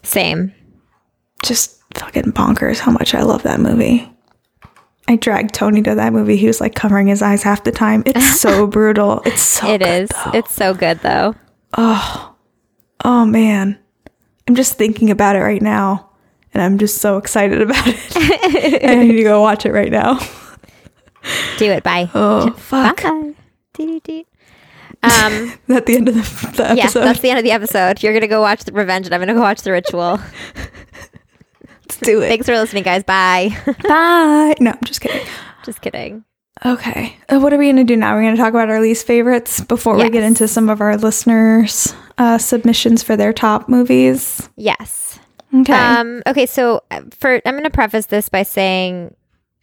Same. 0.08 0.54
just 1.44 1.80
fucking 1.94 2.32
bonkers 2.32 2.78
how 2.78 2.90
much 2.92 3.14
I 3.14 3.22
love 3.22 3.42
that 3.44 3.60
movie. 3.60 4.10
I 5.06 5.16
dragged 5.16 5.54
Tony 5.54 5.80
to 5.82 5.94
that 5.94 6.12
movie. 6.12 6.36
He 6.36 6.46
was 6.46 6.60
like 6.60 6.74
covering 6.74 7.06
his 7.06 7.22
eyes 7.22 7.42
half 7.42 7.64
the 7.64 7.72
time. 7.72 8.02
It's 8.06 8.40
so 8.40 8.66
brutal. 8.66 9.22
It's 9.24 9.40
so 9.42 9.66
It 9.68 9.78
good, 9.78 10.02
is. 10.02 10.08
though. 10.10 10.30
It's 10.34 10.52
so 10.52 10.74
good 10.74 10.98
though. 11.00 11.34
oh 11.76 12.34
Oh 13.04 13.24
man. 13.24 13.78
I'm 14.48 14.54
just 14.54 14.74
thinking 14.76 15.10
about 15.10 15.36
it 15.36 15.40
right 15.40 15.62
now 15.62 16.10
and 16.52 16.62
I'm 16.62 16.78
just 16.78 16.98
so 16.98 17.16
excited 17.18 17.60
about 17.62 17.86
it. 17.86 18.82
I 18.84 18.94
need 18.96 19.16
to 19.16 19.22
go 19.22 19.40
watch 19.40 19.64
it 19.66 19.72
right 19.72 19.90
now. 19.92 20.18
Do 21.58 21.70
it. 21.70 21.82
Bye. 21.82 22.10
Oh 22.14 22.50
fuck. 22.52 23.02
Bye. 23.02 23.34
Dee-dee-dee. 23.74 24.26
Um. 25.02 25.52
At 25.68 25.86
the 25.86 25.96
end 25.96 26.08
of 26.08 26.14
the, 26.14 26.52
the 26.56 26.74
yeah, 26.74 26.84
episode. 26.84 27.00
that's 27.00 27.20
the 27.20 27.30
end 27.30 27.38
of 27.38 27.44
the 27.44 27.52
episode. 27.52 28.02
You're 28.02 28.12
gonna 28.12 28.26
go 28.26 28.40
watch 28.40 28.64
the 28.64 28.72
Revenge, 28.72 29.06
and 29.06 29.14
I'm 29.14 29.20
gonna 29.20 29.34
go 29.34 29.40
watch 29.40 29.62
the 29.62 29.72
Ritual. 29.72 30.20
Let's 31.88 32.00
do 32.00 32.20
it. 32.20 32.28
Thanks 32.28 32.46
for 32.46 32.56
listening, 32.56 32.82
guys. 32.82 33.02
Bye. 33.02 33.56
Bye. 33.82 34.54
No, 34.60 34.72
I'm 34.72 34.78
just 34.84 35.00
kidding. 35.00 35.26
Just 35.64 35.80
kidding. 35.80 36.24
Okay. 36.64 37.16
Uh, 37.28 37.38
what 37.38 37.52
are 37.52 37.58
we 37.58 37.66
going 37.66 37.76
to 37.76 37.84
do 37.84 37.96
now? 37.96 38.14
We're 38.14 38.22
going 38.22 38.36
to 38.36 38.42
talk 38.42 38.50
about 38.50 38.68
our 38.68 38.80
least 38.80 39.06
favorites 39.06 39.60
before 39.60 39.96
we 39.96 40.10
get 40.10 40.24
into 40.24 40.48
some 40.48 40.68
of 40.68 40.80
our 40.80 40.96
listeners' 40.96 41.94
uh, 42.18 42.36
submissions 42.36 43.02
for 43.02 43.16
their 43.16 43.32
top 43.32 43.68
movies. 43.68 44.48
Yes. 44.56 45.18
Okay. 45.54 45.72
Um, 45.72 46.22
okay, 46.26 46.46
so 46.46 46.82
uh, 46.90 47.02
for 47.12 47.40
I'm 47.46 47.54
going 47.54 47.64
to 47.64 47.70
preface 47.70 48.06
this 48.06 48.28
by 48.28 48.42
saying, 48.42 49.14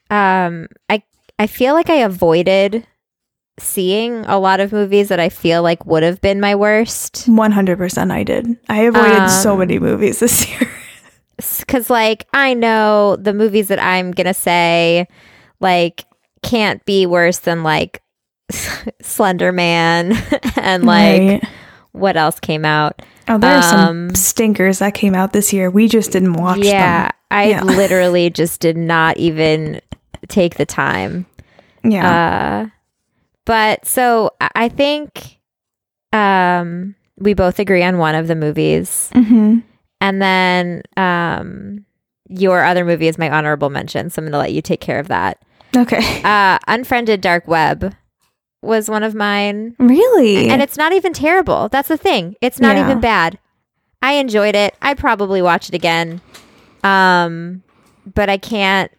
um, 0.09 0.67
I 0.89 1.03
I 1.37 1.47
feel 1.47 1.73
like 1.73 1.89
I 1.89 1.97
avoided 1.97 2.87
seeing 3.57 4.25
a 4.25 4.37
lot 4.39 4.59
of 4.59 4.71
movies 4.71 5.07
that 5.09 5.19
I 5.19 5.29
feel 5.29 5.61
like 5.63 5.85
would 5.85 6.03
have 6.03 6.19
been 6.21 6.39
my 6.39 6.55
worst. 6.55 7.25
100% 7.27 8.11
I 8.11 8.23
did. 8.23 8.57
I 8.67 8.81
avoided 8.81 9.29
so 9.29 9.53
Um, 9.53 9.59
many 9.59 9.79
movies 9.79 10.19
this 10.19 10.49
year. 10.49 10.69
Because 11.59 11.89
like 11.89 12.27
I 12.33 12.53
know 12.53 13.15
the 13.17 13.33
movies 13.33 13.67
that 13.69 13.79
I'm 13.81 14.11
gonna 14.11 14.33
say 14.33 15.07
like 15.59 16.05
can't 16.43 16.83
be 16.85 17.05
worse 17.05 17.39
than 17.39 17.63
like 17.63 18.01
Slender 19.01 19.51
Man 19.51 20.13
and 20.57 20.83
like 20.85 21.21
Right. 21.21 21.43
what 21.91 22.15
else 22.17 22.39
came 22.39 22.65
out. 22.65 23.01
oh, 23.27 23.37
there 23.37 23.57
are 23.57 23.61
some 23.61 23.79
um, 24.09 24.15
stinkers 24.15 24.79
that 24.79 24.93
came 24.93 25.15
out 25.15 25.33
this 25.33 25.51
year. 25.51 25.69
We 25.69 25.87
just 25.87 26.11
didn't 26.11 26.33
watch 26.33 26.59
yeah, 26.59 27.09
I 27.31 27.49
Yeah. 27.49 27.63
literally 27.63 28.29
just 28.29 28.59
did 28.61 28.77
not 28.77 29.17
even 29.17 29.81
take 30.27 30.55
the 30.55 30.65
time. 30.65 31.25
Yeah. 31.83 32.67
Uh, 32.67 32.69
but 33.45 33.85
so 33.85 34.31
I 34.41 34.49
I 34.55 34.69
think 34.69 35.39
um, 36.13 36.95
we 37.17 37.33
both 37.33 37.59
agree 37.59 37.83
on 37.83 37.97
one 37.97 38.15
of 38.15 38.27
the 38.27 38.35
movies, 38.35 39.09
hmm 39.13 39.59
and 40.01 40.21
then 40.21 40.81
um, 40.97 41.85
your 42.27 42.63
other 42.63 42.83
movie 42.85 43.07
is 43.07 43.17
my 43.17 43.29
honorable 43.29 43.69
mention. 43.69 44.09
So 44.09 44.19
I'm 44.19 44.25
going 44.25 44.33
to 44.33 44.37
let 44.37 44.51
you 44.53 44.61
take 44.61 44.81
care 44.81 44.99
of 44.99 45.07
that. 45.07 45.43
Okay. 45.75 46.21
Uh, 46.25 46.57
Unfriended 46.67 47.21
Dark 47.21 47.47
Web 47.47 47.93
was 48.61 48.89
one 48.89 49.03
of 49.03 49.13
mine, 49.15 49.75
Really? 49.79 50.49
and 50.49 50.61
it's 50.61 50.75
not 50.77 50.91
even 50.93 51.13
terrible. 51.13 51.69
That's 51.69 51.87
the 51.87 51.97
thing; 51.97 52.35
it's 52.41 52.59
not 52.59 52.75
Yeah. 52.75 52.85
even 52.85 52.99
bad. 52.99 53.37
I 54.01 54.13
enjoyed 54.13 54.55
it. 54.55 54.75
I'd 54.81 54.97
probably 54.97 55.41
watch 55.41 55.69
it 55.69 55.75
again, 55.75 56.21
um, 56.83 57.63
but 58.13 58.29
I 58.29 58.37
can't. 58.37 58.91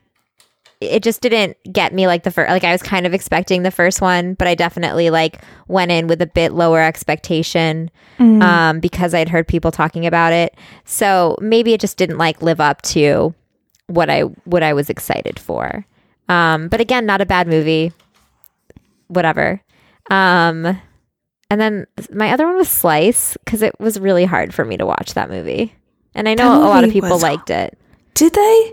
It 0.81 1.03
just 1.03 1.23
didn't 1.23 1.57
get 1.73 1.95
me 1.95 2.07
like 2.07 2.23
the 2.23 2.31
first. 2.31 2.51
Like 2.51 2.65
I 2.65 2.73
was 2.73 2.83
kind 2.83 3.07
of 3.07 3.15
expecting 3.15 3.62
the 3.62 3.71
first 3.71 4.01
one, 4.03 4.35
but 4.35 4.47
I 4.47 4.55
definitely 4.55 5.09
like 5.11 5.41
went 5.69 5.91
in 5.91 6.07
with 6.07 6.21
a 6.21 6.27
bit 6.27 6.53
lower 6.53 6.81
expectation 6.83 7.90
Mm. 8.19 8.42
um, 8.42 8.81
because 8.81 9.13
I'd 9.15 9.29
heard 9.29 9.46
people 9.46 9.71
talking 9.71 10.07
about 10.07 10.33
it. 10.33 10.55
So 10.85 11.37
maybe 11.40 11.73
it 11.75 11.81
just 11.81 11.96
didn't 11.98 12.17
like 12.19 12.40
live 12.42 12.61
up 12.61 12.81
to 12.83 13.35
what 13.88 14.09
I 14.11 14.23
what 14.44 14.63
I 14.63 14.73
was 14.73 14.88
excited 14.90 15.38
for. 15.38 15.85
Um, 16.29 16.69
but 16.69 16.81
again, 16.81 17.05
not 17.07 17.21
a 17.21 17.27
bad 17.27 17.46
movie. 17.46 17.92
Whatever. 19.09 19.61
Um, 20.11 20.81
and 21.50 21.61
then 21.61 21.87
my 22.13 22.31
other 22.33 22.46
one 22.46 22.57
was 22.57 22.69
Slice 22.69 23.37
because 23.44 23.63
it 23.63 23.79
was 23.79 24.00
really 24.00 24.25
hard 24.25 24.53
for 24.55 24.65
me 24.65 24.77
to 24.77 24.87
watch 24.87 25.15
that 25.15 25.31
movie, 25.31 25.75
and 26.15 26.29
I 26.29 26.35
know 26.35 26.57
a 26.57 26.67
lot 26.69 26.85
of 26.85 26.90
people 26.90 27.11
was- 27.11 27.23
liked 27.23 27.50
it. 27.50 27.79
Did 28.15 28.33
they? 28.33 28.73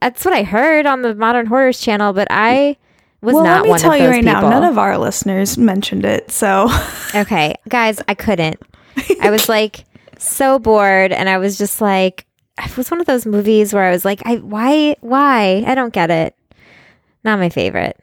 That's 0.00 0.24
what 0.24 0.34
I 0.34 0.42
heard 0.42 0.86
on 0.86 1.02
the 1.02 1.14
Modern 1.14 1.46
Horrors 1.46 1.80
channel, 1.80 2.12
but 2.12 2.28
I 2.30 2.76
was 3.20 3.34
well, 3.34 3.44
not 3.44 3.66
let 3.66 3.72
me 3.74 3.78
tell 3.78 3.96
you 3.96 4.08
right 4.08 4.24
people. 4.24 4.42
now, 4.42 4.48
none 4.48 4.64
of 4.64 4.78
our 4.78 4.96
listeners 4.96 5.58
mentioned 5.58 6.04
it. 6.04 6.30
So, 6.30 6.68
Okay, 7.14 7.54
guys, 7.68 8.00
I 8.06 8.14
couldn't. 8.14 8.60
I 9.20 9.30
was 9.30 9.48
like 9.48 9.84
so 10.18 10.58
bored, 10.58 11.12
and 11.12 11.28
I 11.28 11.38
was 11.38 11.58
just 11.58 11.80
like, 11.80 12.26
it 12.58 12.76
was 12.76 12.90
one 12.90 13.00
of 13.00 13.06
those 13.06 13.26
movies 13.26 13.72
where 13.74 13.84
I 13.84 13.90
was 13.90 14.04
like, 14.04 14.22
I 14.24 14.36
why 14.36 14.96
why 15.00 15.64
I 15.66 15.74
don't 15.74 15.92
get 15.92 16.10
it. 16.10 16.34
Not 17.24 17.38
my 17.40 17.48
favorite. 17.48 17.98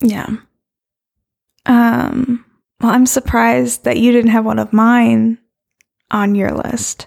yeah. 0.00 0.28
Um, 1.66 2.44
well, 2.80 2.90
I'm 2.92 3.06
surprised 3.06 3.84
that 3.84 3.98
you 3.98 4.10
didn't 4.12 4.30
have 4.32 4.44
one 4.44 4.58
of 4.58 4.72
mine 4.72 5.38
on 6.10 6.34
your 6.34 6.50
list, 6.52 7.06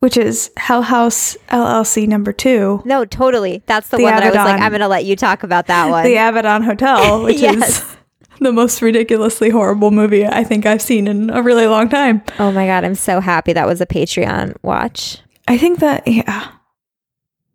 which 0.00 0.16
is 0.16 0.50
Hell 0.56 0.82
House 0.82 1.36
LLC 1.48 2.06
number 2.06 2.32
two, 2.32 2.82
No, 2.84 3.04
totally. 3.04 3.62
That's 3.66 3.88
the, 3.88 3.96
The 3.98 4.02
one 4.04 4.14
that 4.14 4.22
I 4.22 4.26
was 4.28 4.36
like, 4.36 4.60
I'm 4.60 4.70
going 4.70 4.80
to 4.80 4.88
let 4.88 5.04
you 5.04 5.16
talk 5.16 5.42
about 5.42 5.66
that 5.66 5.90
one. 5.90 6.04
the 6.04 6.14
Abaddon 6.16 6.62
Hotel, 6.62 7.22
which 7.24 7.40
Yes. 7.40 7.80
is 7.82 7.96
the 8.40 8.52
most 8.52 8.80
ridiculously 8.82 9.50
horrible 9.50 9.90
movie 9.90 10.24
I 10.26 10.44
think 10.44 10.64
I've 10.66 10.82
seen 10.82 11.08
in 11.08 11.30
a 11.30 11.42
really 11.42 11.66
long 11.66 11.88
time. 11.88 12.22
oh 12.38 12.52
my 12.52 12.66
God. 12.66 12.84
I'm 12.84 12.94
so 12.94 13.20
happy 13.20 13.52
that 13.52 13.66
was 13.66 13.80
a 13.80 13.86
Patreon 13.86 14.56
watch. 14.62 15.18
I 15.48 15.58
think 15.58 15.80
that 15.80 16.06
yeah, 16.06 16.52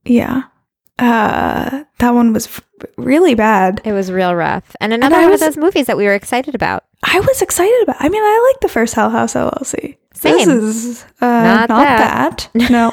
yeah, 0.06 0.44
uh, 1.00 1.84
that 2.00 2.10
one 2.12 2.34
was 2.34 2.48
f- 2.48 2.62
really 2.98 3.36
bad. 3.36 3.82
It 3.86 3.94
was 3.94 4.12
real 4.12 4.36
rough. 4.36 4.76
And 4.82 4.94
another 4.94 5.16
I 5.16 5.22
one 5.22 5.32
was- 5.32 5.42
of 5.42 5.48
those 5.56 5.58
movies 5.58 5.86
that 5.88 5.96
we 5.98 6.06
were 6.06 6.14
excited 6.16 6.56
about. 6.56 6.84
I 7.04 7.20
was 7.20 7.42
excited 7.42 7.84
about. 7.84 7.98
I 8.00 8.10
mean, 8.10 8.22
I 8.24 8.52
like 8.54 8.62
the 8.62 8.70
first 8.70 8.94
Hell 8.96 9.10
House 9.10 9.34
LLC. 9.34 9.98
Same. 10.24 10.48
This 10.48 10.48
is 10.86 11.04
uh, 11.22 11.26
Not 11.26 11.70
not, 11.70 11.84
that. 11.84 12.50
that. 12.54 12.70
No. 12.72 12.92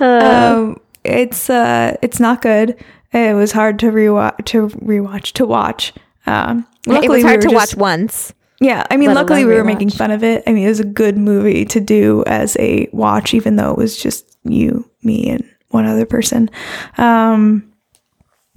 um, 0.06 0.80
it's 1.04 1.48
uh, 1.48 1.96
it's 2.02 2.20
not 2.20 2.42
good. 2.42 2.76
It 3.12 3.34
was 3.34 3.52
hard 3.52 3.78
to 3.80 3.86
rewatch 3.86 4.44
to 4.46 4.68
rewatch 4.68 5.32
to 5.34 5.46
watch. 5.46 5.92
Um, 6.26 6.66
it 6.86 6.90
was 6.90 6.94
luckily 6.96 7.18
we 7.18 7.22
hard 7.22 7.36
were 7.36 7.42
to 7.42 7.48
just- 7.50 7.76
watch 7.76 7.80
once. 7.80 8.32
Yeah, 8.58 8.86
I 8.90 8.96
mean, 8.96 9.12
luckily 9.12 9.44
we 9.44 9.54
were 9.54 9.64
making 9.64 9.90
fun 9.90 10.10
of 10.10 10.24
it. 10.24 10.42
I 10.46 10.52
mean, 10.54 10.64
it 10.64 10.68
was 10.68 10.80
a 10.80 10.84
good 10.84 11.18
movie 11.18 11.66
to 11.66 11.78
do 11.78 12.24
as 12.26 12.56
a 12.58 12.88
watch, 12.90 13.34
even 13.34 13.56
though 13.56 13.70
it 13.70 13.76
was 13.76 14.02
just 14.02 14.38
you, 14.44 14.90
me, 15.02 15.28
and 15.28 15.44
one 15.68 15.84
other 15.84 16.06
person. 16.06 16.48
Um, 16.96 17.70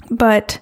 but 0.10 0.62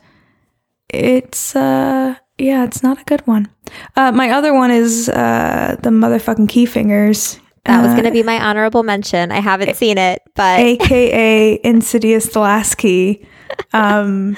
it's 0.90 1.56
uh, 1.56 2.16
yeah, 2.38 2.64
it's 2.64 2.84
not 2.84 3.02
a 3.02 3.04
good 3.06 3.26
one. 3.26 3.50
Uh, 3.96 4.12
my 4.12 4.30
other 4.30 4.54
one 4.54 4.72
is 4.72 5.10
uh, 5.10 5.76
the 5.82 5.90
motherfucking 5.90 6.50
key 6.50 6.66
fingers. 6.66 7.40
That 7.66 7.82
was 7.82 7.92
uh, 7.92 7.96
going 7.96 8.06
to 8.06 8.12
be 8.12 8.24
my 8.24 8.40
honorable 8.40 8.84
mention. 8.84 9.32
I 9.32 9.40
haven't 9.40 9.76
seen 9.76 9.98
it, 9.98 10.22
but 10.36 10.60
aka 10.60 11.60
Insidious 11.64 12.28
the 12.30 12.40
Last 12.40 12.76
Key. 12.76 13.26
Um, 13.74 14.38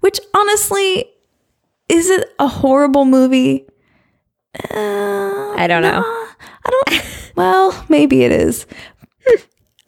which 0.00 0.18
honestly, 0.34 1.10
is 1.88 2.08
it 2.08 2.28
a 2.38 2.48
horrible 2.48 3.04
movie? 3.04 3.66
Uh, 4.54 5.54
I 5.56 5.66
don't 5.68 5.82
know. 5.82 6.02
I 6.04 6.70
don't. 6.70 7.04
Well, 7.36 7.86
maybe 7.88 8.24
it 8.24 8.32
is. 8.32 8.66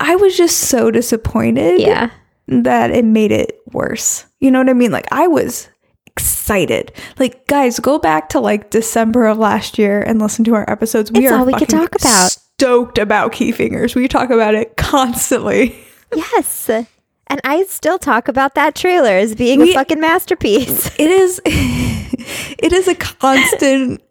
I 0.01 0.17
was 0.17 0.37
just 0.37 0.59
so 0.59 0.91
disappointed 0.91 1.81
yeah. 1.81 2.11
that 2.47 2.93
it 2.93 3.05
made 3.05 3.31
it 3.31 3.61
worse. 3.73 4.25
You 4.41 4.51
know 4.51 4.61
what 4.61 4.71
I 4.71 4.73
mean? 4.73 4.91
Like 4.91 5.07
I 5.13 5.27
was 5.27 5.69
excited. 6.17 6.93
Like 7.19 7.47
guys, 7.47 7.79
go 7.81 7.99
back 7.99 8.29
to 8.31 8.41
like 8.41 8.71
December 8.71 9.27
of 9.27 9.39
last 9.39 9.79
year 9.79 10.01
and 10.03 10.21
listen 10.21 10.45
to 10.45 10.55
our 10.55 10.69
episodes. 10.71 11.11
We 11.13 11.25
It's 11.25 11.33
are 11.33 11.39
all 11.39 11.47
we 11.47 11.55
could 11.55 11.69
talk 11.69 11.95
about. 11.95 12.31
Stoked 12.31 12.99
about 12.99 13.33
key 13.33 13.51
fingers. 13.53 13.95
We 13.95 14.07
talk 14.09 14.31
about 14.31 14.55
it 14.55 14.77
constantly. 14.77 15.77
Yes. 16.15 16.69
And 16.69 17.41
I 17.43 17.63
still 17.63 17.99
talk 17.99 18.29
about 18.29 18.55
that 18.57 18.75
trailer 18.75 19.13
as 19.13 19.35
being 19.35 19.61
We- 19.61 19.71
a 19.71 19.75
fucking 19.75 19.99
masterpiece. 19.99 20.91
It 20.99 21.11
is 21.11 21.41
it 21.47 22.73
is 22.73 22.87
a 22.87 22.95
constant 22.95 24.03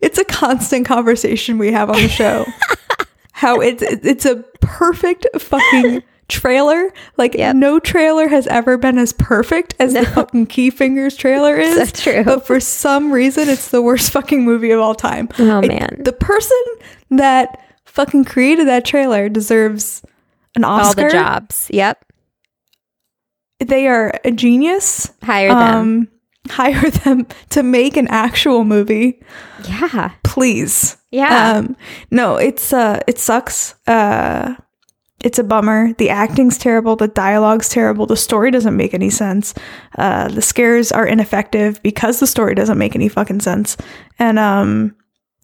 it's 0.00 0.16
a 0.16 0.24
constant 0.24 0.86
conversation 0.86 1.58
we 1.58 1.70
have 1.72 1.90
on 1.90 1.96
the 2.00 2.08
show. 2.08 2.46
How 3.32 3.60
it's 3.60 3.82
it's 3.82 4.24
a 4.24 4.36
perfect 4.62 5.26
fucking 5.38 6.02
trailer. 6.30 6.90
Like 7.18 7.34
Yep. 7.34 7.56
no 7.56 7.78
trailer 7.78 8.28
has 8.28 8.46
ever 8.46 8.78
been 8.78 8.96
as 8.96 9.12
perfect 9.12 9.74
as 9.78 9.92
the 9.92 10.06
fucking 10.06 10.46
Key 10.46 10.70
Fingers 10.70 11.16
trailer 11.16 11.56
is. 11.60 11.90
So 11.90 12.12
true. 12.12 12.24
But 12.24 12.46
for 12.46 12.58
some 12.60 13.12
reason 13.12 13.48
it's 13.50 13.68
the 13.70 13.82
worst 13.82 14.10
fucking 14.12 14.42
movie 14.44 14.70
of 14.70 14.80
all 14.80 14.94
time. 14.94 15.28
Oh, 15.38 15.58
I- 15.62 15.66
man. 15.68 16.00
the 16.04 16.12
person 16.14 16.56
that 17.10 17.62
fucking 17.84 18.24
created 18.24 18.66
that 18.68 18.84
trailer 18.86 19.28
deserves 19.28 20.02
an 20.54 20.64
Oscar. 20.64 21.02
All 21.02 21.08
the 21.08 21.12
jobs. 21.12 21.66
Yep. 21.70 22.04
They 23.58 23.86
are 23.88 24.18
a 24.24 24.30
genius. 24.30 25.10
Hire 25.22 25.48
them. 25.50 25.76
Um 25.76 26.08
hire 26.48 26.90
them 26.90 27.26
to 27.50 27.62
make 27.62 27.96
an 27.98 28.08
actual 28.08 28.64
movie. 28.64 29.20
yeah. 29.68 30.12
please 30.24 30.96
Yeah. 31.10 31.58
um 31.58 31.76
no 32.10 32.36
it's 32.36 32.72
uh 32.72 33.00
it 33.06 33.18
sucks 33.18 33.74
uh 33.86 34.54
it's 35.22 35.38
a 35.38 35.44
bummer 35.44 35.92
the 35.94 36.08
acting's 36.10 36.56
terrible 36.58 36.96
the 36.96 37.08
dialogue's 37.08 37.68
terrible 37.68 38.06
the 38.06 38.16
story 38.16 38.50
doesn't 38.50 38.76
make 38.76 38.94
any 38.94 39.10
sense 39.10 39.54
uh 39.98 40.28
the 40.28 40.42
scares 40.42 40.90
are 40.92 41.06
ineffective 41.06 41.82
because 41.82 42.20
the 42.20 42.26
story 42.26 42.54
doesn't 42.54 42.78
make 42.78 42.94
any 42.94 43.08
fucking 43.08 43.40
sense 43.40 43.76
and 44.18 44.38
um 44.38 44.94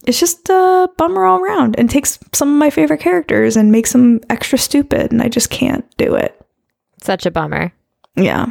it's 0.07 0.21
just 0.21 0.49
a 0.49 0.89
bummer 0.99 1.25
all 1.25 1.41
around 1.41 1.75
and 1.79 1.91
takes 1.91 2.19
some 2.33 2.53
of 2.53 2.59
my 2.59 2.71
favorite 2.71 3.01
characters 3.01 3.57
and 3.57 3.73
makes 3.73 3.93
them 3.93 4.21
extra 4.31 4.59
stupid 4.59 5.11
and 5.13 5.21
i 5.23 5.29
just 5.29 5.51
can't 5.51 5.85
do 5.97 6.15
it 6.15 6.41
Such 7.03 7.27
a 7.27 7.31
bummer. 7.31 7.73
yeah. 8.17 8.47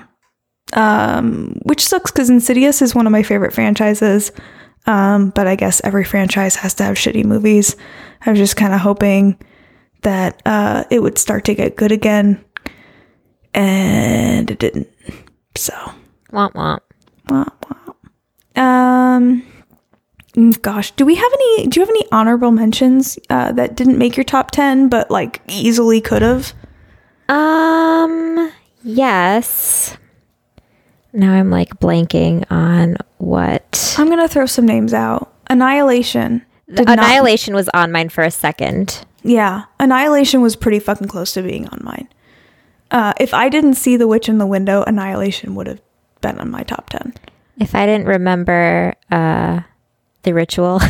Um, 0.73 1.59
which 1.63 1.85
sucks 1.85 2.11
because 2.11 2.29
Insidious 2.29 2.81
is 2.81 2.95
one 2.95 3.05
of 3.05 3.11
my 3.11 3.21
favorite 3.23 3.53
franchises. 3.53 4.31
Um, 4.87 5.29
but 5.29 5.47
I 5.47 5.55
guess 5.55 5.79
every 5.83 6.03
franchise 6.03 6.55
has 6.57 6.73
to 6.75 6.83
have 6.83 6.95
shitty 6.97 7.23
movies. 7.23 7.75
I 8.25 8.31
was 8.31 8.39
just 8.39 8.55
kind 8.57 8.73
of 8.73 8.79
hoping 8.79 9.37
that 10.05 10.41
uh, 10.45 10.85
it 10.89 11.01
would 11.01 11.17
start 11.17 11.43
to 11.45 11.53
get 11.55 11.75
good 11.75 11.91
again, 11.91 12.43
and 13.53 14.49
it 14.49 14.59
didn't. 14.59 14.87
So, 15.55 15.73
Womp 16.31 16.53
womp. 16.53 16.79
wah, 17.29 17.45
wah. 18.55 18.61
um, 18.61 19.43
gosh, 20.61 20.91
do 20.91 21.05
we 21.05 21.15
have 21.15 21.31
any? 21.33 21.67
Do 21.67 21.79
you 21.79 21.85
have 21.85 21.89
any 21.89 22.05
honorable 22.11 22.51
mentions 22.51 23.17
uh, 23.29 23.51
that 23.53 23.75
didn't 23.75 23.97
make 23.97 24.15
your 24.17 24.23
top 24.23 24.51
ten, 24.51 24.89
but 24.89 25.09
like 25.11 25.41
easily 25.47 26.01
could 26.01 26.21
have? 26.21 26.53
Um, 27.29 28.51
yes. 28.83 29.97
Now 31.13 31.31
I'm 31.33 31.49
like 31.49 31.69
blanking 31.79 32.45
on 32.51 32.97
what. 33.17 33.95
I'm 33.97 34.09
gonna 34.09 34.27
throw 34.27 34.45
some 34.45 34.65
names 34.65 34.93
out. 34.93 35.33
Annihilation. 35.49 36.45
did 36.73 36.85
not- 36.87 36.99
Annihilation 36.99 37.55
was 37.55 37.69
on 37.73 37.91
mine 37.91 38.09
for 38.09 38.23
a 38.23 38.31
second. 38.31 39.05
Yeah, 39.25 39.63
Annihilation 39.79 40.41
was 40.41 40.55
pretty 40.55 40.77
fucking 40.77 41.07
close 41.07 41.33
to 41.33 41.41
being 41.41 41.67
on 41.69 41.79
mine. 41.81 42.07
Uh, 42.91 43.13
if 43.19 43.33
I 43.33 43.49
didn't 43.49 43.73
see 43.73 43.97
The 43.97 44.07
Witch 44.07 44.29
in 44.29 44.37
the 44.37 44.45
Window, 44.45 44.83
Annihilation 44.83 45.55
would 45.55 45.65
have 45.65 45.81
been 46.21 46.37
on 46.37 46.51
my 46.51 46.61
top 46.61 46.91
10. 46.91 47.15
If 47.59 47.73
I 47.73 47.87
didn't 47.87 48.05
remember 48.05 48.93
uh, 49.09 49.61
the 50.21 50.33
ritual. 50.35 50.79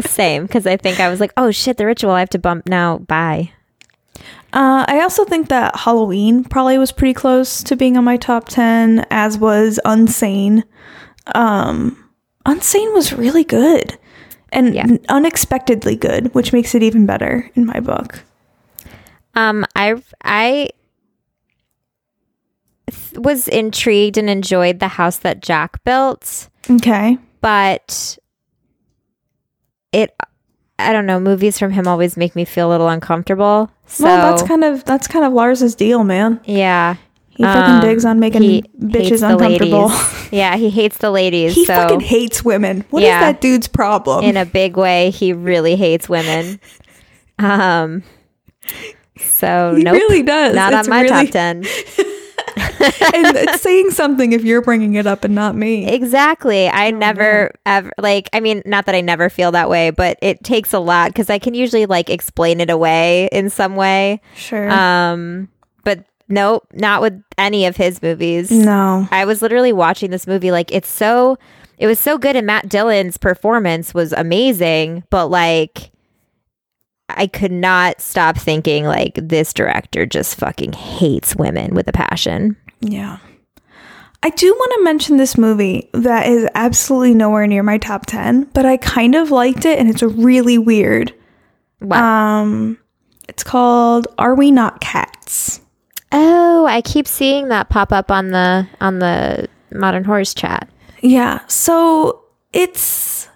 Same, 0.00 0.42
because 0.42 0.66
I 0.66 0.76
think 0.76 1.00
I 1.00 1.08
was 1.08 1.18
like, 1.18 1.32
oh 1.38 1.50
shit, 1.50 1.78
the 1.78 1.86
ritual, 1.86 2.10
I 2.10 2.20
have 2.20 2.28
to 2.30 2.38
bump 2.38 2.68
now. 2.68 2.98
Bye. 2.98 3.52
Uh, 4.52 4.84
I 4.86 5.00
also 5.00 5.24
think 5.24 5.48
that 5.48 5.74
Halloween 5.76 6.44
probably 6.44 6.76
was 6.76 6.92
pretty 6.92 7.14
close 7.14 7.62
to 7.62 7.74
being 7.74 7.96
on 7.96 8.04
my 8.04 8.18
top 8.18 8.48
10, 8.48 9.06
as 9.10 9.38
was 9.38 9.80
Unsane. 9.86 10.64
Um, 11.34 12.10
Unsane 12.44 12.92
was 12.92 13.14
really 13.14 13.44
good 13.44 13.98
and 14.52 14.74
Yeah. 14.74 14.86
unexpectedly 15.08 15.96
good, 15.96 16.34
which 16.34 16.52
makes 16.52 16.74
it 16.74 16.82
even 16.82 17.06
better 17.06 17.50
in 17.54 17.66
my 17.66 17.80
book. 17.80 18.22
Um, 19.34 19.64
I 19.76 19.94
I 20.24 20.70
th- 22.90 23.18
was 23.18 23.48
intrigued 23.48 24.16
and 24.18 24.28
enjoyed 24.30 24.78
the 24.80 24.88
house 24.88 25.18
that 25.18 25.40
Jack 25.42 25.82
built, 25.84 26.48
Okay. 26.70 27.18
but 27.40 28.18
it 29.92 30.14
I 30.80 30.92
don't 30.92 31.06
know, 31.06 31.18
movies 31.18 31.58
from 31.58 31.72
him 31.72 31.88
always 31.88 32.16
make 32.16 32.36
me 32.36 32.44
feel 32.44 32.68
a 32.68 32.70
little 32.70 32.88
uncomfortable. 32.88 33.68
So 33.86 34.04
well, 34.04 34.30
that's 34.30 34.46
kind 34.46 34.62
of 34.64 34.84
that's 34.84 35.08
kind 35.08 35.24
of 35.24 35.32
Lars's 35.32 35.74
deal, 35.74 36.04
man. 36.04 36.40
yeah. 36.44 36.96
He 37.38 37.44
fucking 37.44 37.74
Um, 37.76 37.80
digs 37.82 38.04
on 38.04 38.18
making 38.18 38.42
he 38.42 38.62
bitches 38.82 39.22
uncomfortable. 39.22 39.92
yeah, 40.36 40.56
he 40.56 40.70
hates 40.70 40.98
the 40.98 41.12
ladies. 41.12 41.54
He 41.54 41.64
so 41.66 41.72
fucking 41.74 42.00
hates 42.00 42.44
women. 42.44 42.84
What 42.90 43.04
is 43.04 43.06
Yeah. 43.06 43.20
that 43.20 43.40
dude's 43.40 43.68
problem? 43.68 44.24
in 44.24 44.36
a 44.36 44.44
big 44.44 44.76
way, 44.76 45.10
he 45.10 45.32
really 45.32 45.76
hates 45.76 46.08
women. 46.08 46.60
Um 47.38 48.02
so 49.16 49.74
he 49.76 49.84
nope. 49.84 49.94
really 49.94 50.22
does. 50.24 50.54
Not 50.56 50.72
It's 50.72 50.88
on 50.88 50.90
my 50.90 51.02
really- 51.02 51.26
top 51.26 51.32
10. 51.32 51.56
and 52.58 53.36
it's 53.36 53.60
saying 53.62 53.90
something 53.92 54.32
if 54.32 54.42
you're 54.44 54.62
bringing 54.62 54.94
it 54.94 55.06
up 55.06 55.22
and 55.24 55.34
not 55.36 55.54
me. 55.54 55.86
Exactly. 55.86 56.66
Oh, 56.66 56.72
I 56.72 56.90
never 56.90 57.52
ever 57.64 57.92
like 57.98 58.28
I 58.32 58.40
mean 58.40 58.62
not 58.66 58.86
that 58.86 58.96
I 58.96 59.00
never 59.00 59.28
feel 59.30 59.52
that 59.52 59.70
way, 59.70 59.90
but 59.90 60.18
it 60.22 60.42
takes 60.42 60.72
a 60.72 60.80
lot 60.80 61.14
cuz 61.14 61.30
I 61.30 61.38
can 61.38 61.54
usually 61.54 61.86
like 61.86 62.10
explain 62.10 62.60
it 62.60 62.70
away 62.70 63.28
in 63.30 63.50
some 63.50 63.76
way. 63.76 64.20
Sure. 64.34 64.68
Um 64.70 65.48
nope, 66.28 66.66
not 66.72 67.02
with 67.02 67.22
any 67.36 67.66
of 67.66 67.76
his 67.76 68.02
movies. 68.02 68.50
no. 68.50 69.08
I 69.10 69.24
was 69.24 69.42
literally 69.42 69.72
watching 69.72 70.10
this 70.10 70.26
movie 70.26 70.50
like 70.50 70.72
it's 70.72 70.88
so 70.88 71.38
it 71.78 71.86
was 71.86 72.00
so 72.00 72.18
good 72.18 72.34
and 72.36 72.46
Matt 72.46 72.68
Dillon's 72.68 73.16
performance 73.16 73.94
was 73.94 74.12
amazing, 74.12 75.04
but 75.10 75.28
like 75.28 75.90
I 77.08 77.26
could 77.26 77.52
not 77.52 78.00
stop 78.00 78.36
thinking 78.36 78.84
like 78.84 79.14
this 79.14 79.54
director 79.54 80.04
just 80.04 80.36
fucking 80.36 80.72
hates 80.72 81.34
women 81.36 81.74
with 81.74 81.88
a 81.88 81.92
passion. 81.92 82.56
Yeah. 82.80 83.18
I 84.22 84.30
do 84.30 84.52
want 84.52 84.72
to 84.78 84.84
mention 84.84 85.16
this 85.16 85.38
movie 85.38 85.88
that 85.92 86.26
is 86.26 86.48
absolutely 86.54 87.14
nowhere 87.14 87.46
near 87.46 87.62
my 87.62 87.78
top 87.78 88.04
10, 88.06 88.44
but 88.52 88.66
I 88.66 88.76
kind 88.76 89.14
of 89.14 89.30
liked 89.30 89.64
it 89.64 89.78
and 89.78 89.88
it's 89.88 90.02
really 90.02 90.58
weird. 90.58 91.14
Wow. 91.80 92.40
Um 92.42 92.78
it's 93.28 93.44
called 93.44 94.08
Are 94.18 94.34
We 94.34 94.50
Not 94.50 94.80
Cats? 94.80 95.60
Oh, 96.12 96.66
I 96.66 96.80
keep 96.82 97.06
seeing 97.06 97.48
that 97.48 97.68
pop 97.68 97.92
up 97.92 98.10
on 98.10 98.28
the 98.28 98.66
on 98.80 98.98
the 98.98 99.48
Modern 99.72 100.04
Horrors 100.04 100.34
chat. 100.34 100.68
Yeah. 101.02 101.40
So 101.46 102.24
it's 102.52 103.28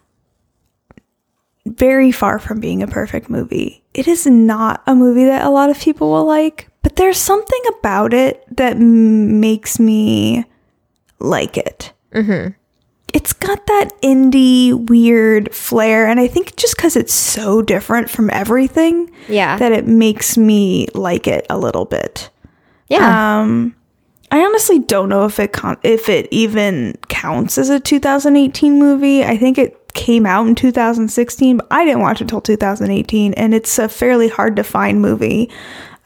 very 1.67 2.11
far 2.13 2.39
from 2.39 2.61
being 2.61 2.83
a 2.83 2.87
perfect 2.89 3.31
movie. 3.31 3.83
It 3.95 4.09
is 4.09 4.27
not 4.27 4.83
a 4.87 4.95
movie 4.95 5.25
that 5.27 5.45
a 5.45 5.51
lot 5.51 5.71
of 5.71 5.79
people 5.79 6.11
will 6.11 6.25
like, 6.25 6.69
but 6.83 6.97
there's 6.97 7.19
something 7.19 7.61
about 7.79 8.13
it 8.13 8.45
that 8.57 8.73
m- 8.77 9.39
makes 9.41 9.79
me 9.79 10.45
like 11.21 11.57
it. 11.57 11.93
Mm-hmm. 12.13 12.53
It's 13.15 13.33
got 13.35 13.67
that 13.67 13.91
indie 14.03 14.73
weird 14.89 15.55
flair, 15.55 16.09
and 16.09 16.19
I 16.19 16.27
think 16.27 16.57
just 16.57 16.75
because 16.77 16.97
it's 16.97 17.13
so 17.13 17.61
different 17.61 18.09
from 18.09 18.31
everything, 18.31 19.11
Yeah. 19.29 19.59
that 19.59 19.71
it 19.71 19.87
makes 19.87 20.39
me 20.39 20.89
like 20.95 21.29
it 21.29 21.47
a 21.51 21.59
little 21.59 21.85
bit. 21.85 22.31
Yeah. 22.93 23.41
Um, 23.41 23.75
I 24.31 24.41
honestly 24.45 24.79
don't 24.79 25.09
know 25.09 25.25
if 25.25 25.39
it 25.39 25.53
con- 25.53 25.79
if 25.83 26.09
it 26.09 26.29
even 26.31 26.97
counts 27.09 27.59
as 27.59 27.71
a 27.71 27.81
2018 27.81 28.79
movie. 28.79 29.25
I 29.25 29.37
think 29.37 29.59
it 29.59 29.93
came 29.95 30.25
out 30.25 30.47
in 30.47 30.55
2016, 30.55 31.59
but 31.59 31.67
I 31.71 31.85
didn't 31.85 32.01
watch 32.01 32.21
it 32.21 32.25
until 32.25 32.41
2018, 32.41 33.35
and 33.35 33.55
it's 33.55 33.79
a 33.79 33.89
fairly 33.89 34.29
hard 34.29 34.57
to 34.57 34.65
find 34.65 35.01
movie. 35.01 35.51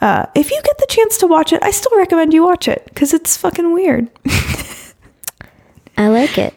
Uh, 0.00 0.26
if 0.34 0.50
you 0.50 0.60
get 0.62 0.78
the 0.78 0.86
chance 0.88 1.18
to 1.18 1.26
watch 1.26 1.52
it, 1.52 1.62
I 1.62 1.70
still 1.70 1.96
recommend 1.96 2.34
you 2.34 2.44
watch 2.44 2.68
it 2.68 2.84
because 2.86 3.14
it's 3.14 3.36
fucking 3.36 3.72
weird. 3.72 4.10
I 5.96 6.08
like 6.08 6.36
it. 6.38 6.54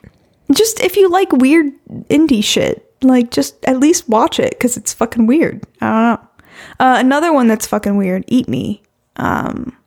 just 0.51 0.79
if 0.81 0.97
you 0.97 1.09
like 1.09 1.31
weird 1.31 1.71
indie 2.09 2.43
shit, 2.43 2.91
like 3.01 3.31
just 3.31 3.63
at 3.65 3.79
least 3.79 4.09
watch 4.09 4.39
it 4.39 4.51
because 4.51 4.75
it's 4.75 4.93
fucking 4.93 5.25
weird. 5.27 5.63
I 5.81 5.87
don't 5.87 6.21
know. 6.21 6.29
Uh, 6.79 6.97
another 6.99 7.31
one 7.31 7.47
that's 7.47 7.65
fucking 7.67 7.95
weird, 7.95 8.25
Eat 8.27 8.49
Me, 8.49 8.81
um, 9.15 9.77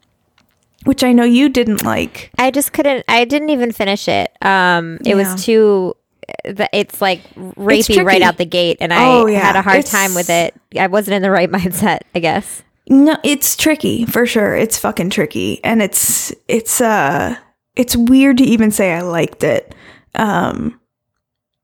which 0.85 1.05
I 1.05 1.13
know 1.13 1.25
you 1.25 1.49
didn't 1.49 1.83
like. 1.85 2.31
I 2.39 2.51
just 2.51 2.73
couldn't. 2.73 3.05
I 3.09 3.25
didn't 3.25 3.51
even 3.51 3.73
finish 3.73 4.09
it. 4.09 4.31
Um, 4.43 4.97
it 5.05 5.09
Yeah. 5.09 5.15
was 5.15 5.45
too. 5.45 5.97
It's 6.45 7.01
like 7.01 7.21
rapey 7.37 8.05
right 8.05 8.23
out 8.23 8.39
the 8.39 8.45
gate, 8.47 8.79
and 8.81 8.93
I 8.93 9.05
Oh, 9.05 9.27
yeah. 9.27 9.41
had 9.41 9.57
a 9.57 9.63
hard 9.63 9.79
It's- 9.79 9.91
time 9.93 10.15
with 10.15 10.31
it. 10.31 10.55
I 10.79 10.87
wasn't 10.87 11.17
in 11.17 11.23
the 11.23 11.31
right 11.31 11.51
mindset, 11.51 12.01
I 12.15 12.21
guess. 12.21 12.63
No, 12.89 13.17
it's 13.23 13.57
tricky 13.57 14.05
for 14.07 14.27
sure. 14.27 14.55
It's 14.57 14.79
fucking 14.79 15.11
tricky, 15.11 15.61
and 15.65 15.83
it's 15.83 16.33
it's 16.49 16.81
uh 16.81 17.37
it's 17.77 17.97
weird 17.97 18.39
to 18.39 18.45
even 18.45 18.71
say 18.71 18.93
I 18.93 19.01
liked 19.03 19.45
it. 19.45 19.75
Um, 20.15 20.79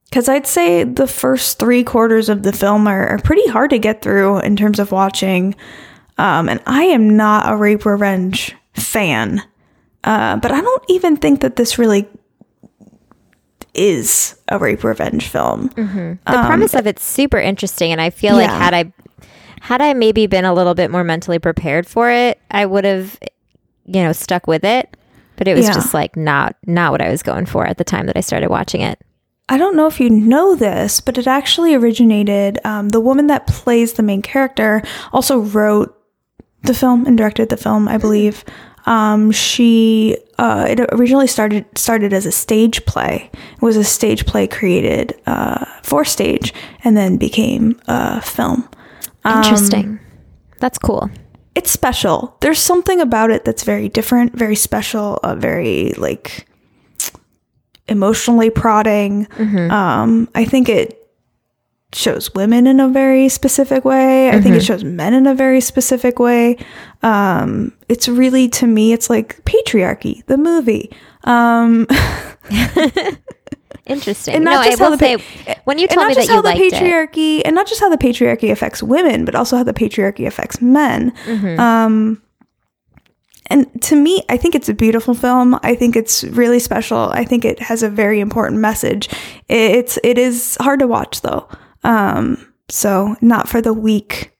because 0.05 0.27
I'd 0.27 0.47
say 0.47 0.83
the 0.83 1.05
first 1.07 1.59
three 1.59 1.83
quarters 1.83 2.29
of 2.29 2.41
the 2.41 2.51
film 2.51 2.87
are, 2.87 3.07
are 3.09 3.19
pretty 3.19 3.47
hard 3.49 3.69
to 3.69 3.77
get 3.77 4.01
through 4.01 4.39
in 4.39 4.55
terms 4.55 4.79
of 4.79 4.91
watching. 4.91 5.53
Um, 6.17 6.49
and 6.49 6.59
I 6.65 6.85
am 6.85 7.15
not 7.15 7.51
a 7.51 7.55
rape 7.55 7.85
revenge 7.85 8.55
fan, 8.79 9.41
uh, 10.03 10.37
but 10.37 10.51
I 10.51 10.61
don't 10.61 10.83
even 10.89 11.17
think 11.17 11.41
that 11.41 11.55
this 11.55 11.77
really 11.77 12.07
is 13.73 14.35
a 14.47 14.57
rape 14.57 14.83
revenge 14.83 15.27
film. 15.27 15.67
The 15.75 16.17
premise 16.25 16.73
of 16.73 16.87
it's 16.87 17.03
super 17.03 17.37
interesting, 17.37 17.91
and 17.91 18.01
I 18.01 18.09
feel 18.09 18.35
like 18.35 18.49
had 18.49 18.73
I 18.73 18.91
had 19.61 19.81
I 19.81 19.93
maybe 19.93 20.25
been 20.27 20.45
a 20.45 20.53
little 20.53 20.73
bit 20.73 20.89
more 20.91 21.03
mentally 21.03 21.39
prepared 21.39 21.85
for 21.85 22.09
it, 22.09 22.39
I 22.49 22.65
would 22.65 22.85
have, 22.85 23.19
you 23.85 24.01
know, 24.03 24.11
stuck 24.13 24.47
with 24.47 24.63
it. 24.63 24.95
But 25.35 25.47
it 25.47 25.55
was 25.55 25.67
Yeah. 25.67 25.73
just 25.73 25.93
like 25.93 26.17
not 26.17 26.55
not 26.65 26.91
what 26.91 27.01
I 27.01 27.09
was 27.09 27.23
going 27.23 27.45
for 27.45 27.65
at 27.65 27.77
the 27.77 27.83
time 27.83 28.07
that 28.07 28.17
I 28.17 28.21
started 28.21 28.49
watching 28.49 28.81
it. 28.81 28.99
I 29.47 29.57
don't 29.57 29.75
know 29.75 29.87
if 29.87 29.99
you 29.99 30.09
know 30.09 30.55
this, 30.55 30.99
but 31.01 31.17
it 31.17 31.25
actually 31.27 31.73
originated. 31.73 32.59
Um, 32.65 32.89
the 32.89 32.99
woman 32.99 33.27
that 33.27 33.47
plays 33.47 33.93
the 33.93 34.03
main 34.03 34.21
character 34.21 34.83
also 35.11 35.39
wrote 35.39 35.95
the 36.63 36.73
film 36.73 37.05
and 37.07 37.17
directed 37.17 37.49
the 37.49 37.57
film, 37.57 37.87
I 37.87 37.97
believe. 37.97 38.43
Um, 38.89 39.31
she 39.31 40.17
uh, 40.39 40.65
it 40.67 40.79
originally 40.91 41.27
started 41.27 41.65
started 41.77 42.11
as 42.11 42.25
a 42.25 42.31
stage 42.31 42.83
play. 42.85 43.29
It 43.33 43.61
was 43.61 43.77
a 43.77 43.83
stage 43.83 44.25
play 44.25 44.47
created 44.47 45.13
uh, 45.27 45.63
for 45.83 46.03
stage, 46.03 46.53
and 46.83 46.97
then 46.97 47.17
became 47.17 47.79
a 47.87 48.19
film. 48.21 48.67
Interesting. 49.25 49.99
That's 50.59 50.79
cool. 50.79 51.09
It's 51.53 51.69
special. 51.69 52.35
There's 52.41 52.59
something 52.59 52.99
about 52.99 53.29
it 53.31 53.45
that's 53.45 53.63
very 53.63 53.89
different, 53.89 54.35
very 54.35 54.55
special, 54.55 55.19
uh, 55.23 55.35
very 55.35 55.93
like 55.97 56.47
emotionally 57.87 58.49
prodding. 58.49 59.27
Um, 59.71 60.29
I 60.33 60.45
think 60.45 60.67
it 60.67 60.98
shows 61.93 62.33
women 62.35 62.67
in 62.67 62.79
a 62.79 62.87
very 62.87 63.29
specific 63.29 63.83
way. 63.83 64.29
I 64.29 64.39
think 64.41 64.55
it 64.55 64.63
shows 64.63 64.83
men 64.83 65.13
in 65.13 65.25
a 65.25 65.33
very 65.33 65.61
specific 65.61 66.19
way. 66.19 66.57
Um, 67.01 67.73
it's 67.87 68.07
really 68.07 68.47
to 68.49 68.67
me, 68.67 68.93
it's 68.93 69.09
like 69.09 69.43
patriarchy, 69.45 70.25
the 70.27 70.37
movie. 70.37 70.91
Um, 71.23 71.87
Interesting. 73.85 74.35
and 74.35 74.43
no, 74.45 74.51
not 74.51 74.65
I 74.65 74.69
just 74.69 74.79
how 74.79 74.89
will 74.91 74.97
the 74.97 75.17
say 75.17 75.57
when 75.63 75.79
you 75.79 75.87
told 75.87 75.97
not 75.97 76.07
me 76.09 76.13
that 76.13 76.19
just 76.21 76.29
you 76.29 76.35
how 76.35 76.41
the 76.41 76.49
liked 76.49 76.61
it. 76.61 76.73
patriarchy, 76.73 77.41
and 77.43 77.55
not 77.55 77.67
just 77.67 77.79
how 77.81 77.89
the 77.89 77.97
patriarchy 77.97 78.51
affects 78.51 78.83
women, 78.83 79.25
but 79.25 79.33
also 79.33 79.57
how 79.57 79.63
the 79.63 79.73
patriarchy 79.73 80.27
affects 80.27 80.61
men. 80.61 81.11
Mm-hmm. 81.25 81.59
Um, 81.59 82.21
and 83.47 83.81
to 83.81 83.95
me, 83.95 84.21
I 84.29 84.37
think 84.37 84.53
it's 84.53 84.69
a 84.69 84.75
beautiful 84.75 85.15
film. 85.15 85.57
I 85.63 85.73
think 85.73 85.95
it's 85.95 86.23
really 86.23 86.59
special. 86.59 87.09
I 87.11 87.23
think 87.23 87.43
it 87.43 87.59
has 87.59 87.81
a 87.81 87.89
very 87.89 88.19
important 88.19 88.61
message. 88.61 89.09
It's 89.47 89.97
it 90.03 90.19
is 90.19 90.55
hard 90.61 90.79
to 90.81 90.87
watch 90.87 91.21
though, 91.21 91.49
um, 91.83 92.53
so 92.69 93.15
not 93.21 93.47
for 93.49 93.61
the 93.61 93.73
weak, 93.73 94.31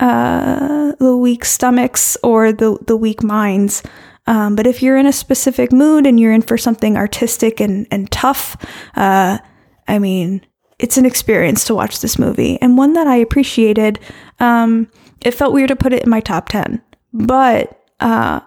uh, 0.00 0.92
the 0.98 1.16
weak 1.16 1.44
stomachs 1.44 2.16
or 2.22 2.52
the 2.52 2.78
the 2.86 2.96
weak 2.96 3.22
minds. 3.22 3.82
Um, 4.28 4.56
but 4.56 4.66
if 4.66 4.82
you're 4.82 4.96
in 4.96 5.06
a 5.06 5.12
specific 5.12 5.72
mood 5.72 6.04
and 6.04 6.18
you're 6.18 6.32
in 6.32 6.42
for 6.42 6.58
something 6.58 6.96
artistic 6.96 7.60
and 7.60 7.86
and 7.90 8.10
tough, 8.10 8.56
uh, 8.96 9.38
I 9.86 9.98
mean, 9.98 10.44
it's 10.78 10.98
an 10.98 11.06
experience 11.06 11.64
to 11.64 11.74
watch 11.74 12.00
this 12.00 12.18
movie 12.18 12.60
and 12.60 12.76
one 12.76 12.94
that 12.94 13.06
I 13.06 13.16
appreciated. 13.16 13.98
Um, 14.40 14.90
it 15.22 15.32
felt 15.32 15.54
weird 15.54 15.68
to 15.68 15.76
put 15.76 15.92
it 15.92 16.02
in 16.02 16.10
my 16.10 16.20
top 16.20 16.48
10, 16.50 16.82
but 17.12 17.82
uh, 18.00 18.40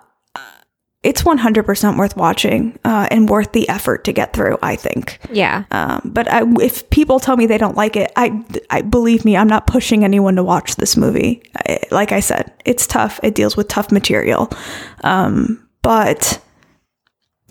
it's 1.02 1.22
100% 1.24 1.98
worth 1.98 2.18
watching 2.18 2.78
uh, 2.84 3.08
and 3.10 3.30
worth 3.30 3.54
the 3.54 3.68
effort 3.70 4.04
to 4.04 4.12
get 4.12 4.34
through, 4.34 4.58
I 4.62 4.76
think. 4.76 5.18
yeah. 5.32 5.64
Um, 5.72 6.02
but 6.14 6.30
I, 6.32 6.44
if 6.62 6.90
people 6.90 7.20
tell 7.22 7.38
me 7.38 7.46
they 7.46 7.58
don't 7.58 7.78
like 7.78 7.96
it, 7.96 8.12
I, 8.18 8.44
I 8.70 8.82
believe 8.82 9.24
me, 9.24 9.38
I'm 9.38 9.48
not 9.48 9.66
pushing 9.66 10.04
anyone 10.04 10.36
to 10.36 10.44
watch 10.44 10.76
this 10.76 10.98
movie. 10.98 11.42
I, 11.56 11.80
like 11.92 12.12
I 12.12 12.20
said, 12.20 12.52
it's 12.66 12.86
tough. 12.86 13.20
It 13.24 13.34
deals 13.34 13.56
with 13.56 13.70
tough 13.70 13.92
material, 13.94 14.52
um, 15.06 15.66
but 15.82 16.42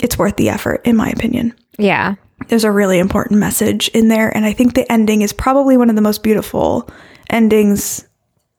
it's 0.00 0.18
worth 0.18 0.36
the 0.36 0.50
effort, 0.50 0.82
in 0.86 0.94
my 0.96 1.08
opinion 1.08 1.54
Yeah. 1.78 2.16
there's 2.48 2.64
a 2.64 2.70
really 2.70 2.98
important 2.98 3.40
message 3.40 3.88
in 3.88 4.06
there 4.08 4.28
and 4.36 4.44
i 4.44 4.52
think 4.52 4.74
the 4.74 4.90
ending 4.92 5.22
is 5.22 5.32
probably 5.32 5.76
one 5.76 5.90
of 5.90 5.96
the 5.96 6.02
most 6.02 6.22
beautiful 6.22 6.88
endings 7.30 8.06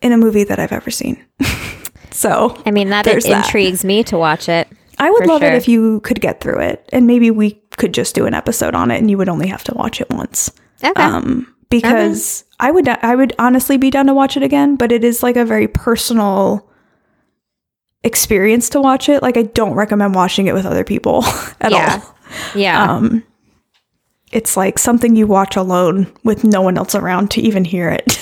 in 0.02 0.12
a 0.12 0.18
movie 0.18 0.44
that 0.44 0.60
i've 0.60 0.74
ever 0.74 0.92
seen 0.92 1.24
so 2.12 2.62
I 2.66 2.72
mean, 2.72 2.90
that, 2.90 3.06
There's 3.06 3.24
that. 3.26 3.46
intrigues 3.46 3.86
me 3.86 4.04
to 4.06 4.18
watch 4.18 4.50
it. 4.50 4.68
I 5.00 5.10
would 5.10 5.26
love 5.28 5.42
sure. 5.42 5.50
it 5.52 5.56
if 5.56 5.68
you 5.68 6.00
could 6.02 6.22
get 6.22 6.42
through 6.42 6.60
it 6.60 6.88
and 6.92 7.08
maybe 7.08 7.32
we 7.32 7.52
could 7.78 7.94
just 7.94 8.16
do 8.16 8.26
an 8.26 8.34
episode 8.34 8.76
on 8.76 8.92
it 8.92 8.98
and 9.00 9.10
you 9.10 9.18
would 9.18 9.30
only 9.30 9.48
have 9.48 9.64
to 9.64 9.74
watch 9.76 10.00
it 10.02 10.10
once 10.10 10.52
Okay. 10.84 11.02
um 11.02 11.54
because 11.70 12.44
i 12.60 12.72
would 12.72 12.88
i 12.88 13.16
would 13.16 13.34
honestly 13.40 13.78
be 13.78 13.90
down 13.90 14.06
to 14.08 14.14
watch 14.14 14.36
it 14.38 14.44
again 14.44 14.76
but 14.76 14.92
it 14.92 15.04
is 15.04 15.22
like 15.24 15.36
a 15.38 15.46
very 15.46 15.68
personal 15.68 16.70
experience 18.04 18.70
to 18.70 18.82
watch 18.82 19.10
it 19.10 19.22
like 19.22 19.36
i 19.38 19.44
don't 19.44 19.74
recommend 19.74 20.16
watching 20.16 20.48
it 20.48 20.54
with 20.54 20.66
other 20.66 20.84
people 20.86 21.24
at 21.62 21.72
Yeah. 21.72 22.02
all 22.04 22.16
yeah. 22.56 22.94
um 22.94 23.24
it's 24.32 24.56
like 24.56 24.78
something 24.80 25.16
you 25.16 25.28
watch 25.28 25.56
alone 25.56 26.08
with 26.24 26.44
no 26.44 26.62
one 26.62 26.78
else 26.78 26.96
around 26.96 27.32
to 27.32 27.42
even 27.42 27.66
hear 27.66 27.90
it 27.90 28.18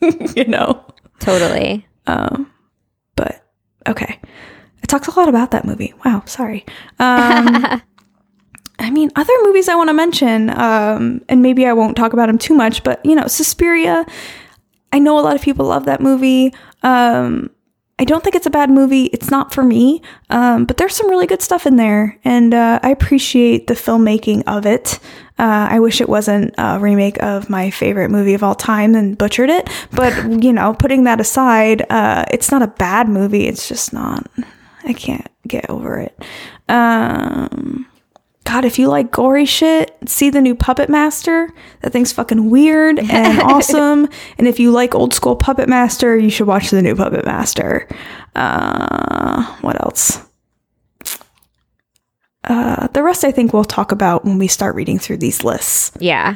you 0.36 0.44
know 0.44 0.84
totally. 1.18 1.86
okay 2.06 2.06
i 2.06 2.46
talked 4.98 5.16
a 5.16 5.20
lot 5.20 5.28
about 5.28 5.50
that 5.50 5.64
movie 5.64 5.92
wow 6.04 6.22
sorry 6.26 6.64
um 6.98 7.80
i 8.78 8.90
mean 8.90 9.10
other 9.16 9.32
movies 9.42 9.68
i 9.68 9.74
want 9.74 9.88
to 9.88 9.94
mention 9.94 10.50
um 10.50 11.20
and 11.28 11.42
maybe 11.42 11.66
i 11.66 11.72
won't 11.72 11.96
talk 11.96 12.12
about 12.12 12.26
them 12.26 12.38
too 12.38 12.54
much 12.54 12.82
but 12.84 13.04
you 13.04 13.14
know 13.14 13.26
suspiria 13.26 14.06
i 14.92 14.98
know 14.98 15.18
a 15.18 15.20
lot 15.20 15.36
of 15.36 15.42
people 15.42 15.66
love 15.66 15.84
that 15.84 16.00
movie 16.00 16.52
um 16.82 17.50
I 17.98 18.04
don't 18.04 18.22
think 18.22 18.36
it's 18.36 18.46
a 18.46 18.50
bad 18.50 18.68
movie. 18.70 19.04
It's 19.04 19.30
not 19.30 19.54
for 19.54 19.64
me, 19.64 20.02
um, 20.28 20.66
but 20.66 20.76
there's 20.76 20.94
some 20.94 21.08
really 21.08 21.26
good 21.26 21.40
stuff 21.40 21.66
in 21.66 21.76
there, 21.76 22.18
and 22.24 22.52
uh, 22.52 22.78
I 22.82 22.90
appreciate 22.90 23.68
the 23.68 23.74
filmmaking 23.74 24.42
of 24.46 24.66
it. 24.66 24.98
Uh, 25.38 25.68
I 25.70 25.80
wish 25.80 26.02
it 26.02 26.08
wasn't 26.08 26.54
a 26.58 26.78
remake 26.78 27.22
of 27.22 27.48
my 27.48 27.70
favorite 27.70 28.10
movie 28.10 28.34
of 28.34 28.42
all 28.42 28.54
time 28.54 28.94
and 28.94 29.16
butchered 29.16 29.48
it. 29.48 29.70
But 29.92 30.12
you 30.44 30.52
know, 30.52 30.74
putting 30.74 31.04
that 31.04 31.20
aside, 31.20 31.86
uh, 31.90 32.26
it's 32.30 32.50
not 32.50 32.60
a 32.60 32.66
bad 32.66 33.08
movie. 33.08 33.46
It's 33.46 33.66
just 33.66 33.94
not. 33.94 34.26
I 34.86 34.92
can't 34.92 35.28
get 35.46 35.68
over 35.68 35.98
it. 35.98 36.16
Um, 36.68 37.86
God, 38.44 38.64
if 38.64 38.78
you 38.78 38.86
like 38.86 39.10
gory 39.10 39.44
shit, 39.44 39.96
see 40.06 40.30
the 40.30 40.40
new 40.40 40.54
Puppet 40.54 40.88
Master. 40.88 41.52
That 41.82 41.92
thing's 41.92 42.12
fucking 42.12 42.48
weird 42.48 43.00
and 43.00 43.42
awesome. 43.42 44.08
And 44.38 44.46
if 44.46 44.60
you 44.60 44.70
like 44.70 44.94
old 44.94 45.12
school 45.12 45.34
Puppet 45.34 45.68
Master, 45.68 46.16
you 46.16 46.30
should 46.30 46.46
watch 46.46 46.70
the 46.70 46.80
new 46.80 46.94
Puppet 46.94 47.24
Master. 47.24 47.88
Uh, 48.36 49.44
what 49.62 49.82
else? 49.82 50.22
Uh, 52.44 52.86
the 52.88 53.02
rest 53.02 53.24
I 53.24 53.32
think 53.32 53.52
we'll 53.52 53.64
talk 53.64 53.90
about 53.90 54.24
when 54.24 54.38
we 54.38 54.46
start 54.46 54.76
reading 54.76 55.00
through 55.00 55.16
these 55.16 55.42
lists. 55.42 55.90
Yeah. 55.98 56.34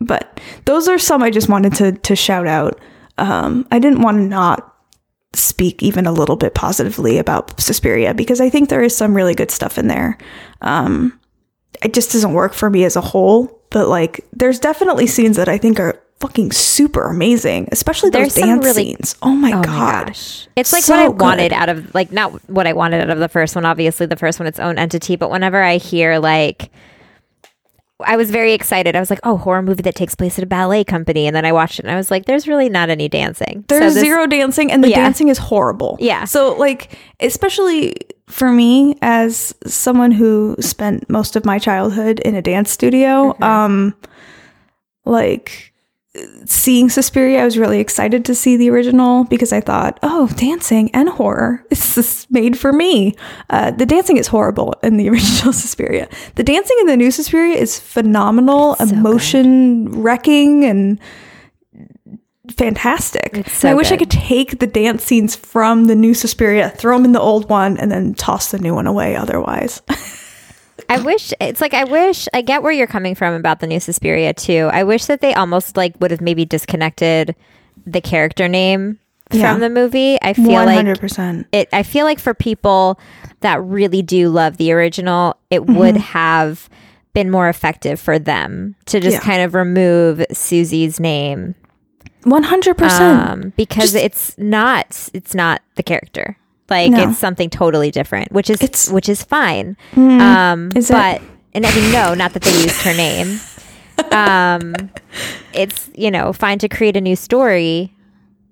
But 0.00 0.40
those 0.64 0.88
are 0.88 0.98
some 0.98 1.22
I 1.22 1.28
just 1.30 1.50
wanted 1.50 1.74
to 1.74 1.92
to 1.92 2.16
shout 2.16 2.46
out. 2.46 2.80
Um, 3.18 3.68
I 3.70 3.78
didn't 3.78 4.00
want 4.00 4.16
to 4.16 4.24
not 4.24 4.71
speak 5.34 5.82
even 5.82 6.06
a 6.06 6.12
little 6.12 6.36
bit 6.36 6.54
positively 6.54 7.18
about 7.18 7.58
Suspiria 7.60 8.12
because 8.14 8.40
I 8.40 8.50
think 8.50 8.68
there 8.68 8.82
is 8.82 8.96
some 8.96 9.14
really 9.14 9.34
good 9.34 9.50
stuff 9.50 9.78
in 9.78 9.88
there. 9.88 10.18
Um, 10.60 11.18
it 11.82 11.94
just 11.94 12.12
doesn't 12.12 12.34
work 12.34 12.52
for 12.54 12.68
me 12.70 12.84
as 12.84 12.96
a 12.96 13.00
whole, 13.00 13.60
but 13.70 13.88
like 13.88 14.24
there's 14.32 14.58
definitely 14.58 15.06
scenes 15.06 15.36
that 15.36 15.48
I 15.48 15.58
think 15.58 15.80
are 15.80 15.98
fucking 16.20 16.52
super 16.52 17.08
amazing, 17.08 17.68
especially 17.72 18.10
those 18.10 18.34
There's 18.34 18.46
dance 18.46 18.64
really- 18.64 18.84
scenes. 18.94 19.16
Oh 19.22 19.30
my 19.34 19.52
Oh 19.52 19.62
god. 19.62 20.06
gosh. 20.08 20.46
It's 20.54 20.72
like 20.72 20.84
So 20.84 20.94
what 20.94 21.02
I 21.02 21.06
good. 21.08 21.20
wanted 21.20 21.52
out 21.52 21.68
of 21.68 21.94
like 21.94 22.12
not 22.12 22.32
what 22.48 22.66
I 22.66 22.74
wanted 22.74 23.00
out 23.00 23.10
of 23.10 23.18
the 23.18 23.28
first 23.28 23.56
one, 23.56 23.64
obviously 23.64 24.06
the 24.06 24.16
first 24.16 24.38
one 24.38 24.46
its 24.46 24.60
own 24.60 24.78
entity, 24.78 25.16
but 25.16 25.30
whenever 25.30 25.60
I 25.60 25.78
hear 25.78 26.18
like 26.18 26.70
I 28.06 28.16
was 28.16 28.30
very 28.30 28.52
excited. 28.52 28.94
I 28.96 29.00
was 29.00 29.10
like, 29.10 29.20
"Oh, 29.22 29.36
horror 29.36 29.62
movie 29.62 29.82
that 29.82 29.94
takes 29.94 30.14
place 30.14 30.38
at 30.38 30.44
a 30.44 30.46
ballet 30.46 30.84
company." 30.84 31.26
And 31.26 31.34
then 31.36 31.44
I 31.44 31.52
watched 31.52 31.78
it 31.78 31.84
and 31.84 31.92
I 31.92 31.96
was 31.96 32.10
like, 32.10 32.26
"There's 32.26 32.46
really 32.48 32.68
not 32.68 32.90
any 32.90 33.08
dancing." 33.08 33.64
So 33.70 33.78
There's 33.78 33.94
this- 33.94 34.02
zero 34.04 34.26
dancing, 34.26 34.70
and 34.72 34.82
the 34.82 34.88
Yeah. 34.90 34.96
dancing 34.96 35.28
is 35.28 35.38
horrible. 35.38 35.96
Yeah. 36.00 36.24
So, 36.24 36.54
like, 36.56 36.96
especially 37.20 37.94
for 38.28 38.50
me 38.50 38.96
as 39.02 39.54
someone 39.66 40.10
who 40.12 40.56
spent 40.60 41.08
most 41.10 41.36
of 41.36 41.44
my 41.44 41.58
childhood 41.58 42.20
in 42.20 42.34
a 42.34 42.42
dance 42.42 42.70
studio, 42.70 43.32
Mm-hmm. 43.32 43.42
um, 43.44 43.94
like 45.04 45.71
seeing 46.44 46.90
Suspiria, 46.90 47.40
I 47.40 47.44
was 47.44 47.56
really 47.56 47.80
excited 47.80 48.24
to 48.26 48.34
see 48.34 48.56
the 48.56 48.68
original 48.70 49.24
because 49.24 49.52
I 49.52 49.60
thought, 49.60 49.98
oh, 50.02 50.28
dancing 50.36 50.90
and 50.94 51.08
horror, 51.08 51.64
this 51.70 51.96
is 51.96 52.26
made 52.30 52.58
for 52.58 52.72
me. 52.72 53.16
Uh, 53.48 53.70
the 53.70 53.86
dancing 53.86 54.18
is 54.18 54.26
horrible 54.26 54.74
in 54.82 54.96
the 54.96 55.08
original 55.10 55.52
Suspiria. 55.52 56.08
The 56.34 56.44
dancing 56.44 56.76
in 56.80 56.86
the 56.86 56.96
new 56.96 57.10
Suspiria 57.10 57.56
is 57.56 57.78
phenomenal, 57.78 58.76
so 58.76 58.86
good. 58.86 58.94
emotion 58.94 60.02
wrecking, 60.02 60.64
and 60.64 61.00
fantastic. 62.50 63.34
And 63.34 63.48
so 63.48 63.70
I 63.70 63.74
wish 63.74 63.90
I 63.90 63.96
could 63.96 64.10
take 64.10 64.58
the 64.58 64.66
dance 64.66 65.04
scenes 65.04 65.34
from 65.34 65.86
the 65.86 65.94
new 65.94 66.12
Suspiria, 66.12 66.70
throw 66.70 66.96
them 66.98 67.06
in 67.06 67.12
the 67.12 67.20
old 67.20 67.48
one, 67.48 67.78
and 67.78 67.90
then 67.90 68.14
toss 68.14 68.50
the 68.50 68.58
new 68.58 68.74
one 68.74 68.86
away 68.86 69.16
otherwise. 69.16 69.80
I 70.88 71.00
wish 71.00 71.32
it's 71.40 71.60
like 71.60 71.74
I 71.74 71.84
wish 71.84 72.28
I 72.34 72.42
get 72.42 72.62
where 72.62 72.72
you're 72.72 72.86
coming 72.86 73.14
from 73.14 73.34
about 73.34 73.60
the 73.60 73.66
new 73.66 73.80
Suspiria 73.80 74.32
too. 74.34 74.68
I 74.72 74.84
wish 74.84 75.06
that 75.06 75.20
they 75.20 75.32
almost 75.34 75.76
like 75.76 75.94
would 76.00 76.10
have 76.10 76.20
maybe 76.20 76.44
disconnected 76.44 77.34
the 77.86 78.00
character 78.00 78.48
name 78.48 78.98
Yeah. 79.30 79.52
from 79.52 79.60
the 79.60 79.70
movie. 79.70 80.18
I 80.22 80.32
feel 80.34 80.52
One 80.52 80.66
like 80.66 80.76
hundred 80.76 81.00
percent. 81.00 81.46
it 81.52 81.68
I 81.72 81.82
feel 81.82 82.04
like 82.04 82.18
for 82.18 82.34
people 82.34 82.98
that 83.40 83.62
really 83.62 84.02
do 84.02 84.28
love 84.28 84.56
the 84.56 84.72
original, 84.72 85.36
it 85.50 85.62
Mm-hmm. 85.62 85.74
would 85.76 85.96
have 85.96 86.68
been 87.14 87.30
more 87.30 87.48
effective 87.48 88.00
for 88.00 88.18
them 88.18 88.74
to 88.86 88.98
just 89.00 89.14
Yeah. 89.18 89.20
kind 89.20 89.42
of 89.42 89.54
remove 89.54 90.24
Susie's 90.32 90.98
name 91.00 91.54
One 92.24 92.42
hundred 92.44 92.76
percent. 92.78 93.20
um, 93.30 93.52
because 93.56 93.92
Just- 93.92 94.04
it's 94.04 94.38
not 94.38 95.08
it's 95.12 95.34
not 95.34 95.60
the 95.76 95.82
character. 95.82 96.36
Like 96.72 96.90
No. 96.92 97.10
it's 97.10 97.18
something 97.18 97.50
totally 97.50 97.90
different, 97.90 98.32
which 98.32 98.48
is 98.50 98.60
It's- 98.62 98.90
which 98.90 99.08
is 99.08 99.22
fine. 99.22 99.76
um, 99.96 100.70
Is 100.74 100.90
it? 100.90 100.94
but 100.94 101.20
and 101.54 101.66
I 101.66 101.74
mean 101.74 101.92
no, 101.92 102.14
not 102.14 102.32
that 102.32 102.42
they 102.42 102.56
used 102.62 102.80
her 102.82 102.94
name. 102.94 103.38
um, 104.12 104.74
it's 105.52 105.90
you 105.94 106.10
know 106.10 106.32
fine 106.32 106.58
to 106.58 106.68
create 106.68 106.96
a 106.96 107.00
new 107.00 107.16
story 107.16 107.92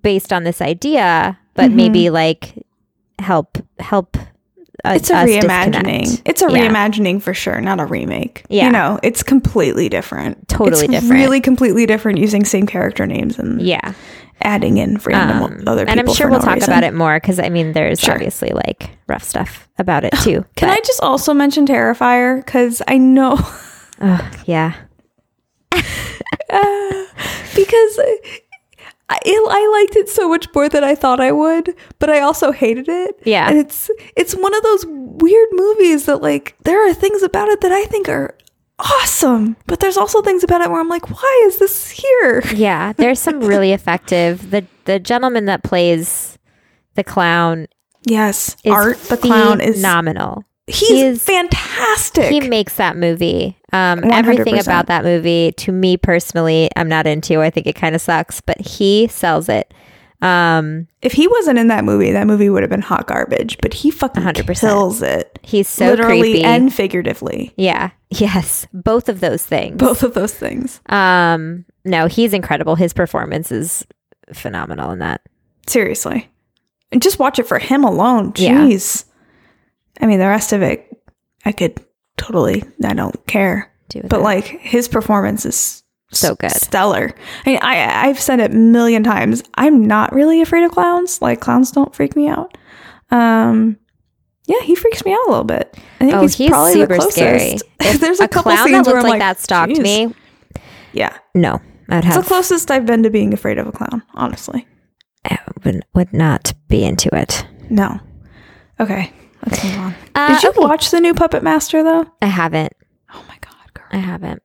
based 0.03 0.33
on 0.33 0.45
this 0.45 0.61
idea, 0.61 1.39
but 1.55 1.67
Mm-hmm. 1.67 1.77
maybe 1.77 2.11
like 2.11 2.55
help 3.19 3.59
help. 3.79 4.17
Uh, 4.83 4.95
It's 4.97 5.11
a 5.11 5.15
reimagining. 5.15 6.05
disconnect. 6.05 6.23
It's 6.25 6.41
a 6.43 6.47
Yeah. 6.51 6.69
reimagining 6.69 7.21
for 7.21 7.35
sure, 7.35 7.61
not 7.61 7.81
a 7.81 7.85
remake. 7.85 8.45
Yeah. 8.49 8.65
You 8.67 8.73
know, 8.73 8.99
it's 9.03 9.23
completely 9.23 9.91
different. 9.91 10.49
Totally 10.49 10.85
it's 10.87 10.93
different. 10.95 11.13
Really 11.21 11.41
completely 11.43 11.85
different 11.85 12.19
using 12.19 12.45
same 12.47 12.65
character 12.67 13.07
names 13.07 13.39
and 13.39 13.61
Yeah. 13.61 13.93
Adding 14.43 14.79
in 14.79 14.97
random 15.05 15.43
Um, 15.43 15.63
other 15.67 15.85
people. 15.87 15.99
and 16.01 16.09
I'm 16.09 16.15
sure 16.15 16.29
we'll 16.29 16.39
no 16.41 16.45
talk 16.45 16.55
reason. 16.57 16.71
about 16.73 16.85
it 16.85 16.95
more 16.95 17.19
because 17.21 17.39
I 17.39 17.49
mean, 17.49 17.73
there's 17.73 18.01
Sure. 18.01 18.15
obviously 18.15 18.51
like 18.51 18.91
rough 19.09 19.23
stuff 19.25 19.69
about 19.79 20.05
it 20.05 20.13
too. 20.23 20.45
Can 20.57 20.69
I 20.71 20.79
just 20.85 21.01
also 21.03 21.33
mention 21.35 21.67
Terrifier? 21.67 22.41
Because 22.45 22.83
I 22.89 22.99
know 22.99 23.39
Ugh, 24.01 24.25
yeah. 24.47 24.75
because 27.55 27.99
I, 29.09 29.21
I 29.23 29.79
liked 29.83 29.97
it 29.97 30.09
so 30.09 30.29
much 30.29 30.47
more 30.55 30.69
than 30.69 30.85
I 30.85 30.95
thought 30.95 31.21
I 31.21 31.33
would, 31.33 31.75
but 31.99 32.11
I 32.11 32.21
also 32.21 32.53
hated 32.53 32.89
it. 32.89 33.21
Yeah. 33.25 33.49
and 33.49 33.59
it's 33.59 33.91
it's 34.17 34.35
one 34.35 34.55
of 34.55 34.63
those 34.63 34.85
weird 34.89 35.49
movies 35.53 36.07
that 36.07 36.23
like 36.23 36.57
there 36.65 36.89
are 36.89 36.95
things 36.95 37.23
about 37.23 37.49
it 37.49 37.61
that 37.61 37.73
I 37.73 37.85
think 37.85 38.09
are 38.09 38.37
awesome, 38.81 39.57
but 39.67 39.81
there's 39.81 39.97
also 39.97 40.23
things 40.23 40.43
about 40.45 40.61
it 40.61 40.71
where 40.71 40.81
I'm 40.81 40.89
like, 40.89 41.11
why 41.11 41.43
is 41.47 41.59
this 41.59 41.91
here? 41.91 42.43
Yeah, 42.55 42.93
there's 42.95 43.19
some 43.21 43.41
really 43.53 43.73
effective. 43.73 44.51
The 44.51 44.65
the 44.85 44.99
gentleman 44.99 45.45
that 45.47 45.63
plays 45.63 46.39
the 46.95 47.05
clown 47.05 47.67
Yes, 48.07 48.57
Art 48.67 48.99
the 49.05 49.17
clown 49.19 49.61
is 49.61 49.77
phenomenal. 49.77 50.45
he's 50.67 50.89
he 50.89 51.03
is- 51.03 51.23
fantastic. 51.25 52.31
He 52.31 52.41
makes 52.41 52.77
that 52.77 52.97
movie. 52.97 53.57
Um, 53.73 54.01
everything 54.11 54.59
about 54.59 54.87
that 54.87 55.05
movie, 55.05 55.53
to 55.59 55.71
me 55.71 55.97
personally, 55.97 56.71
I'm 56.77 56.89
not 56.89 57.07
into. 57.07 57.41
I 57.41 57.51
think 57.51 57.67
it 57.69 57.75
kind 57.77 57.95
of 57.95 58.01
sucks, 58.01 58.41
but 58.41 58.61
he 58.61 59.07
sells 59.09 59.49
it. 59.49 59.73
Um, 60.23 60.87
if 61.03 61.13
he 61.13 61.27
wasn't 61.27 61.59
in 61.59 61.69
that 61.69 61.85
movie, 61.85 62.13
that 62.13 62.27
movie 62.27 62.51
would 62.51 62.63
have 62.63 62.71
been 62.71 62.83
hot 62.83 63.07
garbage. 63.07 63.57
But 63.63 63.73
he 63.75 63.91
fucking 63.91 64.23
100%. 64.23 64.61
kills 64.61 65.01
it, 65.03 65.39
he's 65.43 65.69
so 65.69 65.87
literally 65.87 66.21
creepy. 66.21 66.45
and 66.45 66.73
figuratively. 66.73 67.53
yeah, 67.57 67.91
yes, 68.11 68.67
both 68.73 69.09
of 69.09 69.21
those 69.21 69.45
things. 69.45 69.77
Both 69.79 70.03
of 70.03 70.15
those 70.15 70.35
things. 70.35 70.81
Um, 70.91 71.65
no, 71.85 72.07
he's 72.07 72.35
incredible. 72.35 72.75
His 72.77 72.93
performance 72.93 73.51
is 73.51 73.87
phenomenal 74.35 74.91
in 74.91 74.99
that. 74.99 75.23
Seriously. 75.67 76.29
And 76.93 77.01
just 77.01 77.19
watch 77.19 77.39
it 77.39 77.47
for 77.47 77.59
him 77.59 77.85
alone. 77.85 78.33
Yeah. 78.37 78.59
Jeez. 78.63 79.05
I 80.01 80.07
mean, 80.07 80.19
the 80.19 80.27
rest 80.27 80.53
of 80.53 80.61
it, 80.63 80.87
I 81.45 81.53
could 81.53 81.79
totally, 82.17 82.65
I 82.85 82.95
don't 82.95 83.27
care. 83.27 83.73
Do 83.89 84.03
But 84.09 84.23
like 84.23 84.45
his 84.45 84.89
performance 84.89 85.45
is 85.47 85.83
So 86.13 86.35
good. 86.35 86.51
stellar. 86.51 87.15
I 87.47 87.51
mean, 87.51 87.59
I, 87.63 88.09
I've 88.09 88.19
said 88.21 88.41
it 88.41 88.53
a 88.53 88.55
million 88.57 89.05
times. 89.05 89.43
I'm 89.55 89.85
not 89.87 90.13
really 90.13 90.41
afraid 90.41 90.65
of 90.65 90.73
clowns. 90.73 91.23
Like, 91.23 91.41
clowns 91.41 91.71
don't 91.71 91.95
freak 91.95 92.17
me 92.17 92.27
out. 92.29 92.57
Um, 93.11 93.77
yeah, 94.47 94.61
he 94.63 94.75
freaks 94.75 95.05
me 95.05 95.13
out 95.13 95.27
a 95.27 95.31
little 95.31 95.45
bit. 95.45 95.73
I 96.01 96.05
think 96.05 96.15
oh, 96.15 96.23
he's, 96.23 96.35
he's, 96.37 96.51
probably 96.51 96.73
super 96.73 96.95
the 96.95 96.99
closest. 96.99 97.17
scary. 97.17 97.57
If 97.81 98.01
There's 98.01 98.21
a, 98.21 98.25
a 98.25 98.29
couple 98.29 98.53
clown 98.53 98.67
scenes 98.67 98.87
that 98.87 98.93
where 98.93 99.03
looked 99.03 99.05
I'm 99.07 99.11
like, 99.11 99.21
that 99.21 99.41
stalked 99.41 99.73
"Jeez." 99.73 99.83
me. 99.83 100.15
Yeah, 100.93 101.17
No, 101.35 101.61
I'd 101.89 102.05
it's 102.05 102.17
the 102.17 102.23
closest 102.23 102.71
I've 102.71 102.85
been 102.87 103.05
to 103.05 103.11
being 103.11 103.33
afraid 103.33 103.59
of 103.59 103.67
a 103.69 103.73
clown. 103.73 104.03
Honestly, 104.15 104.67
I 105.25 105.39
would, 105.65 105.85
would 105.95 106.13
not 106.13 106.53
be 106.69 106.85
into 106.85 107.09
it. 107.15 107.47
no. 107.69 108.01
Okay, 108.81 109.13
let's 109.47 109.63
move 109.63 109.79
on. 109.79 109.95
Uh, 110.15 110.35
Did 110.35 110.43
you 110.43 110.51
okay. 110.51 110.61
watch 110.61 110.91
the 110.91 111.01
new 111.01 111.15
Puppet 111.15 111.43
Master 111.43 111.83
though? 111.85 112.07
I 112.23 112.27
haven't. 112.27 112.73
Oh 113.15 113.25
my 113.29 113.37
god, 113.41 113.75
girl! 113.75 113.87
I 113.93 113.99
haven't. 113.99 114.43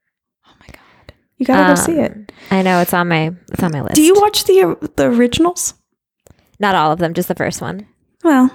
You 1.37 1.45
gotta 1.45 1.73
go 1.75 1.81
see 1.81 1.99
it. 1.99 2.11
Um, 2.11 2.25
I 2.51 2.61
know 2.61 2.79
it's 2.81 2.93
on 2.93 3.07
my 3.09 3.33
it's 3.51 3.61
on 3.63 3.71
my 3.71 3.81
list. 3.81 3.95
Do 3.95 4.01
you 4.01 4.13
watch 4.15 4.45
the 4.45 4.77
the 4.95 5.05
originals? 5.07 5.73
Not 6.59 6.75
all 6.75 6.91
of 6.91 6.99
them, 6.99 7.13
just 7.13 7.27
the 7.27 7.35
first 7.35 7.61
one. 7.61 7.85
Well, 8.23 8.49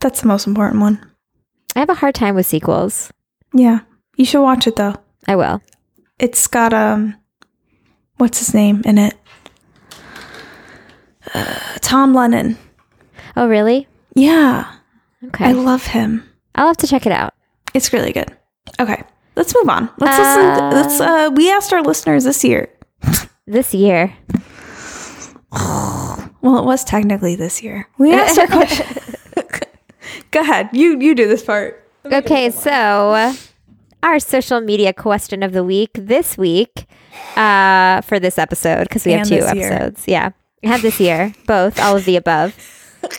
that's 0.00 0.20
the 0.20 0.28
most 0.28 0.46
important 0.46 0.80
one. 0.80 1.00
I 1.74 1.80
have 1.80 1.88
a 1.90 1.94
hard 1.94 2.14
time 2.14 2.34
with 2.34 2.46
sequels. 2.46 3.10
Yeah, 3.54 3.80
you 4.16 4.24
should 4.24 4.42
watch 4.42 4.66
it 4.66 4.76
though. 4.76 4.94
I 5.26 5.36
will. 5.36 5.62
It's 6.18 6.46
got 6.46 6.72
um, 6.74 7.14
what's 8.18 8.38
his 8.40 8.52
name 8.54 8.82
in 8.84 8.98
it? 8.98 9.14
Uh, 11.34 11.58
Tom 11.80 12.14
Lennon. 12.14 12.58
Oh, 13.36 13.48
really? 13.48 13.86
Yeah, 14.14 14.72
Okay. 15.26 15.44
I 15.46 15.52
love 15.52 15.86
him. 15.86 16.28
I'll 16.54 16.66
have 16.68 16.76
to 16.78 16.86
check 16.86 17.06
it 17.06 17.12
out. 17.12 17.34
It's 17.74 17.92
really 17.92 18.12
good. 18.12 18.36
Okay, 18.80 19.02
let's 19.38 19.54
move 19.54 19.68
on. 19.70 19.88
Let's 19.98 20.18
Uh, 20.18 20.70
listen. 20.74 20.98
Let's. 20.98 21.00
Uh, 21.00 21.30
we 21.34 21.50
asked 21.50 21.72
our 21.72 21.82
listeners 21.82 22.24
this 22.24 22.44
year. 22.44 22.68
This 23.46 23.72
year. 23.72 24.12
Well, 26.40 26.58
it 26.58 26.64
was 26.64 26.84
technically 26.84 27.34
this 27.34 27.64
year. 27.64 27.88
We 27.98 28.12
asked 28.14 28.38
our 28.38 28.46
question. 28.58 28.86
Go 30.30 30.40
ahead. 30.40 30.68
You 30.72 30.96
you 31.00 31.14
do 31.16 31.26
this 31.26 31.42
part. 31.42 31.84
Okay, 32.06 32.50
so 32.50 33.34
our 34.04 34.20
social 34.20 34.60
media 34.60 34.92
question 34.92 35.42
of 35.42 35.52
the 35.52 35.64
week 35.64 35.90
this 35.94 36.38
week 36.38 36.86
uh, 37.36 38.02
for 38.02 38.20
this 38.20 38.38
episode 38.38 38.84
because 38.84 39.04
we 39.04 39.12
have 39.12 39.26
two 39.26 39.34
this 39.40 39.52
year. 39.54 39.72
episodes. 39.72 40.04
Yeah, 40.06 40.30
we 40.62 40.68
had 40.68 40.80
this 40.80 41.00
year, 41.00 41.34
both, 41.46 41.80
all 41.80 41.96
of 41.96 42.04
the 42.04 42.16
above. 42.16 42.54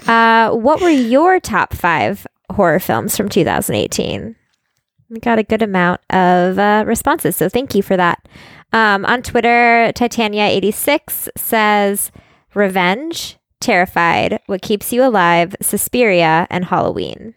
Uh, 0.08 0.52
what 0.52 0.82
were 0.82 0.90
your 0.90 1.40
top 1.40 1.74
five 1.74 2.28
horror 2.52 2.80
films 2.80 3.16
from 3.16 3.30
2018. 3.30 4.36
We 5.10 5.20
got 5.20 5.40
a 5.40 5.44
good 5.44 5.62
amount 5.62 6.02
of 6.10 6.60
uh, 6.60 6.84
responses, 6.86 7.36
so 7.36 7.50
thank 7.50 7.74
you 7.74 7.82
for 7.82 7.98
that. 7.98 8.28
Um, 8.72 9.06
on 9.06 9.24
Twitter, 9.24 9.92
Titania86 9.96 11.30
says, 11.36 12.12
Revenge, 12.54 13.38
Terrified, 13.60 14.40
What 14.46 14.62
Keeps 14.62 14.94
You 14.94 15.04
Alive, 15.04 15.56
Suspiria, 15.62 16.46
and 16.52 16.66
Halloween. 16.66 17.34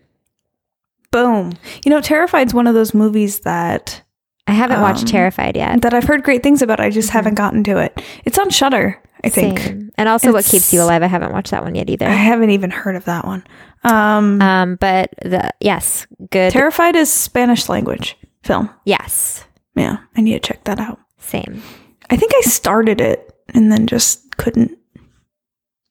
Boom. 1.11 1.53
You 1.85 1.91
know, 1.91 2.01
Terrified's 2.01 2.55
one 2.55 2.67
of 2.67 2.75
those 2.75 2.95
movies 2.95 3.41
that 3.41 4.03
I 4.47 4.53
haven't 4.53 4.81
watched 4.81 5.03
Um, 5.03 5.07
Terrified 5.07 5.57
yet. 5.57 5.83
that 5.83 5.95
I've 5.95 6.05
heard 6.05 6.23
great 6.25 6.43
things 6.43 6.63
about. 6.63 6.81
I 6.81 6.91
just 6.91 7.11
haven't 7.11 7.35
gotten 7.35 7.63
to 7.65 7.79
it. 7.79 8.03
It's 8.25 8.39
on 8.39 8.51
Shudder, 8.51 9.01
I 9.23 9.29
think. 9.29 9.59
Same. 9.61 9.93
And 9.97 10.09
also, 10.09 10.33
What 10.33 10.45
Keeps 10.45 10.73
You 10.73 10.83
Alive, 10.83 11.03
I 11.03 11.07
haven't 11.07 11.33
watched 11.33 11.53
that 11.53 11.63
one 11.63 11.75
yet 11.77 11.89
either. 11.89 12.07
I 12.07 12.11
haven't 12.13 12.51
even 12.51 12.71
heard 12.71 12.97
of 12.97 13.05
that 13.05 13.25
one. 13.25 13.45
Um, 13.85 14.43
Um, 14.43 14.77
but 14.77 15.11
the 15.23 15.53
yes, 15.61 16.07
good. 16.31 16.51
Terrified 16.53 16.97
is 16.97 17.11
Spanish 17.13 17.69
language 17.69 18.17
film. 18.43 18.69
yes, 18.85 19.45
Yeah, 19.77 19.99
I 20.17 20.21
need 20.21 20.33
to 20.33 20.41
check 20.41 20.65
that 20.65 20.81
out. 20.81 20.99
same. 21.19 21.63
I 22.11 22.17
think 22.17 22.33
I 22.35 22.41
started 22.43 23.01
it 23.01 23.33
and 23.55 23.71
then 23.73 23.87
just 23.87 24.37
couldn't. 24.37 24.77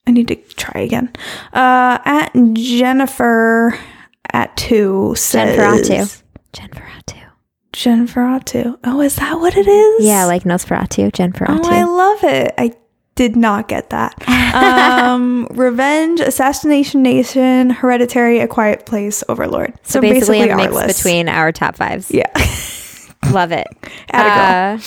I 0.05 0.11
need 0.11 0.27
to 0.27 0.35
try 0.35 0.81
again. 0.81 1.11
Uh, 1.53 1.97
at 2.05 2.31
Jennifer 2.53 3.77
at 4.33 4.55
two 4.57 5.13
says 5.15 5.57
Jenferatu. 5.57 6.23
Jenferatu. 6.53 7.00
Jenferatu. 7.73 8.77
Oh, 8.83 9.01
is 9.01 9.15
that 9.15 9.39
what 9.39 9.55
it 9.55 9.67
is? 9.67 10.05
Yeah, 10.05 10.25
like 10.25 10.43
Nosferatu, 10.43 11.11
Jenferatu. 11.11 11.61
Oh, 11.63 11.69
I 11.69 11.83
love 11.83 12.23
it. 12.23 12.53
I 12.57 12.73
did 13.15 13.35
not 13.35 13.67
get 13.67 13.89
that. 13.91 14.15
um, 14.55 15.47
Revenge, 15.51 16.19
Assassination 16.19 17.01
Nation, 17.01 17.69
Hereditary, 17.69 18.39
A 18.39 18.47
Quiet 18.47 18.85
Place, 18.85 19.23
Overlord. 19.29 19.73
so, 19.83 20.01
basically, 20.01 20.49
a 20.49 20.55
mix 20.55 20.97
between 20.97 21.29
our 21.29 21.51
top 21.51 21.75
fives. 21.75 22.11
Yeah. 22.11 22.31
Love 23.31 23.51
it. 23.51 23.67
Uh, 24.13 24.77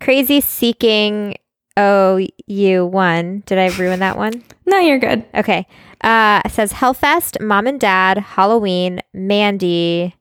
Crazy 0.00 0.40
Seeking 0.40 1.36
OU1. 1.76 3.44
Did 3.44 3.58
I 3.58 3.68
ruin 3.76 4.00
that 4.00 4.16
one? 4.16 4.42
no, 4.66 4.78
you're 4.78 4.98
good. 4.98 5.24
Okay. 5.34 5.66
Uh, 6.00 6.42
it 6.44 6.50
says 6.50 6.72
Hellfest, 6.72 7.40
Mom 7.40 7.66
and 7.66 7.78
Dad, 7.78 8.18
Halloween, 8.18 9.00
Mandy. 9.14 10.14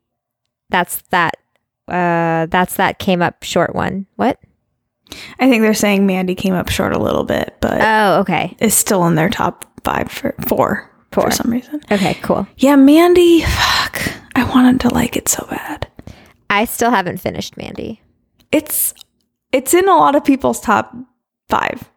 That's 0.70 1.02
that. 1.10 1.36
Uh, 1.88 2.48
that's 2.48 2.76
that 2.76 3.00
came 3.00 3.22
up 3.22 3.44
short 3.44 3.76
one. 3.76 4.08
What? 4.16 4.40
I 5.40 5.50
think 5.50 5.62
they're 5.62 5.74
saying 5.76 6.06
Mandy 6.08 6.34
came 6.36 6.54
up 6.54 6.70
short 6.70 6.94
a 6.94 7.00
little 7.00 7.24
bit, 7.24 7.56
but 7.62 7.80
Oh, 7.82 8.20
okay. 8.22 8.56
it's 8.60 8.76
still 8.76 9.06
in 9.06 9.16
their 9.16 9.30
top 9.30 9.66
five 9.84 10.10
for 10.12 10.34
four, 10.48 10.90
Four. 11.12 11.26
for 11.26 11.32
some 11.32 11.52
reason. 11.52 11.80
Okay, 11.92 12.16
cool. 12.24 12.48
Yeah, 12.58 12.76
Mandy. 12.76 13.42
Fuck. 13.42 14.02
I 14.36 14.44
wanted 14.46 14.82
to 14.82 14.94
like 14.94 15.16
it 15.16 15.30
so 15.30 15.46
bad. 15.50 15.88
I 16.50 16.66
still 16.66 16.90
haven't 16.90 17.18
finished 17.20 17.56
Mandy. 17.56 18.02
It's 18.52 18.94
it's 19.52 19.74
in 19.74 19.88
a 19.88 19.96
lot 19.96 20.16
of 20.16 20.26
people's 20.26 20.60
top 20.60 20.96
five. 21.50 21.90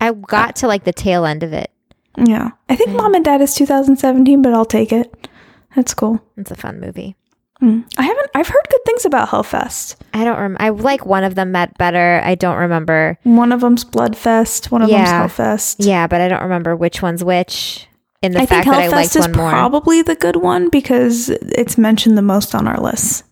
I 0.00 0.12
got 0.12 0.56
to 0.56 0.66
like 0.68 0.84
the 0.84 0.92
tail 0.92 1.24
end 1.24 1.42
of 1.42 1.52
it. 1.52 1.70
Yeah. 2.16 2.50
I 2.68 2.76
think 2.76 2.90
Mom 2.90 3.14
and 3.14 3.24
Dad 3.24 3.40
is 3.40 3.54
2017, 3.54 4.42
but 4.42 4.52
I'll 4.54 4.64
take 4.64 4.92
it. 4.92 5.28
That's 5.74 5.94
cool. 5.94 6.22
It's 6.36 6.50
a 6.50 6.56
fun 6.56 6.80
movie. 6.80 7.16
Mm. 7.62 7.84
I 7.96 8.02
haven't. 8.02 8.30
I've 8.34 8.48
heard 8.48 8.66
good 8.70 8.80
things 8.84 9.04
about 9.04 9.28
Hellfest. 9.28 9.94
I 10.12 10.24
don't 10.24 10.38
rem- 10.38 10.56
I 10.58 10.70
like 10.70 11.06
one 11.06 11.22
of 11.22 11.36
them 11.36 11.52
met 11.52 11.78
better. 11.78 12.20
I 12.24 12.34
don't 12.34 12.56
remember. 12.58 13.18
One 13.22 13.52
of 13.52 13.60
them's 13.60 13.84
Bloodfest. 13.84 14.70
One 14.72 14.82
of 14.82 14.88
Yeah. 14.90 15.20
them's 15.20 15.32
Hellfest. 15.32 15.76
Yeah, 15.78 16.06
but 16.08 16.20
I 16.20 16.28
don't 16.28 16.42
remember 16.42 16.74
which 16.74 17.02
one's 17.02 17.22
which. 17.22 17.86
In 18.20 18.32
the 18.32 18.38
I 18.40 18.46
think 18.46 18.64
fact 18.64 18.66
that 18.66 18.80
I 18.80 18.88
liked 18.88 19.16
is 19.16 19.22
one 19.28 19.32
more. 19.36 19.50
probably 19.50 20.02
the 20.02 20.14
good 20.14 20.36
one 20.36 20.68
because 20.68 21.28
it's 21.28 21.76
mentioned 21.78 22.16
the 22.18 22.22
most 22.22 22.54
on 22.54 22.66
our 22.68 22.80
list. 22.80 23.24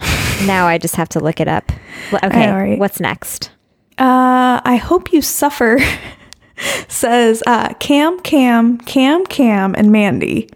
now 0.46 0.66
I 0.66 0.78
just 0.78 0.96
have 0.96 1.08
to 1.10 1.20
look 1.20 1.40
it 1.40 1.48
up. 1.48 1.70
Okay, 2.12 2.50
right. 2.50 2.78
what's 2.78 3.00
next? 3.00 3.50
Uh, 3.98 4.60
I 4.64 4.76
hope 4.76 5.12
you 5.12 5.22
suffer. 5.22 5.78
says 6.88 7.42
uh, 7.46 7.74
Cam, 7.74 8.18
Cam, 8.20 8.78
Cam, 8.78 9.24
Cam, 9.26 9.74
and 9.76 9.92
Mandy. 9.92 10.48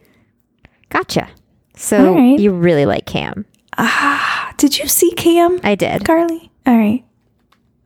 Gotcha. 0.89 1.29
So 1.75 2.15
right. 2.15 2.39
you 2.39 2.53
really 2.53 2.87
like 2.87 3.07
Cam? 3.07 3.47
Ah, 3.79 4.53
did 4.59 4.79
you 4.79 4.87
see 4.87 5.11
Cam, 5.13 5.59
I 5.65 5.75
did. 5.75 6.05
Carly? 6.05 6.51
All 6.67 6.77
right. 6.77 7.05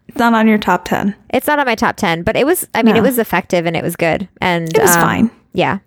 It's 0.08 0.18
not 0.18 0.34
on 0.34 0.48
your 0.48 0.58
top 0.58 0.84
ten. 0.84 1.14
It's 1.30 1.46
not 1.46 1.58
on 1.58 1.66
my 1.66 1.74
top 1.74 1.96
ten, 1.96 2.22
but 2.22 2.36
it 2.36 2.46
was. 2.46 2.66
I 2.74 2.82
mean, 2.82 2.94
No. 2.94 3.00
it 3.00 3.04
was 3.04 3.18
effective 3.18 3.66
and 3.66 3.76
it 3.76 3.82
was 3.84 3.96
good. 3.96 4.28
And 4.40 4.74
It 4.74 4.80
was 4.80 4.94
um, 4.96 5.02
fine. 5.02 5.30
Yeah. 5.52 5.78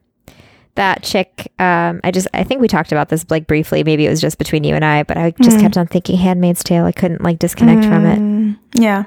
That 0.76 1.04
chick, 1.04 1.52
um, 1.60 2.00
I 2.06 2.12
just, 2.12 2.28
I 2.34 2.44
think 2.44 2.62
we 2.62 2.68
talked 2.70 2.92
about 2.94 3.10
this 3.10 3.26
like 3.30 3.48
briefly. 3.48 3.84
Maybe 3.84 4.06
it 4.06 4.10
was 4.10 4.22
just 4.22 4.38
between 4.38 4.64
you 4.64 4.76
and 4.76 4.86
I, 4.86 5.04
but 5.04 5.18
I 5.18 5.32
just 5.42 5.58
Mm. 5.58 5.62
kept 5.62 5.78
on 5.78 5.88
thinking 5.88 6.16
Handmaid's 6.18 6.64
Tale. 6.64 6.86
I 6.86 6.94
couldn't 6.94 7.22
like 7.22 7.38
disconnect 7.40 7.84
from 7.86 8.06
it. 8.06 8.58
Yeah, 8.82 9.06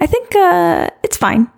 I 0.00 0.06
think 0.06 0.34
uh, 0.36 0.90
it's 1.02 1.16
fine. 1.16 1.48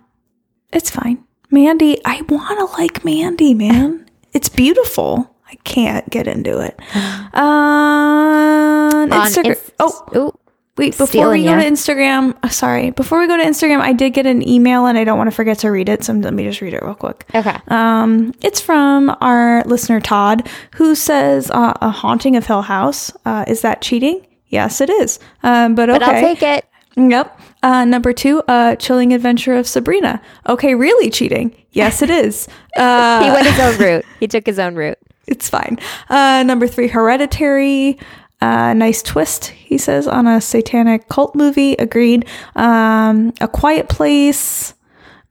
It's 0.71 0.89
fine. 0.89 1.23
Mandy, 1.51 1.99
I 2.03 2.21
want 2.29 2.57
to 2.57 2.81
like 2.81 3.05
Mandy, 3.05 3.53
man. 3.53 4.09
It's 4.33 4.49
beautiful. 4.49 5.32
I 5.53 5.55
can't 5.63 6.09
get 6.09 6.27
into 6.27 6.59
it. 6.59 6.79
Uh, 7.35 8.89
on 8.93 9.09
Instagram. 9.09 9.45
Inst- 9.45 9.71
oh, 9.79 10.03
Ooh, 10.15 10.39
Wait, 10.77 10.97
before 10.97 11.29
we 11.29 11.43
go 11.43 11.51
ya. 11.51 11.57
to 11.59 11.63
Instagram, 11.65 12.35
uh, 12.41 12.49
sorry, 12.49 12.89
before 12.91 13.19
we 13.19 13.27
go 13.27 13.37
to 13.37 13.43
Instagram, 13.43 13.79
I 13.79 13.93
did 13.93 14.11
get 14.13 14.25
an 14.25 14.47
email 14.47 14.85
and 14.87 14.97
I 14.97 15.03
don't 15.03 15.17
want 15.17 15.29
to 15.29 15.35
forget 15.35 15.59
to 15.59 15.69
read 15.69 15.87
it. 15.89 16.03
So 16.03 16.13
let 16.13 16.33
me 16.33 16.43
just 16.45 16.61
read 16.61 16.73
it 16.73 16.81
real 16.81 16.95
quick. 16.95 17.25
Okay. 17.35 17.55
Um, 17.67 18.33
it's 18.41 18.59
from 18.61 19.15
our 19.21 19.63
listener 19.65 19.99
Todd, 19.99 20.47
who 20.75 20.95
says 20.95 21.51
uh, 21.51 21.73
a 21.81 21.89
haunting 21.91 22.35
of 22.35 22.45
Hill 22.47 22.61
House. 22.63 23.11
Uh, 23.25 23.45
is 23.47 23.61
that 23.61 23.81
cheating? 23.81 24.25
Yes, 24.47 24.81
it 24.81 24.89
is. 24.89 25.19
Um, 25.43 25.75
but 25.75 25.89
okay. 25.89 25.99
But 25.99 26.07
I'll 26.09 26.21
take 26.21 26.41
it. 26.43 26.65
Yep. 26.95 27.39
Uh, 27.63 27.85
number 27.85 28.13
two, 28.13 28.41
uh, 28.47 28.75
chilling 28.77 29.13
adventure 29.13 29.53
of 29.55 29.67
Sabrina. 29.67 30.21
Okay, 30.47 30.75
really 30.75 31.09
cheating? 31.09 31.55
Yes, 31.71 32.01
it 32.01 32.09
is. 32.09 32.47
Uh, 32.75 33.23
He 33.23 33.29
went 33.29 33.45
his 33.45 33.59
own 33.59 33.77
route. 33.85 34.05
He 34.19 34.27
took 34.27 34.47
his 34.47 34.57
own 34.57 34.73
route. 34.73 34.97
It's 35.27 35.49
fine. 35.49 35.77
Uh, 36.09 36.43
number 36.43 36.67
three, 36.67 36.87
Hereditary. 36.87 37.97
Uh, 38.41 38.73
nice 38.73 39.01
twist, 39.01 39.45
he 39.45 39.77
says, 39.77 40.05
on 40.05 40.27
a 40.27 40.41
satanic 40.41 41.07
cult 41.07 41.33
movie. 41.33 41.73
Agreed. 41.73 42.27
Um, 42.55 43.33
a 43.39 43.47
Quiet 43.47 43.87
Place. 43.87 44.73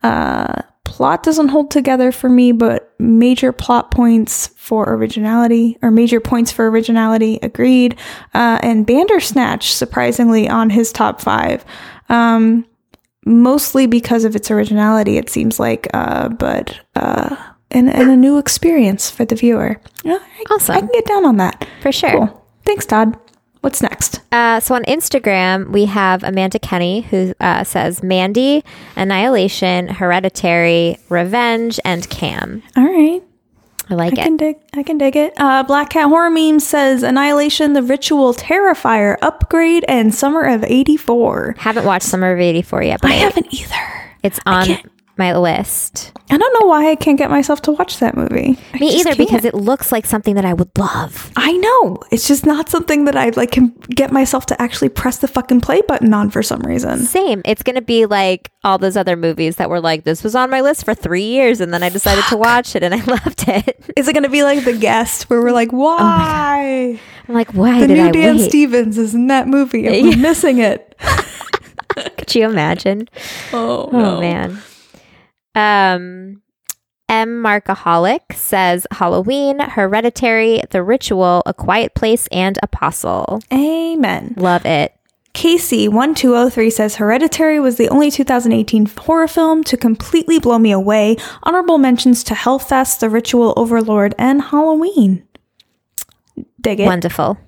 Uh, 0.02 0.62
plot 0.84 1.22
doesn't 1.22 1.48
hold 1.48 1.70
together 1.70 2.10
for 2.10 2.28
me, 2.28 2.52
but 2.52 2.94
major 2.98 3.52
plot 3.52 3.90
points 3.90 4.48
for 4.56 4.94
originality, 4.94 5.78
or 5.82 5.90
major 5.90 6.20
points 6.20 6.50
for 6.50 6.70
originality. 6.70 7.38
Agreed. 7.42 7.98
Uh, 8.34 8.58
and 8.62 8.86
Bandersnatch, 8.86 9.72
surprisingly, 9.72 10.48
on 10.48 10.70
his 10.70 10.90
top 10.90 11.20
five. 11.20 11.64
Um, 12.08 12.66
mostly 13.24 13.86
because 13.86 14.24
of 14.24 14.34
its 14.34 14.50
originality, 14.50 15.18
it 15.18 15.28
seems 15.28 15.60
like, 15.60 15.86
uh, 15.94 16.28
but 16.30 16.80
uh, 16.94 17.36
and, 17.72 17.88
and 17.92 18.10
a 18.10 18.16
new 18.16 18.38
experience 18.38 19.10
for 19.10 19.24
the 19.24 19.34
viewer. 19.34 19.80
Yeah, 20.04 20.18
I, 20.20 20.44
Awesome. 20.54 20.76
I 20.76 20.78
can 20.80 20.88
get 20.92 21.06
down 21.06 21.24
on 21.26 21.36
that. 21.38 21.66
For 21.82 21.90
sure. 21.92 22.10
Cool. 22.10 22.46
Thanks, 22.64 22.86
Todd. 22.86 23.16
What's 23.62 23.80
next? 23.80 24.20
Uh, 24.32 24.58
so 24.58 24.74
on 24.74 24.82
Instagram, 24.84 25.70
we 25.70 25.84
have 25.84 26.24
Amanda 26.24 26.58
Kenny 26.58 27.02
who 27.02 27.32
uh, 27.40 27.62
says 27.62 28.02
Mandy, 28.02 28.64
Annihilation, 28.96 29.86
Hereditary, 29.88 30.96
Revenge, 31.08 31.78
and 31.84 32.08
Cam. 32.10 32.62
All 32.76 32.84
right. 32.84 33.22
I 33.90 33.94
like 33.94 34.18
I 34.18 34.22
it. 34.22 34.24
can 34.24 34.36
dig. 34.36 34.56
I 34.74 34.82
can 34.82 34.96
dig 34.98 35.16
it. 35.16 35.34
Uh, 35.36 35.62
Black 35.64 35.90
Cat 35.90 36.08
Horror 36.08 36.30
Meme 36.30 36.60
says 36.60 37.02
Annihilation, 37.02 37.72
The 37.74 37.82
Ritual, 37.82 38.32
Terrifier, 38.32 39.16
Upgrade, 39.22 39.84
and 39.86 40.14
Summer 40.14 40.42
of 40.42 40.64
'84. 40.64 41.56
Haven't 41.58 41.84
watched 41.84 42.06
Summer 42.06 42.32
of 42.32 42.40
84 42.40 42.82
yet, 42.84 43.00
but 43.02 43.10
I 43.10 43.14
I- 43.14 43.16
haven't 43.18 43.52
either. 43.52 44.10
it's 44.22 44.40
on 44.46 44.66
my 45.18 45.36
list. 45.36 46.12
I 46.30 46.38
don't 46.38 46.60
know 46.60 46.66
why 46.66 46.90
I 46.90 46.94
can't 46.94 47.18
get 47.18 47.28
myself 47.30 47.60
to 47.62 47.72
watch 47.72 47.98
that 47.98 48.16
movie. 48.16 48.58
I 48.72 48.78
Me 48.78 48.88
either, 48.94 49.10
can't. 49.10 49.18
because 49.18 49.44
it 49.44 49.52
looks 49.54 49.92
like 49.92 50.06
something 50.06 50.34
that 50.36 50.44
I 50.46 50.54
would 50.54 50.70
love. 50.78 51.30
I 51.36 51.52
know 51.52 51.98
it's 52.10 52.26
just 52.26 52.46
not 52.46 52.70
something 52.70 53.04
that 53.04 53.16
I 53.16 53.28
like 53.30 53.50
can 53.52 53.68
get 53.90 54.10
myself 54.10 54.46
to 54.46 54.60
actually 54.62 54.88
press 54.88 55.18
the 55.18 55.28
fucking 55.28 55.60
play 55.60 55.82
button 55.82 56.14
on 56.14 56.30
for 56.30 56.42
some 56.42 56.60
reason. 56.62 57.00
Same. 57.00 57.42
It's 57.44 57.62
going 57.62 57.76
to 57.76 57.82
be 57.82 58.06
like 58.06 58.50
all 58.64 58.78
those 58.78 58.96
other 58.96 59.16
movies 59.16 59.56
that 59.56 59.68
were 59.68 59.80
like, 59.80 60.04
this 60.04 60.24
was 60.24 60.34
on 60.34 60.48
my 60.48 60.62
list 60.62 60.84
for 60.84 60.94
three 60.94 61.24
years, 61.24 61.60
and 61.60 61.74
then 61.74 61.82
I 61.82 61.90
decided 61.90 62.24
to 62.30 62.36
watch 62.38 62.74
it 62.74 62.82
and 62.82 62.94
I 62.94 63.04
loved 63.04 63.48
it. 63.48 63.92
Is 63.96 64.08
it 64.08 64.14
going 64.14 64.22
to 64.22 64.30
be 64.30 64.42
like 64.44 64.64
The 64.64 64.76
Guest, 64.78 65.28
where 65.28 65.42
we're 65.42 65.52
like, 65.52 65.72
oh 65.72 65.76
why? 65.78 66.98
I'm 67.28 67.34
like, 67.34 67.52
why 67.52 67.80
the 67.80 67.88
new 67.88 68.02
I 68.08 68.10
Dan 68.10 68.36
wait? 68.38 68.48
Stevens 68.48 68.96
is 68.98 69.14
in 69.14 69.26
that 69.26 69.46
movie, 69.46 69.86
and 69.86 70.08
we're 70.08 70.16
missing 70.30 70.58
it. 70.58 70.96
Could 72.16 72.34
you 72.34 72.48
imagine? 72.48 73.08
Oh, 73.52 73.90
Oh 73.92 74.20
man. 74.20 74.62
Um 75.54 76.42
M 77.08 77.42
Markaholic 77.42 78.34
says 78.34 78.86
Halloween, 78.90 79.58
Hereditary, 79.60 80.62
The 80.70 80.82
Ritual, 80.82 81.42
A 81.44 81.52
Quiet 81.52 81.94
Place, 81.94 82.26
and 82.28 82.58
Apostle. 82.62 83.40
Amen. 83.52 84.32
Love 84.38 84.64
it. 84.64 84.94
Casey1203 85.34 86.72
says 86.72 86.96
Hereditary 86.96 87.60
was 87.60 87.76
the 87.76 87.88
only 87.88 88.10
2018 88.10 88.86
horror 88.86 89.28
film 89.28 89.62
to 89.64 89.76
completely 89.76 90.38
blow 90.38 90.58
me 90.58 90.72
away. 90.72 91.16
Honorable 91.42 91.78
mentions 91.78 92.24
to 92.24 92.34
Hellfest, 92.34 93.00
The 93.00 93.10
Ritual, 93.10 93.52
Overlord, 93.56 94.14
and 94.18 94.40
Halloween. 94.40 95.26
Dig 96.60 96.80
it. 96.80 96.86
Wonderful. 96.86 97.38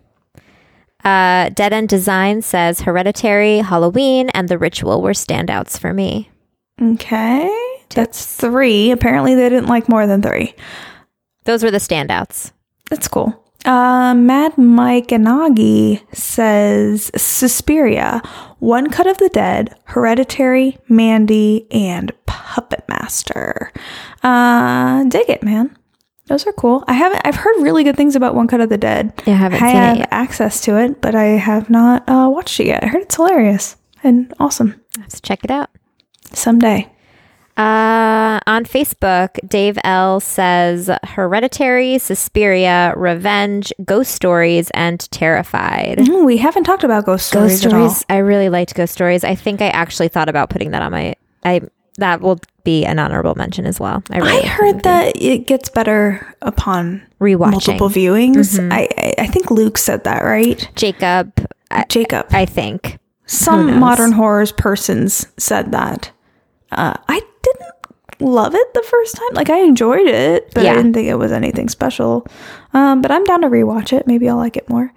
Uh, 1.02 1.50
Dead 1.50 1.72
End 1.72 1.88
Design 1.88 2.42
says 2.42 2.82
Hereditary, 2.82 3.58
Halloween, 3.58 4.30
and 4.30 4.48
The 4.48 4.58
Ritual 4.58 5.02
were 5.02 5.12
standouts 5.12 5.78
for 5.78 5.92
me. 5.92 6.30
Okay. 6.80 7.63
That's 7.94 8.26
three. 8.36 8.90
Apparently, 8.90 9.34
they 9.34 9.48
didn't 9.48 9.68
like 9.68 9.88
more 9.88 10.06
than 10.06 10.22
three. 10.22 10.54
Those 11.44 11.62
were 11.62 11.70
the 11.70 11.78
standouts. 11.78 12.52
That's 12.90 13.08
cool. 13.08 13.40
Uh, 13.64 14.12
Mad 14.14 14.58
Mike 14.58 15.08
Anagi 15.08 16.02
says 16.14 17.10
Suspiria, 17.16 18.20
One 18.58 18.90
Cut 18.90 19.06
of 19.06 19.16
the 19.18 19.30
Dead, 19.30 19.74
Hereditary, 19.84 20.76
Mandy, 20.88 21.66
and 21.70 22.12
Puppet 22.26 22.84
Master. 22.88 23.72
Uh, 24.22 25.04
dig 25.04 25.30
it, 25.30 25.42
man. 25.42 25.74
Those 26.26 26.46
are 26.46 26.52
cool. 26.52 26.84
I 26.88 26.94
haven't. 26.94 27.22
I've 27.24 27.36
heard 27.36 27.62
really 27.62 27.84
good 27.84 27.96
things 27.96 28.16
about 28.16 28.34
One 28.34 28.48
Cut 28.48 28.60
of 28.60 28.68
the 28.68 28.78
Dead. 28.78 29.12
Yeah, 29.26 29.34
I 29.34 29.36
haven't 29.36 29.62
I 29.62 29.72
seen 29.72 29.76
it 29.76 29.98
have 29.98 30.08
access 30.10 30.60
to 30.62 30.78
it, 30.78 31.00
but 31.00 31.14
I 31.14 31.24
have 31.24 31.70
not 31.70 32.06
uh, 32.08 32.28
watched 32.30 32.60
it 32.60 32.66
yet. 32.66 32.82
I 32.84 32.88
heard 32.88 33.02
it's 33.02 33.16
hilarious 33.16 33.76
and 34.02 34.32
awesome. 34.38 34.80
Let's 34.98 35.20
check 35.20 35.42
it 35.44 35.50
out. 35.50 35.70
Someday. 36.32 36.90
Uh, 37.56 38.40
on 38.46 38.64
Facebook, 38.64 39.38
Dave 39.48 39.78
L 39.84 40.18
says 40.18 40.90
Hereditary, 41.04 41.98
Suspiria, 41.98 42.92
Revenge, 42.96 43.72
Ghost 43.84 44.12
Stories, 44.12 44.70
and 44.74 45.08
Terrified. 45.12 45.98
Mm, 45.98 46.26
we 46.26 46.36
haven't 46.38 46.64
talked 46.64 46.82
about 46.82 47.06
ghost 47.06 47.28
stories, 47.28 47.52
Ghost 47.62 47.66
at 47.66 47.72
all. 47.72 47.90
Stories. 47.90 48.06
I 48.08 48.18
really 48.18 48.48
liked 48.48 48.74
Ghost 48.74 48.92
Stories. 48.92 49.22
I 49.22 49.36
think 49.36 49.62
I 49.62 49.68
actually 49.68 50.08
thought 50.08 50.28
about 50.28 50.50
putting 50.50 50.72
that 50.72 50.82
on 50.82 50.90
my. 50.90 51.14
I 51.44 51.60
that 51.98 52.20
will 52.20 52.40
be 52.64 52.84
an 52.84 52.98
honorable 52.98 53.36
mention 53.36 53.66
as 53.66 53.78
well. 53.78 54.02
I, 54.10 54.18
really 54.18 54.42
I 54.42 54.46
heard 54.46 54.82
that 54.82 55.12
it 55.14 55.46
gets 55.46 55.68
better 55.68 56.34
upon 56.42 57.02
rewatching 57.20 57.52
multiple 57.52 57.88
viewings. 57.88 58.58
I, 58.72 58.88
I 58.98 59.14
I 59.18 59.26
think 59.28 59.52
Luke 59.52 59.78
said 59.78 60.02
that 60.04 60.24
right. 60.24 60.68
Jacob. 60.74 61.32
Jacob. 61.88 62.26
I 62.30 62.46
think 62.46 62.98
Some 63.26 63.78
modern 63.78 64.12
horrors 64.12 64.50
persons 64.50 65.26
said 65.38 65.70
that. 65.72 66.10
Uh, 66.74 66.94
I 67.08 67.20
didn't 67.42 67.70
love 68.20 68.54
it 68.54 68.74
the 68.74 68.82
first 68.82 69.16
time. 69.16 69.28
Like 69.32 69.50
I 69.50 69.58
enjoyed 69.60 70.06
it, 70.06 70.52
but 70.54 70.64
Yeah. 70.64 70.72
I 70.72 70.76
didn't 70.76 70.94
think 70.94 71.08
it 71.08 71.16
was 71.16 71.32
anything 71.32 71.68
special. 71.68 72.26
Um, 72.72 73.02
but 73.02 73.10
I'm 73.10 73.24
down 73.24 73.42
to 73.42 73.48
rewatch 73.48 73.92
it. 73.92 74.06
Maybe 74.06 74.28
I'll 74.28 74.36
like 74.36 74.56
it 74.56 74.68
more. 74.68 74.92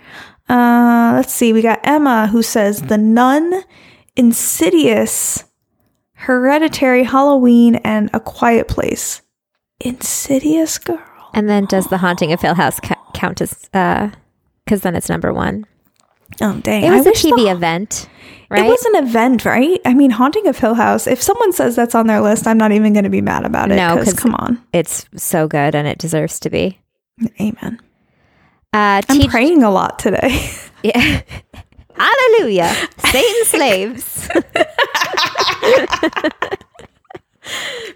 Uh, 0.50 1.14
let's 1.16 1.34
see. 1.34 1.52
We 1.54 1.62
got 1.62 1.80
Emma 1.84 2.28
who 2.28 2.42
says 2.42 2.84
The 2.84 2.98
Nun, 2.98 3.64
Insidious, 4.16 5.44
Hereditary, 6.14 7.04
Halloween, 7.04 7.76
and 7.76 8.10
A 8.14 8.20
Quiet 8.20 8.68
Place. 8.68 9.22
Insidious 9.80 10.78
girl. 10.78 11.00
And 11.34 11.48
then 11.50 11.66
does 11.66 11.88
the 11.88 11.98
Haunting 12.00 12.32
of 12.34 12.42
Hill 12.42 12.56
House 12.56 12.80
ca- 12.80 12.96
count 13.14 13.42
as? 13.42 13.54
Because 13.72 14.82
then 14.82 14.96
it's 14.96 15.10
number 15.10 15.34
one. 15.34 15.66
Oh 16.42 16.60
dang! 16.62 16.84
It 16.84 16.92
was 16.92 17.08
I 17.08 17.12
a 17.12 17.14
TV 17.14 17.46
the- 17.46 17.52
event, 17.52 18.10
right? 18.50 18.66
It 18.66 18.70
was 18.70 18.84
an 18.86 19.06
event, 19.08 19.46
right? 19.46 19.80
I 19.86 19.94
mean, 19.94 20.12
Haunting 20.12 20.48
of 20.48 20.58
Hill 20.58 20.74
House. 20.76 21.08
If 21.08 21.22
someone 21.22 21.52
says 21.54 21.76
that's 21.76 21.96
on 21.96 22.08
their 22.08 22.22
list, 22.22 22.48
I'm 22.48 22.58
not 22.58 22.72
even 22.72 22.94
going 22.94 23.04
to 23.06 23.10
be 23.10 23.22
mad 23.22 23.46
about 23.46 23.72
it. 23.72 23.76
No, 23.76 23.96
because 23.96 24.14
'cause- 24.14 24.20
come 24.20 24.36
on, 24.36 24.62
it's 24.74 25.06
so 25.16 25.48
good 25.48 25.76
and 25.76 25.88
it 25.88 25.98
deserves 25.98 26.40
to 26.42 26.50
be. 26.50 26.80
amen. 27.42 27.80
Uh, 28.74 29.02
I'm 29.10 29.22
praying 29.30 29.64
a 29.64 29.72
lot 29.72 30.00
today. 30.00 30.52
Yeah. 30.84 31.22
Hallelujah. 31.96 32.72
Satan 33.00 33.46
slaves. 33.46 34.30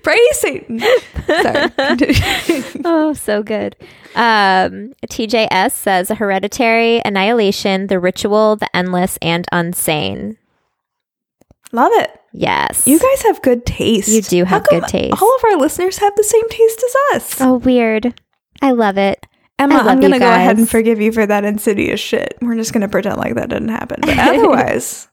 Praise 0.03 0.39
Satan. 0.39 0.79
Sorry. 0.79 1.71
oh, 2.85 3.13
so 3.13 3.43
good. 3.43 3.75
Um, 4.15 4.93
TJS 5.07 5.71
says 5.71 6.09
Hereditary, 6.09 7.01
Annihilation, 7.05 7.87
The 7.87 7.99
Ritual, 7.99 8.55
The 8.55 8.75
Endless, 8.75 9.17
and 9.21 9.45
Unsane. 9.51 10.37
Love 11.71 11.91
it. 11.95 12.11
Yes. 12.33 12.87
You 12.87 12.99
guys 12.99 13.21
have 13.23 13.41
good 13.41 13.65
taste. 13.65 14.09
You 14.09 14.21
do 14.21 14.45
have 14.45 14.65
good 14.67 14.83
taste. 14.87 15.21
All 15.21 15.35
of 15.35 15.43
our 15.45 15.57
listeners 15.57 15.97
have 15.97 16.15
the 16.15 16.23
same 16.23 16.47
taste 16.49 16.83
as 16.83 16.95
us. 17.15 17.41
Oh, 17.41 17.55
weird. 17.55 18.19
I 18.61 18.71
love 18.71 18.97
it. 18.97 19.25
Emma, 19.59 19.75
love 19.75 19.87
I'm 19.87 19.99
going 19.99 20.13
to 20.13 20.19
go 20.19 20.27
ahead 20.27 20.57
and 20.57 20.67
forgive 20.67 20.99
you 20.99 21.11
for 21.11 21.25
that 21.25 21.45
insidious 21.45 21.99
shit. 21.99 22.37
We're 22.41 22.55
just 22.55 22.73
going 22.73 22.81
to 22.81 22.87
pretend 22.87 23.17
like 23.17 23.35
that 23.35 23.49
didn't 23.49 23.69
happen. 23.69 23.99
But 24.01 24.17
otherwise, 24.17 25.07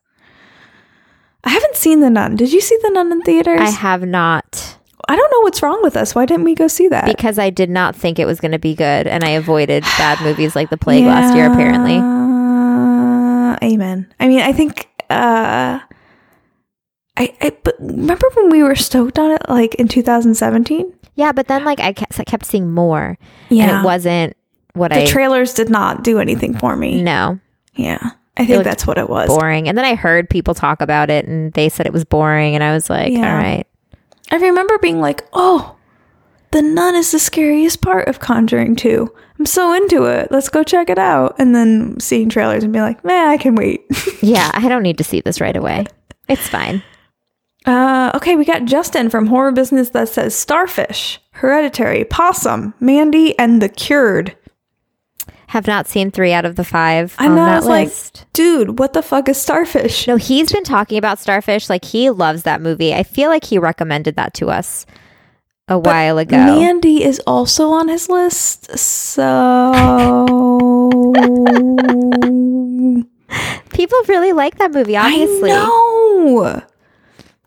I 1.44 1.50
haven't 1.50 1.76
seen 1.76 2.00
The 2.00 2.10
Nun. 2.10 2.36
Did 2.36 2.52
you 2.52 2.60
see 2.60 2.76
The 2.82 2.90
Nun 2.90 3.12
in 3.12 3.22
theaters? 3.22 3.60
I 3.60 3.70
have 3.70 4.02
not 4.02 4.76
I 5.10 5.16
don't 5.16 5.30
know 5.30 5.40
what's 5.40 5.62
wrong 5.62 5.80
with 5.82 5.96
us. 5.96 6.14
Why 6.14 6.26
didn't 6.26 6.44
we 6.44 6.54
go 6.54 6.68
see 6.68 6.88
that? 6.88 7.06
because 7.06 7.38
I 7.38 7.48
did 7.50 7.70
not 7.70 7.96
think 7.96 8.18
it 8.18 8.26
was 8.26 8.40
going 8.40 8.52
to 8.52 8.58
be 8.58 8.74
good, 8.74 9.06
and 9.06 9.24
I 9.24 9.30
avoided 9.30 9.82
bad 9.96 10.20
movies 10.22 10.54
like 10.54 10.68
The 10.68 10.76
Plague 10.76 11.04
last 11.06 11.34
year. 11.34 11.50
Apparently, 11.50 11.96
Uh, 11.96 13.56
amen. 13.62 14.12
I 14.20 14.28
mean, 14.28 14.40
I 14.40 14.52
think. 14.52 14.88
Uh, 15.08 15.80
I, 17.16 17.34
I 17.40 17.56
but 17.64 17.74
remember 17.80 18.26
when 18.34 18.50
we 18.50 18.62
were 18.62 18.76
stoked 18.76 19.18
on 19.18 19.30
it, 19.30 19.42
like 19.48 19.74
in 19.76 19.88
2017. 19.88 20.92
yeah. 21.14 21.32
But 21.32 21.48
then, 21.48 21.64
like, 21.64 21.80
I 21.80 21.92
kept, 21.94 22.20
I 22.20 22.24
kept 22.24 22.44
seeing 22.44 22.70
more, 22.70 23.16
Yeah, 23.48 23.64
and 23.70 23.80
it 23.80 23.84
wasn't 23.86 24.36
what 24.74 24.90
the 24.92 24.98
I 24.98 25.00
The 25.04 25.06
trailers 25.06 25.54
did 25.54 25.70
not 25.70 26.04
do 26.04 26.18
anything 26.20 26.56
for 26.58 26.76
me. 26.76 27.02
no 27.02 27.40
Yeah, 27.74 28.10
I 28.38 28.46
think 28.46 28.64
that's 28.64 28.86
what 28.86 28.98
it 28.98 29.08
was. 29.08 29.28
boring. 29.28 29.68
And 29.68 29.76
then 29.76 29.84
I 29.84 29.94
heard 29.94 30.30
people 30.30 30.54
talk 30.54 30.80
about 30.80 31.10
it, 31.10 31.26
and 31.26 31.52
they 31.54 31.68
said 31.68 31.86
it 31.86 31.92
was 31.92 32.04
boring, 32.04 32.54
and 32.54 32.62
I 32.62 32.72
was 32.72 32.88
like, 32.88 33.12
Yeah. 33.12 33.30
all 33.32 33.36
right. 33.38 33.66
I 34.30 34.36
remember 34.36 34.78
being 34.78 35.00
like, 35.00 35.24
"Oh, 35.32 35.74
the 36.50 36.62
nun 36.62 36.94
is 36.94 37.12
the 37.12 37.18
scariest 37.18 37.80
part 37.80 38.08
of 38.08 38.20
Conjuring 38.20 38.76
2. 38.76 39.12
I'm 39.38 39.46
so 39.46 39.72
into 39.72 40.04
it. 40.04 40.30
Let's 40.30 40.48
go 40.50 40.62
check 40.62 40.90
it 40.90 40.98
out." 40.98 41.34
And 41.38 41.54
then 41.54 41.98
seeing 41.98 42.28
trailers 42.28 42.62
and 42.62 42.72
being 42.72 42.84
like, 42.84 43.04
"Man, 43.04 43.28
I 43.28 43.36
can 43.38 43.54
wait." 43.54 43.82
Yeah, 44.22 44.50
I 44.52 44.68
don't 44.68 44.82
need 44.82 44.98
to 44.98 45.04
see 45.04 45.20
this 45.20 45.40
right 45.40 45.56
away. 45.56 45.86
It's 46.28 46.46
fine. 46.48 46.82
Uh, 47.66 48.10
okay, 48.14 48.36
we 48.36 48.44
got 48.44 48.64
Justin 48.64 49.08
from 49.10 49.26
Horror 49.26 49.52
Business 49.52 49.90
that 49.90 50.08
says 50.08 50.34
Starfish, 50.34 51.20
Hereditary, 51.32 52.04
Possum, 52.04 52.74
Mandy, 52.80 53.38
and 53.38 53.60
The 53.62 53.68
Cured. 53.68 54.36
Have 55.48 55.66
not 55.66 55.86
seen 55.88 56.10
three 56.10 56.32
out 56.32 56.44
of 56.44 56.56
the 56.56 56.64
five 56.64 57.14
And 57.18 57.30
on 57.30 57.36
that 57.36 57.64
like, 57.64 57.88
list. 57.88 58.26
dude, 58.34 58.78
what 58.78 58.92
the 58.92 59.02
fuck 59.02 59.28
is 59.28 59.40
Starfish? 59.40 60.06
no, 60.06 60.16
he's 60.16 60.52
been 60.52 60.62
talking 60.64 60.98
about 60.98 61.18
Starfish. 61.18 61.68
Like 61.70 61.84
he 61.86 62.10
loves 62.10 62.42
that 62.42 62.60
movie. 62.60 62.94
I 62.94 63.02
feel 63.02 63.30
like 63.30 63.44
he 63.44 63.58
recommended 63.58 64.16
that 64.16 64.34
to 64.34 64.48
us 64.50 64.84
a 65.66 65.78
while 65.78 66.18
ago. 66.18 66.36
Mandy 66.36 67.02
is 67.02 67.20
also 67.26 67.70
on 67.70 67.88
his 67.88 68.08
list, 68.08 68.76
so 68.78 69.72
People 73.70 73.98
really 74.08 74.32
like 74.32 74.58
that 74.58 74.72
movie. 74.72 74.96
Obviously, 74.96 75.50
I 75.52 75.56
know. 75.56 76.62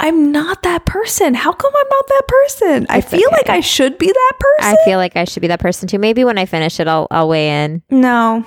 I'm 0.03 0.31
not 0.31 0.63
that 0.63 0.85
person. 0.85 1.35
How 1.35 1.53
come 1.53 1.71
I'm 1.75 1.87
not 1.89 2.07
that 2.07 2.23
person? 2.27 2.85
I 2.89 2.97
It's 2.97 3.09
feel 3.09 3.27
okay. 3.27 3.35
like 3.37 3.49
I 3.49 3.59
should 3.59 3.99
be 3.99 4.07
that 4.07 4.33
person. 4.39 4.75
I 4.75 4.83
feel 4.83 4.97
like 4.97 5.15
I 5.15 5.25
should 5.25 5.41
be 5.41 5.47
that 5.47 5.59
person 5.59 5.87
too. 5.87 5.99
Maybe 5.99 6.23
when 6.23 6.39
I 6.39 6.45
finish 6.45 6.79
it, 6.79 6.87
I'll 6.87 7.07
I'll 7.11 7.29
weigh 7.29 7.63
in. 7.65 7.83
no, 7.91 8.43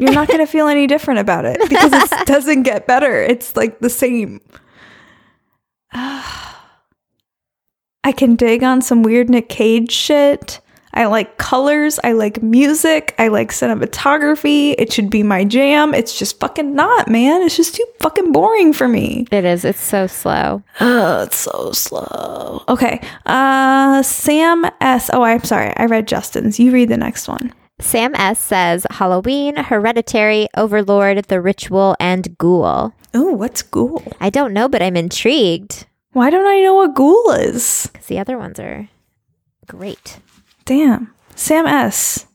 you're 0.00 0.12
not 0.12 0.26
going 0.28 0.38
to 0.40 0.46
feel 0.46 0.66
any 0.68 0.86
different 0.88 1.18
about 1.20 1.44
it 1.44 1.58
because 1.68 1.92
it 1.92 2.10
doesn't 2.26 2.62
get 2.64 2.86
better. 2.86 3.20
It's 3.22 3.56
like 3.56 3.78
the 3.80 3.90
same. 3.90 4.40
I 5.92 6.54
can 8.16 8.36
dig 8.36 8.62
on 8.62 8.80
some 8.82 9.02
weird 9.02 9.28
Nick 9.28 9.48
Cage 9.48 9.90
shit. 9.92 10.60
I 10.94 11.06
like 11.06 11.36
colors. 11.38 11.98
I 12.02 12.12
like 12.12 12.42
music. 12.42 13.14
I 13.18 13.28
like 13.28 13.50
cinematography. 13.52 14.74
It 14.78 14.92
should 14.92 15.10
be 15.10 15.22
my 15.22 15.44
jam. 15.44 15.94
It's 15.94 16.18
just 16.18 16.40
fucking 16.40 16.74
not, 16.74 17.08
man. 17.08 17.42
It's 17.42 17.56
just 17.56 17.74
too 17.74 17.84
fucking 18.00 18.32
boring 18.32 18.72
for 18.72 18.88
me. 18.88 19.26
It 19.30 19.44
is. 19.44 19.64
It's 19.64 19.80
so 19.80 20.06
slow. 20.06 20.62
Oh, 20.80 21.22
it's 21.24 21.36
so 21.36 21.72
slow. 21.72 22.64
Okay. 22.68 23.00
Uh 23.26 24.02
Sam 24.02 24.64
S. 24.80 25.10
Oh, 25.12 25.22
I'm 25.22 25.44
sorry. 25.44 25.72
I 25.76 25.84
read 25.86 26.08
Justin's. 26.08 26.58
You 26.58 26.72
read 26.72 26.88
the 26.88 26.96
next 26.96 27.28
one. 27.28 27.52
Sam 27.80 28.14
S 28.16 28.40
says 28.40 28.86
Halloween, 28.90 29.54
Hereditary, 29.56 30.48
Overlord, 30.56 31.24
The 31.26 31.40
Ritual, 31.40 31.94
and 32.00 32.36
Ghoul. 32.36 32.92
Oh, 33.14 33.32
what's 33.32 33.62
ghoul? 33.62 34.02
I 34.20 34.30
don't 34.30 34.52
know, 34.52 34.68
but 34.68 34.82
I'm 34.82 34.96
intrigued 34.96 35.86
Why 36.12 36.28
don't 36.30 36.46
I 36.46 36.60
know 36.60 36.74
what 36.74 36.94
ghoul 36.96 37.30
is? 37.30 37.88
because 37.92 38.06
the 38.08 38.18
other 38.18 38.36
ones 38.36 38.58
are 38.58 38.88
great. 39.66 40.18
Damn. 40.68 41.14
Sam 41.34 41.66
S. 41.66 42.26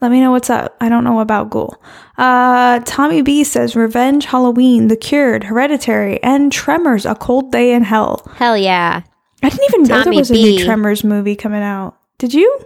Let 0.00 0.10
me 0.12 0.20
know 0.20 0.30
what's 0.30 0.50
up. 0.50 0.76
I 0.80 0.88
don't 0.88 1.04
know 1.04 1.18
about 1.20 1.50
ghoul. 1.50 1.76
Uh 2.16 2.78
Tommy 2.84 3.22
B 3.22 3.42
says 3.44 3.74
Revenge, 3.76 4.26
Halloween, 4.26 4.86
The 4.88 4.96
Cured, 4.96 5.44
Hereditary, 5.44 6.22
and 6.22 6.52
Tremors, 6.52 7.04
A 7.06 7.14
Cold 7.16 7.50
Day 7.50 7.72
in 7.74 7.82
Hell. 7.84 8.22
Hell 8.36 8.56
yeah. 8.56 9.02
I 9.42 9.48
didn't 9.48 9.64
even 9.74 9.82
know 9.82 10.04
there 10.04 10.12
was 10.12 10.30
a 10.30 10.34
B. 10.34 10.56
new 10.58 10.64
Tremors 10.64 11.02
movie 11.02 11.34
coming 11.34 11.62
out. 11.62 11.98
Did 12.18 12.32
you? 12.34 12.60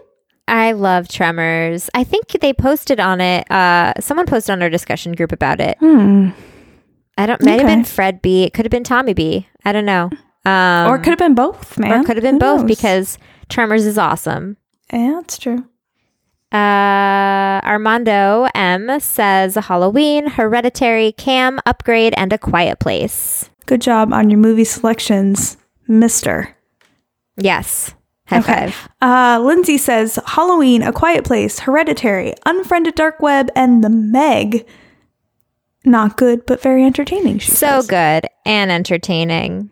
I 0.48 0.72
love 0.72 1.08
Tremors. 1.08 1.88
I 1.94 2.04
think 2.04 2.28
they 2.28 2.52
posted 2.52 3.00
on 3.00 3.20
it. 3.22 3.50
Uh, 3.50 3.94
someone 4.00 4.26
posted 4.26 4.52
on 4.52 4.62
our 4.62 4.68
discussion 4.70 5.12
group 5.12 5.32
about 5.32 5.60
it. 5.60 5.78
Hmm. 5.80 6.30
I 7.18 7.24
don't. 7.24 7.40
Might 7.42 7.60
have 7.60 7.66
been 7.66 7.84
Fred 7.84 8.20
B. 8.20 8.42
It 8.44 8.52
could 8.52 8.66
have 8.66 8.70
been 8.70 8.84
Tommy 8.84 9.14
B. 9.14 9.48
I 9.64 9.72
don't 9.72 9.86
know. 9.86 10.10
Um, 10.44 10.90
or 10.90 10.96
it 10.96 10.98
could 10.98 11.08
have 11.10 11.18
been 11.18 11.34
both, 11.34 11.78
man. 11.78 11.90
or 11.92 12.00
it 12.02 12.06
could 12.06 12.16
have 12.16 12.22
been 12.22 12.34
Who 12.34 12.40
both 12.40 12.60
knows? 12.60 12.68
because 12.68 13.18
Tremors 13.48 13.86
is 13.86 13.98
awesome. 13.98 14.56
Yeah, 14.92 15.20
that's 15.20 15.38
true. 15.38 15.66
Uh, 16.52 17.60
Armando 17.64 18.48
M 18.54 19.00
says 19.00 19.56
Halloween, 19.56 20.28
Hereditary, 20.28 21.12
Cam, 21.12 21.58
Upgrade, 21.66 22.14
and 22.16 22.32
A 22.32 22.38
Quiet 22.38 22.78
Place. 22.78 23.50
Good 23.66 23.80
job 23.80 24.12
on 24.12 24.30
your 24.30 24.38
movie 24.38 24.64
selections, 24.64 25.56
Mister. 25.88 26.56
Yes. 27.36 27.94
High 28.28 28.40
five. 28.40 28.88
Uh, 29.02 29.40
Lindsay 29.44 29.78
says 29.78 30.18
Halloween, 30.26 30.82
A 30.82 30.92
Quiet 30.92 31.24
Place, 31.24 31.60
Hereditary, 31.60 32.34
Unfriended 32.44 32.94
Dark 32.94 33.20
Web, 33.20 33.50
and 33.54 33.84
The 33.84 33.90
Meg. 33.90 34.66
Not 35.84 36.16
good, 36.16 36.46
but 36.46 36.60
very 36.60 36.84
entertaining. 36.84 37.38
So 37.40 37.66
says. 37.66 37.86
good 37.86 38.26
and 38.44 38.72
entertaining. 38.72 39.70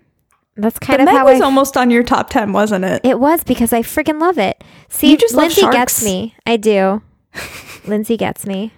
That's 0.56 0.78
kind 0.78 0.98
The 0.98 1.02
of 1.02 1.06
Meg 1.06 1.16
how 1.16 1.24
was 1.24 1.40
I. 1.40 1.44
almost 1.44 1.76
on 1.76 1.90
your 1.90 2.02
top 2.02 2.30
ten, 2.30 2.52
wasn't 2.52 2.84
it? 2.84 3.00
it 3.04 3.18
was 3.18 3.42
because 3.44 3.72
I 3.72 3.82
freaking 3.82 4.20
love 4.20 4.38
it. 4.38 4.62
See, 4.88 5.10
You 5.10 5.16
just 5.16 5.34
Lindsay 5.34 5.62
gets 5.62 6.04
me. 6.04 6.34
I 6.46 6.56
do. 6.56 7.02
Lindsay 7.86 8.16
gets 8.16 8.46
me. 8.46 8.72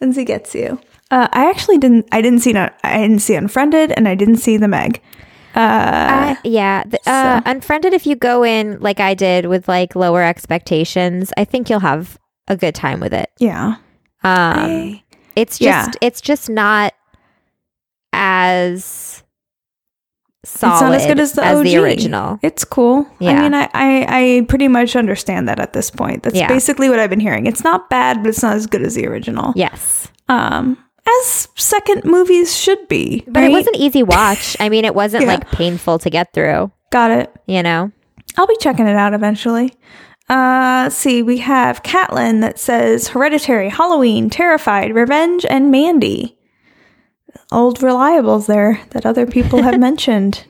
Lindsay 0.00 0.24
gets 0.24 0.54
you. 0.54 0.80
Uh, 1.10 1.28
I 1.32 1.50
actually 1.50 1.76
didn't. 1.78 2.06
I 2.12 2.22
didn't 2.22 2.38
see. 2.40 2.54
I 2.56 2.70
didn't 2.98 3.18
see 3.18 3.34
Unfriended, 3.34 3.92
and 3.92 4.08
I 4.08 4.14
didn't 4.14 4.36
see 4.36 4.56
The 4.56 4.68
Meg. 4.68 5.02
Uh, 5.54 6.36
yeah. 6.44 6.84
The, 6.84 6.98
uh, 7.10 7.42
Unfriended, 7.44 7.92
if 7.92 8.06
you 8.06 8.14
go 8.16 8.44
in 8.44 8.78
like 8.80 9.00
I 9.00 9.14
did 9.14 9.46
with 9.46 9.66
like 9.68 9.94
lower 9.96 10.22
expectations, 10.22 11.32
I 11.36 11.44
think 11.44 11.68
you'll 11.68 11.80
have 11.80 12.16
a 12.48 12.56
good 12.56 12.74
time 12.76 13.00
with 13.00 13.12
it. 13.12 13.28
Yeah. 13.40 13.66
Um, 13.66 13.78
I- 14.24 15.02
it's 15.36 15.58
just 15.58 15.88
yeah. 15.88 15.90
it's 16.00 16.20
just 16.20 16.48
not 16.48 16.92
as 18.12 19.09
solid 20.44 20.72
it's 20.72 20.80
not 20.82 20.92
as 20.94 21.06
good 21.06 21.20
as 21.20 21.32
the, 21.32 21.42
OG. 21.76 21.82
original. 21.82 22.38
It's 22.42 22.64
cool. 22.64 23.06
Yeah. 23.18 23.30
I 23.32 23.42
mean, 23.42 23.54
I, 23.54 23.68
I 23.74 24.06
I 24.08 24.46
pretty 24.48 24.68
much 24.68 24.96
understand 24.96 25.48
that 25.48 25.60
at 25.60 25.72
this 25.72 25.90
point. 25.90 26.22
That's 26.22 26.36
Yeah. 26.36 26.48
basically 26.48 26.88
what 26.88 26.98
I've 26.98 27.10
been 27.10 27.20
hearing. 27.20 27.46
It's 27.46 27.62
not 27.64 27.90
bad, 27.90 28.22
but 28.22 28.28
it's 28.30 28.42
not 28.42 28.56
as 28.56 28.66
good 28.66 28.82
as 28.82 28.94
the 28.94 29.06
original. 29.06 29.52
Yes. 29.56 30.08
Um, 30.28 30.78
as 31.06 31.48
second 31.56 32.04
movies 32.04 32.56
should 32.56 32.86
be. 32.88 33.24
But 33.26 33.42
it 33.42 33.46
right? 33.46 33.52
was 33.52 33.66
an 33.66 33.76
easy 33.76 34.02
watch. 34.16 34.56
I 34.60 34.68
mean, 34.68 34.84
it 34.84 34.94
wasn't 34.94 35.24
Yeah. 35.24 35.34
like 35.34 35.50
painful 35.50 35.98
to 36.00 36.10
get 36.10 36.32
through, 36.32 36.70
Got 36.90 37.10
it. 37.10 37.32
you 37.46 37.62
know? 37.62 37.90
I'll 38.38 38.46
be 38.46 38.56
checking 38.60 38.86
it 38.86 38.96
out 38.96 39.12
eventually. 39.12 39.74
Uh, 40.28 40.82
let's 40.84 40.94
see, 40.94 41.22
we 41.22 41.38
have 41.38 41.82
Catelyn 41.82 42.40
that 42.42 42.60
says 42.60 43.08
Hereditary, 43.08 43.68
Halloween, 43.68 44.30
Terrified, 44.30 44.94
Revenge, 44.94 45.44
and 45.50 45.72
Mandy. 45.72 46.36
Old 47.52 47.78
reliables 47.80 48.46
there 48.46 48.80
that 48.90 49.04
other 49.06 49.26
people 49.26 49.62
have 49.62 49.78
mentioned. 49.88 50.44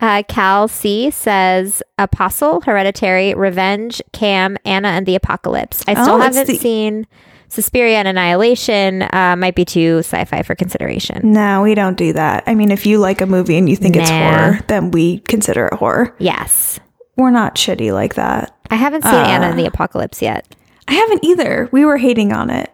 Uh, 0.00 0.22
Cal 0.28 0.68
C 0.68 1.10
says 1.10 1.82
Apostle, 1.98 2.60
Hereditary, 2.62 3.34
Revenge, 3.34 4.02
Cam, 4.12 4.56
Anna, 4.64 4.88
and 4.88 5.06
the 5.06 5.14
Apocalypse. 5.14 5.84
I 5.86 5.94
still 5.94 6.16
Oh, 6.16 6.20
haven't 6.20 6.46
the- 6.48 6.56
seen 6.58 7.06
Suspiria 7.48 7.98
and 7.98 8.08
Annihilation. 8.08 9.02
Uh, 9.02 9.36
might 9.38 9.54
be 9.54 9.64
too 9.64 9.98
sci 9.98 10.24
fi 10.24 10.42
for 10.42 10.54
consideration. 10.56 11.32
No, 11.32 11.62
we 11.62 11.74
don't 11.76 11.96
do 11.96 12.12
that. 12.14 12.42
I 12.48 12.54
mean, 12.56 12.72
if 12.72 12.84
you 12.84 12.98
like 12.98 13.20
a 13.20 13.26
movie 13.26 13.56
and 13.56 13.68
you 13.68 13.76
think 13.76 13.94
it's 13.96 14.10
horror, 14.10 14.58
then 14.66 14.90
we 14.90 15.20
consider 15.20 15.66
it 15.66 15.74
horror. 15.74 16.14
Yes. 16.18 16.80
We're 17.16 17.30
not 17.30 17.54
shitty 17.54 17.92
like 17.94 18.14
that. 18.14 18.54
I 18.70 18.74
haven't 18.74 19.02
seen 19.02 19.14
Anna 19.14 19.46
and 19.46 19.58
the 19.58 19.66
Apocalypse 19.66 20.20
yet. 20.20 20.52
I 20.88 20.94
haven't 20.94 21.22
either. 21.24 21.68
We 21.70 21.84
were 21.84 21.96
hating 21.96 22.32
on 22.32 22.50
it 22.50 22.72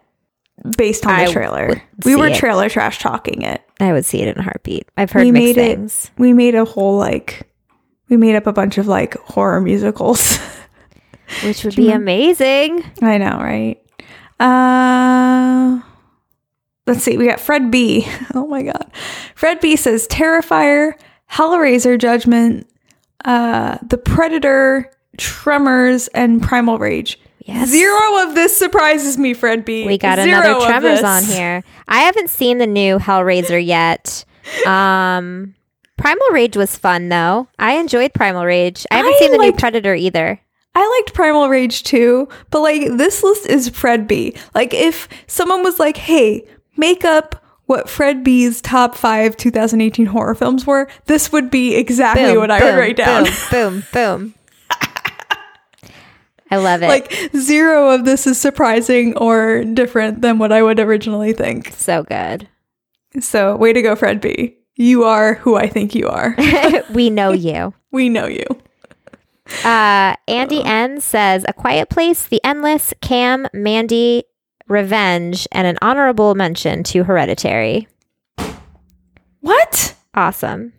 based 0.77 1.07
on 1.07 1.13
I 1.13 1.27
the 1.27 1.33
trailer. 1.33 1.83
We 2.05 2.17
were 2.17 2.29
it. 2.29 2.37
trailer 2.37 2.69
trash 2.69 2.99
talking 2.99 3.43
it. 3.43 3.63
I 3.81 3.93
would 3.93 4.05
see 4.05 4.21
it 4.23 4.29
in 4.29 4.39
a 4.39 4.43
heartbeat. 4.43 4.89
I've 4.97 5.11
heard 5.11 5.25
we 5.25 5.31
made 5.31 5.55
things. 5.57 6.07
it. 6.07 6.21
We 6.21 6.33
made 6.33 6.55
a 6.55 6.65
whole 6.65 6.97
like. 6.99 7.47
We 8.09 8.17
made 8.17 8.35
up 8.35 8.47
a 8.47 8.53
bunch 8.53 8.77
of 8.79 8.89
like 8.89 9.15
horror 9.19 9.61
musicals. 9.61 10.39
Which 11.45 11.63
would 11.65 11.77
be 11.77 11.91
amazing. 11.93 12.85
I 13.01 13.19
know, 13.19 13.39
right? 13.39 13.81
Uh 14.41 15.81
let's 16.87 17.03
see. 17.05 17.17
We 17.17 17.27
got 17.27 17.41
Fred 17.41 17.71
B. 17.71 18.07
Oh 18.35 18.47
my 18.47 18.63
god. 18.63 18.91
Fred 19.37 19.61
B 19.61 19.77
says 19.77 20.09
Terrifier, 20.09 20.95
Hellraiser 21.31 21.99
Judgment, 21.99 22.69
uh 23.25 23.79
The 23.83 23.99
Predator, 23.99 24.91
Tremors, 25.19 26.09
and 26.09 26.43
Primal 26.43 26.79
Rage. 26.79 27.19
Yes. 27.51 27.69
Zero 27.69 28.23
of 28.23 28.35
this 28.35 28.57
surprises 28.57 29.19
me, 29.19 29.35
Fred 29.35 29.65
B. 29.65 29.87
We 29.87 29.99
got 29.99 30.19
Zero 30.19 30.41
another 30.41 30.67
Tremors 30.67 31.03
on 31.03 31.25
here. 31.25 31.65
I 31.89 32.01
haven't 32.01 32.31
seen 32.31 32.59
the 32.59 32.67
new 32.67 32.99
Hellraiser 32.99 33.65
yet. 33.65 34.25
Um, 34.67 35.55
Primal 35.97 36.29
Rage 36.33 36.57
was 36.57 36.77
fun 36.77 37.09
though. 37.09 37.47
I 37.59 37.75
enjoyed 37.75 38.15
Primal 38.15 38.45
Rage. 38.47 38.87
I 38.91 38.97
haven't 38.97 39.15
I 39.15 39.19
seen 39.19 39.33
the 39.33 39.39
new 39.39 39.53
Predator 39.53 39.95
either. 39.95 40.41
I 40.75 40.99
liked 40.99 41.15
Primal 41.15 41.49
Rage 41.49 41.83
too, 41.83 42.27
but 42.51 42.61
like 42.61 42.81
this 42.97 43.23
list 43.23 43.47
is 43.47 43.69
Fred 43.69 44.09
B. 44.09 44.35
Like 44.55 44.73
if 44.73 45.09
someone 45.27 45.63
was 45.63 45.79
like, 45.79 45.99
"Hey, 45.99 46.47
make 46.77 47.05
up 47.05 47.45
what 47.67 47.89
Fred 47.89 48.25
B's 48.25 48.61
top 48.63 48.95
5 48.97 49.37
2018 49.37 50.07
horror 50.07 50.35
films 50.35 50.67
were," 50.67 50.89
this 51.05 51.31
would 51.33 51.51
be 51.51 51.77
exactly 51.77 52.25
Boom, 52.33 52.39
what 52.39 52.51
I 52.51 52.61
boom, 52.61 52.69
would 52.75 52.81
write 52.81 52.97
down. 52.97 53.25
Boom, 53.25 53.35
boom, 53.51 53.85
boom. 53.93 54.35
I 56.51 56.57
love 56.57 56.83
it. 56.83 56.89
like 56.89 57.13
zero 57.37 57.91
of 57.91 58.05
this 58.05 58.27
is 58.27 58.41
surprising 58.41 59.17
or 59.17 59.65
different 59.65 60.21
than 60.23 60.39
what 60.39 60.53
I 60.53 60.63
would 60.63 60.81
originally 60.81 61.33
think. 61.33 61.73
so 61.73 62.03
good. 62.03 62.49
So, 63.21 63.57
way 63.57 63.73
to 63.73 63.83
go, 63.83 63.97
Fred 63.97 64.21
B. 64.21 64.57
You 64.77 65.05
are 65.05 65.35
who 65.35 65.57
I 65.57 65.67
think 65.69 65.95
you 65.95 66.09
are. 66.09 66.35
we 66.91 67.11
know 67.11 67.33
you. 67.33 67.75
we 67.91 68.09
know 68.09 68.27
you. 68.27 68.45
Uh, 69.65 70.15
Andy 70.29 70.63
N 70.63 71.01
says 71.01 71.45
A 71.49 71.53
Quiet 71.53 71.89
Place, 71.91 72.27
The 72.27 72.41
Endless, 72.45 72.95
Cam, 73.01 73.49
Mandy, 73.53 74.25
Revenge, 74.69 75.49
and 75.51 75.67
an 75.67 75.77
honorable 75.83 76.37
mention 76.37 76.85
to 76.85 77.03
Hereditary. 77.03 77.89
What? 79.41 79.95
Awesome. 80.15 80.73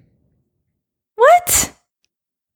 What? 1.16 1.71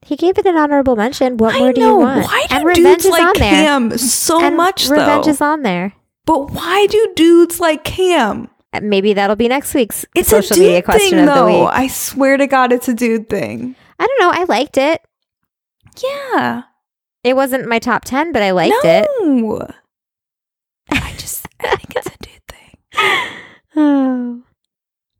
He 0.05 0.15
gave 0.15 0.37
it 0.37 0.45
an 0.45 0.55
honorable 0.55 0.95
mention. 0.95 1.37
What 1.37 1.55
I 1.55 1.59
more 1.59 1.73
do 1.73 1.81
know. 1.81 1.89
you 1.89 1.97
want? 1.97 2.25
Why 2.25 2.45
do 2.47 2.55
and 2.55 2.63
dudes 2.65 2.77
Revenge 2.79 3.05
is 3.05 3.11
like 3.11 3.21
on 3.23 3.33
there. 3.39 3.49
Cam 3.51 3.97
so 3.97 4.41
and 4.43 4.55
much 4.55 4.87
Revenge 4.87 5.25
though? 5.25 5.31
is 5.31 5.41
on 5.41 5.61
there. 5.63 5.93
but 6.25 6.51
why 6.51 6.85
do 6.87 7.13
dudes 7.15 7.59
like 7.59 7.83
Cam? 7.83 8.49
Uh, 8.71 8.81
Maybe 8.83 9.13
that'll 9.13 9.35
be 9.35 9.47
next 9.47 9.73
week's 9.73 10.05
It's 10.15 10.29
social 10.29 10.53
a 10.53 10.59
dude 10.59 10.65
media 10.67 10.81
question 10.83 11.09
thing, 11.11 11.19
of 11.27 11.33
though. 11.33 11.45
the 11.47 11.59
week. 11.61 11.69
I 11.71 11.87
swear 11.87 12.37
to 12.37 12.45
God, 12.47 12.71
it's 12.71 12.87
a 12.87 12.93
dude 12.93 13.29
thing. 13.29 13.75
I 13.99 14.05
don't 14.07 14.19
know. 14.19 14.41
I 14.41 14.45
liked 14.45 14.77
it. 14.77 15.01
Yeah. 16.03 16.63
It 17.23 17.35
wasn't 17.35 17.67
my 17.67 17.79
top 17.79 18.05
10, 18.05 18.31
but 18.31 18.43
I 18.43 18.51
liked 18.51 18.75
it. 18.85 19.07
no. 19.21 19.67
I 20.91 21.13
just 21.17 21.47
I 21.61 21.75
think 21.75 21.95
it's 21.95 22.07
a 22.07 22.17
dude 22.19 22.47
thing. 22.47 22.77
Oh. 23.77 24.41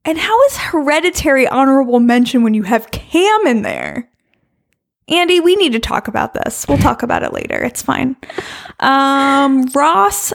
And 0.05 0.17
how 0.17 0.41
is 0.45 0.57
hereditary 0.57 1.45
honorable 1.47 1.99
mention 1.99 2.41
when 2.43 2.53
you 2.53 2.63
have 2.63 2.91
Cam 2.91 3.47
in 3.47 3.63
there? 3.63 4.09
Andy, 5.07 5.39
we 5.39 5.55
need 5.55 5.73
to 5.73 5.79
talk 5.79 6.07
about 6.07 6.33
this. 6.33 6.67
We'll 6.67 6.77
talk 6.79 7.03
about 7.03 7.21
it 7.23 7.31
later. 7.33 7.63
It's 7.63 7.81
fine. 7.83 8.15
Um, 8.79 9.65
Ross 9.75 10.33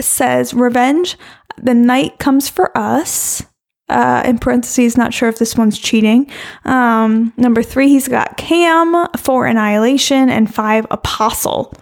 says 0.00 0.54
revenge. 0.54 1.16
The 1.60 1.74
night 1.74 2.18
comes 2.18 2.48
for 2.48 2.76
us. 2.76 3.42
Uh, 3.90 4.22
in 4.26 4.38
parentheses, 4.38 4.98
not 4.98 5.14
sure 5.14 5.30
if 5.30 5.38
this 5.38 5.56
one's 5.56 5.78
cheating. 5.78 6.30
Um, 6.66 7.32
number 7.38 7.62
three, 7.62 7.88
he's 7.88 8.06
got 8.06 8.36
Cam, 8.36 9.06
four 9.16 9.46
Annihilation, 9.46 10.28
and 10.28 10.54
five 10.54 10.86
Apostle. 10.90 11.72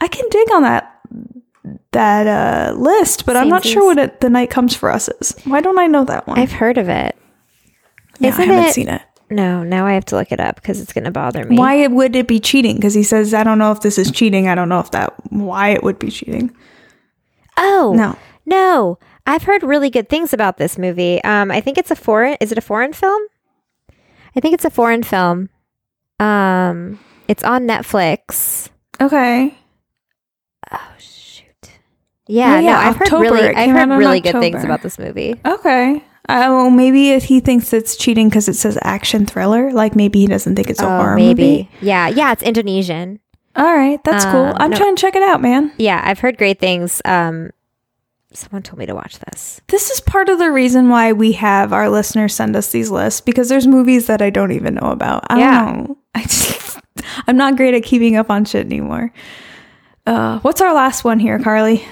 I 0.00 0.06
can 0.06 0.28
dig 0.30 0.48
on 0.52 0.62
that 0.62 0.86
that 1.90 2.26
uh, 2.28 2.74
list, 2.78 3.26
but 3.26 3.36
I'm 3.36 3.48
not 3.48 3.64
Samesies. 3.64 3.72
sure 3.72 3.84
what 3.84 3.98
it, 3.98 4.20
the 4.20 4.30
night 4.30 4.48
comes 4.50 4.76
for 4.76 4.90
us 4.92 5.08
is. 5.20 5.34
Why 5.44 5.60
don't 5.60 5.78
I 5.78 5.88
know 5.88 6.04
that 6.04 6.28
one? 6.28 6.38
I've 6.38 6.52
heard 6.52 6.78
of 6.78 6.88
it. 6.88 7.16
Yeah, 8.20 8.28
I 8.28 8.32
Isn't 8.32 8.48
haven't 8.48 8.64
it- 8.68 8.72
seen 8.74 8.88
it. 8.88 9.02
No, 9.30 9.62
now 9.62 9.86
I 9.86 9.92
have 9.92 10.04
to 10.06 10.16
look 10.16 10.32
it 10.32 10.40
up 10.40 10.56
because 10.56 10.80
it's 10.80 10.92
going 10.92 11.04
to 11.04 11.10
bother 11.12 11.44
me. 11.44 11.56
Why 11.56 11.86
would 11.86 12.16
it 12.16 12.26
be 12.26 12.40
cheating? 12.40 12.76
Because 12.76 12.94
he 12.94 13.02
says, 13.04 13.32
I 13.32 13.44
don't 13.44 13.58
know 13.58 13.70
if 13.72 13.80
this 13.80 13.96
is 13.96 14.10
cheating. 14.10 14.48
I 14.48 14.54
don't 14.56 14.68
know 14.68 14.80
if 14.80 14.90
that, 14.90 15.12
why 15.32 15.68
it 15.68 15.82
would 15.84 15.98
be 15.98 16.10
cheating. 16.10 16.54
Oh, 17.56 17.92
No. 17.96 18.16
No. 18.46 18.98
I've 19.26 19.42
heard 19.44 19.62
really 19.62 19.90
good 19.90 20.08
things 20.08 20.32
about 20.32 20.56
this 20.56 20.76
movie. 20.78 21.22
Um, 21.22 21.50
I 21.52 21.60
think 21.60 21.78
it's 21.78 21.90
a 21.92 21.94
foreign. 21.96 22.36
Is 22.40 22.50
it 22.50 22.58
a 22.58 22.62
foreign 22.62 22.92
film? 22.92 23.22
I 24.34 24.40
think 24.40 24.54
it's 24.54 24.64
a 24.64 24.70
foreign 24.70 25.02
film. 25.04 25.50
Um, 26.18 26.98
it's 27.28 27.44
on 27.44 27.66
Netflix. 27.68 28.70
Okay. 29.00 29.56
Oh 30.72 30.90
shoot. 30.98 31.44
Yeah, 32.26 32.56
Oh, 32.56 32.58
yeah, 32.60 32.70
no, 32.72 32.76
I've 32.78 32.96
heard 32.96 33.02
October. 33.02 33.22
really, 33.24 33.54
I've 33.54 33.70
heard 33.70 33.88
really 33.98 34.20
good 34.20 34.32
things 34.40 34.56
October. 34.56 34.66
about 34.72 34.82
this 34.82 34.98
movie. 34.98 35.40
Okay. 35.44 36.02
Uh, 36.28 36.46
well, 36.48 36.70
maybe 36.70 37.10
if 37.10 37.24
he 37.24 37.40
thinks 37.40 37.72
it's 37.72 37.96
cheating 37.96 38.28
because 38.28 38.48
it 38.48 38.54
says 38.54 38.78
action 38.82 39.26
thriller, 39.26 39.72
like 39.72 39.96
maybe 39.96 40.20
he 40.20 40.26
doesn't 40.26 40.54
think 40.54 40.70
it's 40.70 40.80
a 40.80 40.84
Oh, 40.86 40.88
horror 40.96 41.16
maybe. 41.16 41.42
movie. 41.42 41.70
Yeah, 41.80 42.08
yeah, 42.08 42.30
it's 42.32 42.42
Indonesian. 42.42 43.18
All 43.56 43.74
right, 43.74 44.02
that's 44.04 44.24
cool. 44.26 44.44
Um, 44.44 44.56
I'm 44.60 44.70
no. 44.70 44.76
trying 44.76 44.94
to 44.94 45.00
check 45.00 45.16
it 45.16 45.22
out, 45.24 45.40
man. 45.42 45.72
Yeah, 45.76 46.00
I've 46.04 46.20
heard 46.20 46.38
great 46.38 46.60
things. 46.60 47.02
Um, 47.04 47.50
someone 48.32 48.62
told 48.62 48.78
me 48.78 48.86
to 48.86 48.94
watch 48.94 49.18
this. 49.18 49.60
This 49.66 49.90
is 49.90 50.00
part 50.00 50.28
of 50.28 50.38
the 50.38 50.52
reason 50.52 50.88
why 50.88 51.12
we 51.12 51.32
have 51.32 51.72
our 51.72 51.90
listeners 51.90 52.32
send 52.34 52.54
us 52.54 52.70
these 52.70 52.90
lists 52.92 53.20
because 53.20 53.48
there's 53.48 53.66
movies 53.66 54.06
that 54.06 54.22
I 54.22 54.30
don't 54.30 54.52
even 54.52 54.74
know 54.74 54.90
about. 54.92 55.24
I 55.28 55.40
Yeah. 55.40 55.64
don't 55.64 55.88
know. 55.88 55.98
I 56.14 56.22
just, 56.22 56.78
I'm 57.26 57.36
not 57.36 57.56
great 57.56 57.74
at 57.74 57.82
keeping 57.82 58.14
up 58.16 58.30
on 58.30 58.44
shit 58.44 58.66
anymore. 58.66 59.12
Uh, 60.06 60.38
what's 60.40 60.60
our 60.60 60.72
last 60.72 61.02
one 61.02 61.18
here, 61.18 61.38
Carly? 61.40 61.84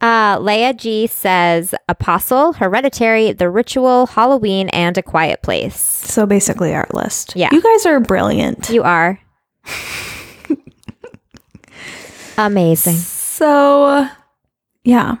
Uh, 0.00 0.38
Leia 0.38 0.74
G 0.76 1.06
says 1.06 1.74
Apostle, 1.88 2.54
Hereditary, 2.54 3.32
The 3.32 3.50
Ritual, 3.50 4.06
Halloween, 4.06 4.68
and 4.70 4.96
A 4.96 5.02
Quiet 5.02 5.42
Place. 5.42 5.76
So 5.76 6.24
basically, 6.26 6.74
our 6.74 6.86
list. 6.92 7.34
Yeah. 7.36 7.50
You 7.52 7.60
guys 7.60 7.84
are 7.86 8.00
brilliant. 8.00 8.70
You 8.70 8.82
are. 8.82 9.20
Amazing. 12.38 12.94
So, 12.96 14.08
yeah, 14.84 15.16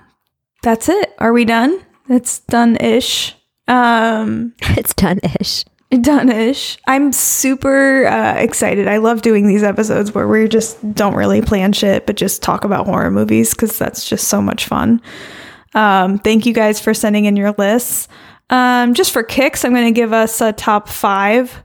that's 0.62 0.88
it. 0.88 1.14
Are 1.18 1.32
we 1.32 1.44
done? 1.44 1.84
It's 2.08 2.40
done 2.40 2.76
ish. 2.76 3.34
Um, 3.68 4.54
It's 4.62 4.94
done 4.94 5.20
ish. 5.40 5.64
Done 5.90 6.30
ish. 6.30 6.78
I'm 6.86 7.12
super 7.12 8.06
uh, 8.06 8.34
excited. 8.36 8.86
I 8.86 8.98
love 8.98 9.22
doing 9.22 9.46
these 9.46 9.62
episodes 9.62 10.14
where 10.14 10.28
we 10.28 10.48
just 10.48 10.94
don't 10.94 11.14
really 11.14 11.42
plan 11.42 11.72
shit, 11.72 12.06
but 12.06 12.16
just 12.16 12.42
talk 12.42 12.64
about 12.64 12.86
horror 12.86 13.10
movies 13.10 13.50
because 13.50 13.76
that's 13.78 14.08
just 14.08 14.28
so 14.28 14.40
much 14.40 14.66
fun. 14.66 15.02
Um, 15.74 16.18
thank 16.18 16.46
you 16.46 16.54
guys 16.54 16.80
for 16.80 16.94
sending 16.94 17.24
in 17.24 17.36
your 17.36 17.52
lists. 17.58 18.08
Um, 18.50 18.94
just 18.94 19.12
for 19.12 19.22
kicks, 19.22 19.64
I'm 19.64 19.72
going 19.72 19.92
to 19.92 19.98
give 19.98 20.12
us 20.12 20.40
a 20.40 20.52
top 20.52 20.88
five 20.88 21.64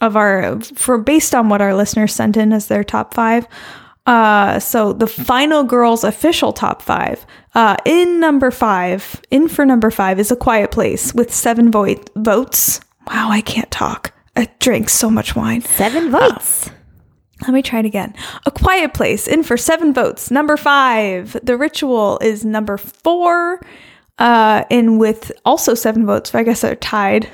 of 0.00 0.16
our 0.16 0.60
for 0.60 0.98
based 0.98 1.34
on 1.34 1.48
what 1.48 1.60
our 1.60 1.74
listeners 1.74 2.14
sent 2.14 2.36
in 2.36 2.52
as 2.52 2.68
their 2.68 2.84
top 2.84 3.14
five. 3.14 3.46
Uh, 4.06 4.58
so 4.58 4.92
the 4.92 5.06
final 5.06 5.62
girls 5.62 6.04
official 6.04 6.52
top 6.52 6.82
five. 6.82 7.24
Uh, 7.54 7.76
in 7.84 8.20
number 8.20 8.50
five, 8.50 9.20
in 9.30 9.48
for 9.48 9.66
number 9.66 9.90
five 9.90 10.18
is 10.18 10.30
a 10.30 10.36
quiet 10.36 10.70
place 10.70 11.14
with 11.14 11.32
seven 11.32 11.70
vo- 11.70 12.02
votes. 12.16 12.80
Wow, 13.06 13.30
I 13.30 13.40
can't 13.40 13.70
talk. 13.70 14.12
I 14.36 14.48
drank 14.58 14.88
so 14.88 15.10
much 15.10 15.34
wine. 15.34 15.62
Seven 15.62 16.10
votes. 16.10 16.70
Let 17.42 17.54
me 17.54 17.62
try 17.62 17.80
it 17.80 17.86
again. 17.86 18.14
A 18.46 18.50
Quiet 18.50 18.92
Place 18.94 19.26
in 19.26 19.42
for 19.42 19.56
seven 19.56 19.94
votes. 19.94 20.30
Number 20.30 20.56
five, 20.56 21.36
The 21.42 21.56
Ritual 21.56 22.18
is 22.20 22.44
number 22.44 22.76
four, 22.76 23.60
uh, 24.18 24.64
in 24.68 24.98
with 24.98 25.32
also 25.44 25.74
seven 25.74 26.04
votes. 26.04 26.34
I 26.34 26.42
guess 26.42 26.60
they're 26.60 26.76
tied. 26.76 27.28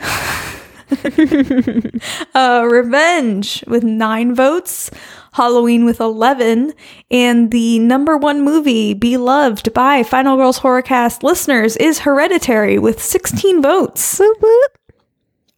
uh, 2.34 2.66
Revenge 2.70 3.64
with 3.66 3.82
nine 3.82 4.34
votes. 4.34 4.90
Halloween 5.32 5.84
with 5.84 6.00
11. 6.00 6.72
And 7.10 7.50
the 7.50 7.80
number 7.80 8.16
one 8.16 8.42
movie 8.42 8.94
beloved 8.94 9.74
by 9.74 10.02
Final 10.04 10.36
Girls 10.36 10.60
Horrorcast 10.60 11.22
listeners 11.24 11.76
is 11.76 11.98
Hereditary 12.00 12.78
with 12.78 13.02
16 13.02 13.60
votes. 13.60 14.20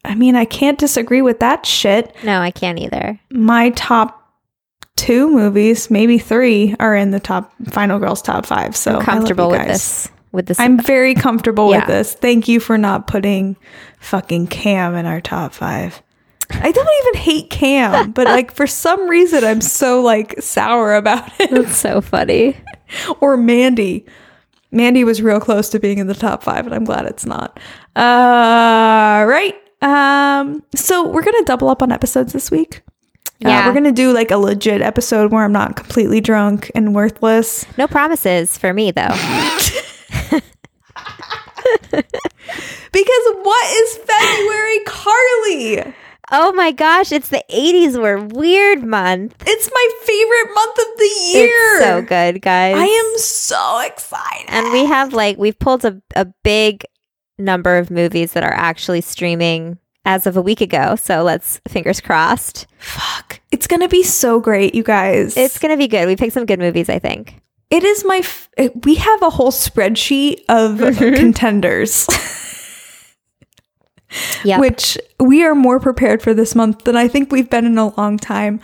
I 0.09 0.15
mean, 0.15 0.35
I 0.35 0.45
can't 0.47 0.79
disagree 0.79 1.23
with 1.23 1.39
that 1.41 1.65
shit 1.67 2.15
No, 2.25 2.41
I 2.41 2.51
can't 2.51 2.79
either. 2.79 3.21
my 3.31 3.71
top 3.71 4.15
two 4.97 5.31
movies, 5.31 5.91
maybe 5.91 6.19
three, 6.19 6.75
are 6.81 6.97
in 6.97 7.11
the 7.13 7.21
top 7.21 7.53
Final 7.71 7.99
Girls 8.01 8.21
top 8.23 8.47
five. 8.47 8.75
So 8.75 8.97
I'm 8.99 9.05
comfortable 9.05 9.51
with 9.51 9.67
this. 9.67 10.09
With 10.33 10.47
this. 10.47 10.59
I'm 10.59 10.79
very 10.83 11.15
comfortable 11.15 11.71
Yeah. 11.71 11.79
with 11.81 11.87
this. 11.87 12.15
Thank 12.15 12.49
you 12.49 12.59
for 12.59 12.77
not 12.79 13.07
putting 13.07 13.57
fucking 14.01 14.49
Cam 14.49 14.95
in 14.97 15.07
our 15.07 15.21
top 15.21 15.53
five. 15.53 16.03
I 16.51 16.73
don't 16.73 16.89
even 17.07 17.21
hate 17.23 17.51
Cam, 17.51 18.11
but 18.13 18.27
like 18.27 18.51
for 18.53 18.67
some 18.67 19.09
reason 19.09 19.45
I'm 19.45 19.61
so 19.61 20.01
like 20.01 20.41
sour 20.41 20.95
about 20.95 21.31
it. 21.39 21.51
That's 21.51 21.77
so 21.77 22.01
funny. 22.01 22.57
or 23.21 23.37
Mandy. 23.37 24.07
Mandy 24.73 25.05
was 25.05 25.23
real 25.23 25.41
close 25.41 25.69
to 25.71 25.79
being 25.79 25.99
in 25.99 26.09
the 26.09 26.15
top 26.15 26.43
five, 26.43 26.67
and 26.67 26.75
I'm 26.75 26.85
glad 26.85 27.07
it's 27.07 27.25
not. 27.25 27.59
Uh, 27.97 29.25
right. 29.27 29.55
Um, 29.81 30.63
so 30.75 31.07
we're 31.09 31.23
gonna 31.23 31.45
double 31.45 31.69
up 31.69 31.83
on 31.83 31.93
episodes 31.93 32.33
this 32.33 32.51
week. 32.51 32.83
Uh, 33.45 33.49
Yeah. 33.49 33.67
we're 33.69 33.75
gonna 33.75 33.93
do 33.93 34.13
like 34.13 34.31
a 34.31 34.37
legit 34.37 34.83
episode 34.83 35.31
where 35.31 35.45
I'm 35.45 35.53
not 35.53 35.77
completely 35.77 36.21
drunk 36.21 36.71
and 36.75 36.95
worthless. 36.95 37.65
No 37.79 37.87
promises 37.87 38.59
for 38.59 38.73
me 38.75 38.91
though. 38.91 39.15
Because 42.91 43.25
what 43.43 43.71
is 43.83 43.97
February, 43.99 44.79
Carly? 44.87 45.95
Oh 46.31 46.53
my 46.53 46.73
gosh, 46.73 47.13
it's 47.13 47.29
the 47.29 47.43
80s 47.51 48.01
were 48.01 48.19
weird 48.19 48.83
month. 48.83 49.35
It's 49.47 49.71
my 49.73 49.89
favorite 50.03 50.55
month 50.55 50.79
of 50.79 50.99
the 50.99 51.31
year. 51.39 51.49
It's 51.77 51.85
so 51.85 52.03
good, 52.03 52.43
guys. 52.43 52.75
I 52.77 52.85
am 52.85 53.19
so 53.19 53.81
excited. 53.87 54.47
And 54.49 54.73
we 54.73 54.85
have 54.87 55.13
like 55.13 55.37
we've 55.39 55.59
pulled 55.59 55.85
a, 55.85 56.01
a 56.17 56.27
big 56.43 56.85
number 57.39 57.77
of 57.77 57.91
movies 57.91 58.33
that 58.33 58.43
are 58.45 58.53
actually 58.53 59.01
streaming 59.01 59.79
as 60.05 60.27
of 60.27 60.37
a 60.37 60.43
week 60.43 60.61
ago. 60.61 60.97
So 60.97 61.23
let's 61.23 61.61
fingers 61.69 62.01
crossed. 62.01 62.67
fuck. 62.79 63.41
It's 63.51 63.67
gonna 63.67 63.89
be 63.89 64.03
so 64.03 64.41
great, 64.41 64.75
you 64.75 64.83
guys. 64.83 65.37
It's 65.37 65.59
gonna 65.59 65.77
be 65.77 65.89
good. 65.89 66.07
We 66.07 66.17
picked 66.17 66.33
some 66.35 66.47
good 66.47 66.59
movies, 66.59 66.89
I 66.89 66.99
think. 66.99 67.41
It 67.71 67.85
is 67.85 68.05
my. 68.05 68.19
F- 68.19 68.49
we 68.85 68.95
have 68.97 69.23
a 69.23 69.31
whole 69.31 69.53
spreadsheet 69.53 70.41
of 70.49 70.79
mm-hmm. 70.79 71.15
contenders, 71.17 72.07
Yeah. 74.45 74.59
which 74.59 74.97
we 75.21 75.45
are 75.45 75.55
more 75.55 75.79
prepared 75.79 76.23
for 76.23 76.33
this 76.33 76.55
month 76.55 76.85
than 76.85 76.97
I 76.97 77.09
think 77.09 77.31
we've 77.31 77.51
been 77.51 77.67
in 77.67 77.77
a 77.77 77.95
long 77.99 78.17
time. 78.17 78.61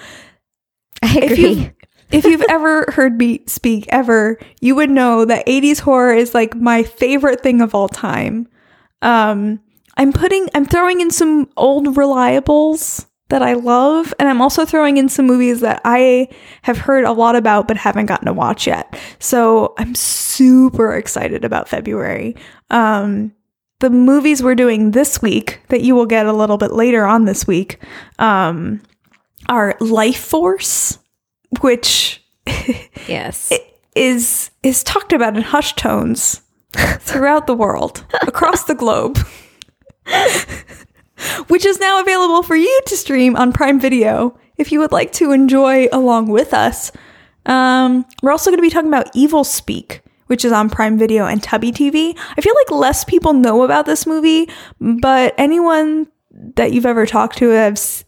I 1.03 1.19
If 1.19 1.33
agree. 1.33 1.49
you 1.51 1.71
if 2.11 2.25
you've 2.25 2.45
ever 2.49 2.87
heard 2.93 3.19
me 3.19 3.43
speak 3.47 3.87
ever, 3.91 4.39
you 4.61 4.75
would 4.75 4.89
know 4.91 5.25
that 5.27 5.47
80s 5.47 5.81
horror 5.81 6.15
is 6.15 6.33
like 6.35 6.55
my 6.55 6.83
favorite 6.83 7.43
thing 7.43 7.61
of 7.61 7.75
all 7.75 7.89
time. 7.89 8.49
Um, 9.05 9.61
I'm 9.97 10.13
putting, 10.13 10.49
I'm 10.55 10.65
throwing 10.65 11.01
in 11.01 11.11
some 11.11 11.49
old 11.57 11.87
reliables 11.95 13.07
that 13.29 13.43
I 13.43 13.55
love, 13.55 14.13
and 14.19 14.29
I'm 14.29 14.43
also 14.43 14.65
throwing 14.65 14.97
in 14.97 15.09
some 15.09 15.27
movies 15.27 15.61
that 15.61 15.81
I 15.85 16.29
have 16.63 16.79
heard 16.79 17.05
a 17.05 17.13
lot 17.13 17.37
about 17.37 17.69
but 17.69 17.77
haven't 17.77 18.07
gotten 18.07 18.27
to 18.27 18.33
watch 18.33 18.67
yet. 18.67 18.99
So 19.19 19.75
I'm 19.79 19.95
super 19.95 20.95
excited 20.95 21.45
about 21.45 21.69
February. 21.69 22.37
Um, 22.71 23.33
the 23.81 23.91
movies 23.91 24.43
we're 24.43 24.55
doing 24.55 24.93
this 24.93 25.21
week 25.21 25.61
that 25.69 25.83
you 25.83 25.95
will 25.95 26.07
get 26.07 26.27
a 26.27 26.33
little 26.33 26.59
bit 26.59 26.73
later 26.73 27.05
on 27.05 27.25
this 27.25 27.47
week 27.47 27.79
um, 28.19 28.81
are 29.49 29.75
Lifeforce, 29.81 30.99
which 31.61 32.23
yes. 33.07 33.53
is 33.95 34.51
is 34.63 34.83
talked 34.85 35.13
about 35.13 35.37
in 35.37 35.43
hushed 35.43 35.77
tones 35.77 36.41
throughout 37.01 37.47
the 37.47 37.55
world, 37.55 38.05
across 38.23 38.65
the 38.65 38.75
globe. 38.75 39.19
Which 41.47 41.65
is 41.65 41.79
now 41.79 42.01
available 42.01 42.43
for 42.43 42.57
you 42.57 42.81
to 42.87 42.97
stream 42.97 43.37
on 43.37 43.53
Prime 43.53 43.81
Video 43.81 44.37
if 44.57 44.73
you 44.73 44.81
would 44.81 44.93
like 44.93 45.13
to 45.13 45.33
enjoy 45.33 45.89
along 45.93 46.29
with 46.29 46.53
us. 46.53 46.93
Um, 47.47 48.05
we're 48.23 48.33
also 48.33 48.51
going 48.51 48.59
to 48.59 48.63
be 48.63 48.71
talking 48.71 48.89
about 48.89 49.13
Evilspeak, 49.15 50.01
which 50.27 50.45
is 50.45 50.53
on 50.53 50.71
Prime 50.71 50.99
Video 50.99 51.27
and 51.27 51.43
Tubi 51.43 51.73
TV. 51.73 52.19
I 52.37 52.41
feel 52.41 52.55
like 52.55 52.71
less 52.71 53.05
people 53.05 53.33
know 53.33 53.63
about 53.63 53.87
this 53.87 54.07
movie, 54.07 54.49
but 54.81 55.35
anyone 55.39 56.09
that 56.57 56.73
you've 56.73 56.87
ever 56.87 57.07
talked 57.07 57.39
to 57.39 57.49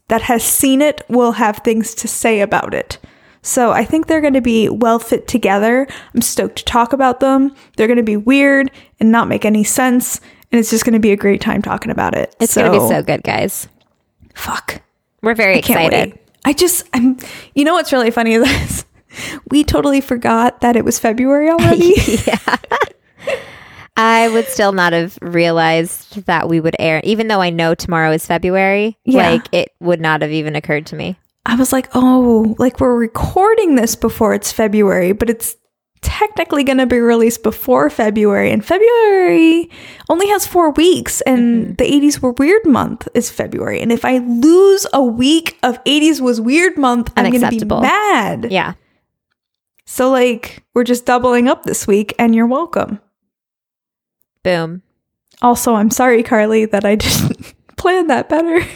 that 0.07 0.21
has 0.23 0.43
seen 0.43 0.81
it 0.81 1.01
will 1.07 1.33
have 1.33 1.57
things 1.59 1.95
to 1.95 2.07
say 2.07 2.41
about 2.41 2.73
it. 2.73 2.99
So 3.47 3.71
I 3.71 3.85
think 3.85 4.07
they're 4.07 4.21
going 4.21 4.33
to 4.33 4.41
be 4.41 4.67
well 4.69 4.99
fit 4.99 5.27
together. 5.27 5.87
I'm 6.13 6.21
stoked 6.21 6.57
to 6.57 6.65
talk 6.65 6.91
about 6.93 7.21
them. 7.21 7.55
They're 7.77 7.87
going 7.87 7.97
to 7.97 8.03
be 8.03 8.17
weird 8.17 8.69
and 8.99 9.11
not 9.11 9.27
make 9.27 9.45
any 9.45 9.63
sense, 9.63 10.19
and 10.51 10.59
it's 10.59 10.69
just 10.69 10.83
going 10.83 10.93
to 10.93 10.99
be 10.99 11.11
a 11.11 11.15
great 11.15 11.39
time 11.41 11.61
talking 11.61 11.91
about 11.91 12.13
it. 12.15 12.35
it's 12.39 12.55
gonna 12.55 12.71
be 12.71 12.79
so 12.87 13.01
good, 13.01 13.23
guys. 13.23 13.67
fuck. 14.35 14.81
We're 15.21 15.33
very 15.33 15.61
Can't 15.61 15.81
excited. 15.91 16.11
wait. 16.13 16.21
I 16.45 16.53
just 16.53 16.87
I'm. 16.93 17.17
You 17.55 17.63
know 17.63 17.73
what's 17.73 17.91
really 17.91 18.11
funny 18.11 18.33
is 18.33 18.43
this. 18.43 18.85
We 19.49 19.63
totally 19.63 19.99
forgot 20.01 20.61
that 20.61 20.75
it 20.75 20.85
was 20.85 20.99
February 20.99 21.49
already. 21.49 21.93
Yeah. 22.27 22.57
I 23.95 24.29
would 24.29 24.45
still 24.45 24.73
not 24.73 24.93
have 24.93 25.17
realized 25.23 26.25
that 26.27 26.47
we 26.47 26.59
would 26.59 26.75
air, 26.77 27.01
even 27.03 27.27
though 27.29 27.41
I 27.41 27.49
know 27.49 27.73
tomorrow 27.73 28.11
is 28.11 28.25
February. 28.27 28.95
Yeah. 29.05 29.29
Like 29.31 29.47
it 29.51 29.71
would 29.79 29.99
not 29.99 30.21
have 30.21 30.31
even 30.31 30.55
occurred 30.55 30.85
to 30.87 30.95
me. 30.95 31.17
I 31.47 31.55
was 31.55 31.71
like, 31.71 31.89
oh, 31.95 32.55
like 32.59 32.79
we're 32.79 32.95
recording 32.95 33.75
this 33.75 33.95
before 33.95 34.33
it's 34.33 34.51
February, 34.51 35.13
but 35.13 35.29
it's 35.29 35.55
technically 36.01 36.65
going 36.65 36.77
to 36.77 36.85
be 36.85 36.99
released 36.99 37.41
before 37.41 37.89
February. 37.89 38.51
And 38.51 38.63
February 38.63 39.69
only 40.09 40.27
has 40.27 40.45
four 40.45 40.71
weeks, 40.71 41.21
and 41.21 41.63
mm-hmm. 41.63 41.73
the 41.75 41.85
80s 41.85 42.19
were 42.19 42.33
weird 42.33 42.65
month 42.65 43.07
is 43.13 43.31
February. 43.31 43.79
And 43.79 43.93
if 43.93 44.03
I 44.03 44.17
lose 44.17 44.85
a 44.91 45.01
week 45.01 45.57
of 45.63 45.81
80s 45.85 46.19
was 46.19 46.41
weird 46.41 46.77
month, 46.77 47.11
I'm 47.15 47.31
going 47.31 47.41
to 47.41 47.65
be 47.65 47.65
mad. 47.65 48.51
Yeah. 48.51 48.73
So, 49.85 50.11
like, 50.11 50.65
we're 50.73 50.83
just 50.83 51.05
doubling 51.05 51.47
up 51.47 51.63
this 51.63 51.87
week, 51.87 52.13
and 52.19 52.35
you're 52.35 52.45
welcome. 52.45 52.99
Boom. 54.43 54.81
Also, 55.41 55.75
I'm 55.75 55.91
sorry, 55.91 56.23
Carly, 56.23 56.65
that 56.65 56.83
I 56.83 56.95
didn't 56.95 57.53
plan 57.77 58.07
that 58.07 58.27
better. 58.27 58.67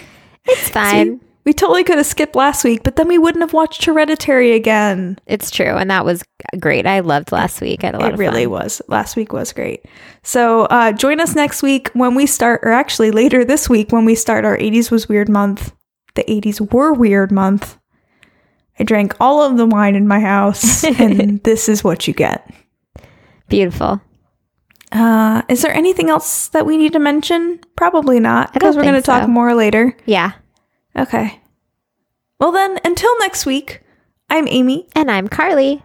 It's 0.45 0.69
fine. 0.69 1.19
We 1.43 1.53
totally 1.53 1.83
could 1.83 1.97
have 1.97 2.05
skipped 2.05 2.35
last 2.35 2.63
week, 2.63 2.83
but 2.83 2.97
then 2.97 3.07
we 3.07 3.17
wouldn't 3.17 3.41
have 3.41 3.53
watched 3.53 3.85
Hereditary 3.85 4.51
again. 4.51 5.17
It's 5.25 5.49
true. 5.49 5.65
And 5.75 5.89
that 5.89 6.05
was 6.05 6.23
great. 6.59 6.85
I 6.85 6.99
loved 6.99 7.31
last 7.31 7.61
week. 7.61 7.83
I 7.83 7.87
had 7.87 7.95
a 7.95 7.99
lot 7.99 8.13
It 8.13 8.17
really 8.19 8.43
fun. 8.43 8.51
was. 8.51 8.81
Last 8.87 9.15
week 9.15 9.33
was 9.33 9.51
great. 9.51 9.83
So 10.21 10.65
uh, 10.65 10.91
join 10.91 11.19
us 11.19 11.33
next 11.33 11.63
week 11.63 11.89
when 11.93 12.13
we 12.13 12.27
start, 12.27 12.61
or 12.63 12.71
actually 12.71 13.09
later 13.09 13.43
this 13.43 13.67
week 13.67 13.91
when 13.91 14.05
we 14.05 14.13
start 14.13 14.45
our 14.45 14.57
80s 14.57 14.91
was 14.91 15.09
weird 15.09 15.29
month. 15.29 15.73
The 16.13 16.23
80s 16.25 16.71
were 16.71 16.93
weird 16.93 17.31
month. 17.31 17.79
I 18.77 18.83
drank 18.83 19.15
all 19.19 19.41
of 19.41 19.57
the 19.57 19.65
wine 19.65 19.95
in 19.95 20.07
my 20.07 20.19
house, 20.19 20.83
and 20.99 21.41
this 21.43 21.67
is 21.69 21.83
what 21.83 22.07
you 22.07 22.13
get. 22.13 22.49
Beautiful. 23.49 23.99
Uh, 24.91 25.41
is 25.49 25.61
there 25.61 25.73
anything 25.73 26.09
else 26.09 26.49
that 26.49 26.65
we 26.65 26.77
need 26.77 26.93
to 26.93 26.99
mention? 26.99 27.59
Probably 27.75 28.19
not, 28.19 28.53
because 28.53 28.75
we're 28.75 28.81
going 28.83 28.95
to 28.95 29.01
think 29.01 29.21
talk 29.21 29.29
more 29.29 29.55
later. 29.55 29.95
Yeah. 30.05 30.33
Okay. 30.97 31.41
Well, 32.39 32.51
then, 32.51 32.79
until 32.83 33.17
next 33.19 33.45
week, 33.45 33.81
I'm 34.29 34.47
Amy. 34.47 34.87
And 34.95 35.11
I'm 35.11 35.27
Carly. 35.27 35.83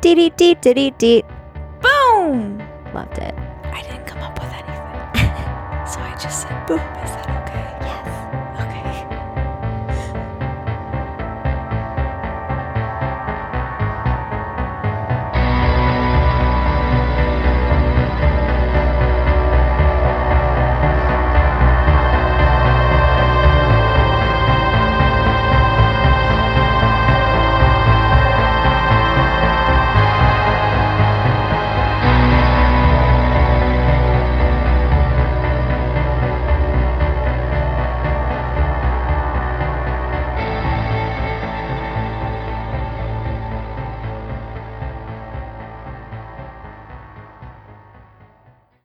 Dee 0.00 0.14
dee 0.14 0.30
dee 0.30 0.54
dee 0.54 0.74
dee 0.74 0.90
dee. 0.92 1.24
Boom! 1.82 2.58
Loved 2.94 3.18
it. 3.18 3.34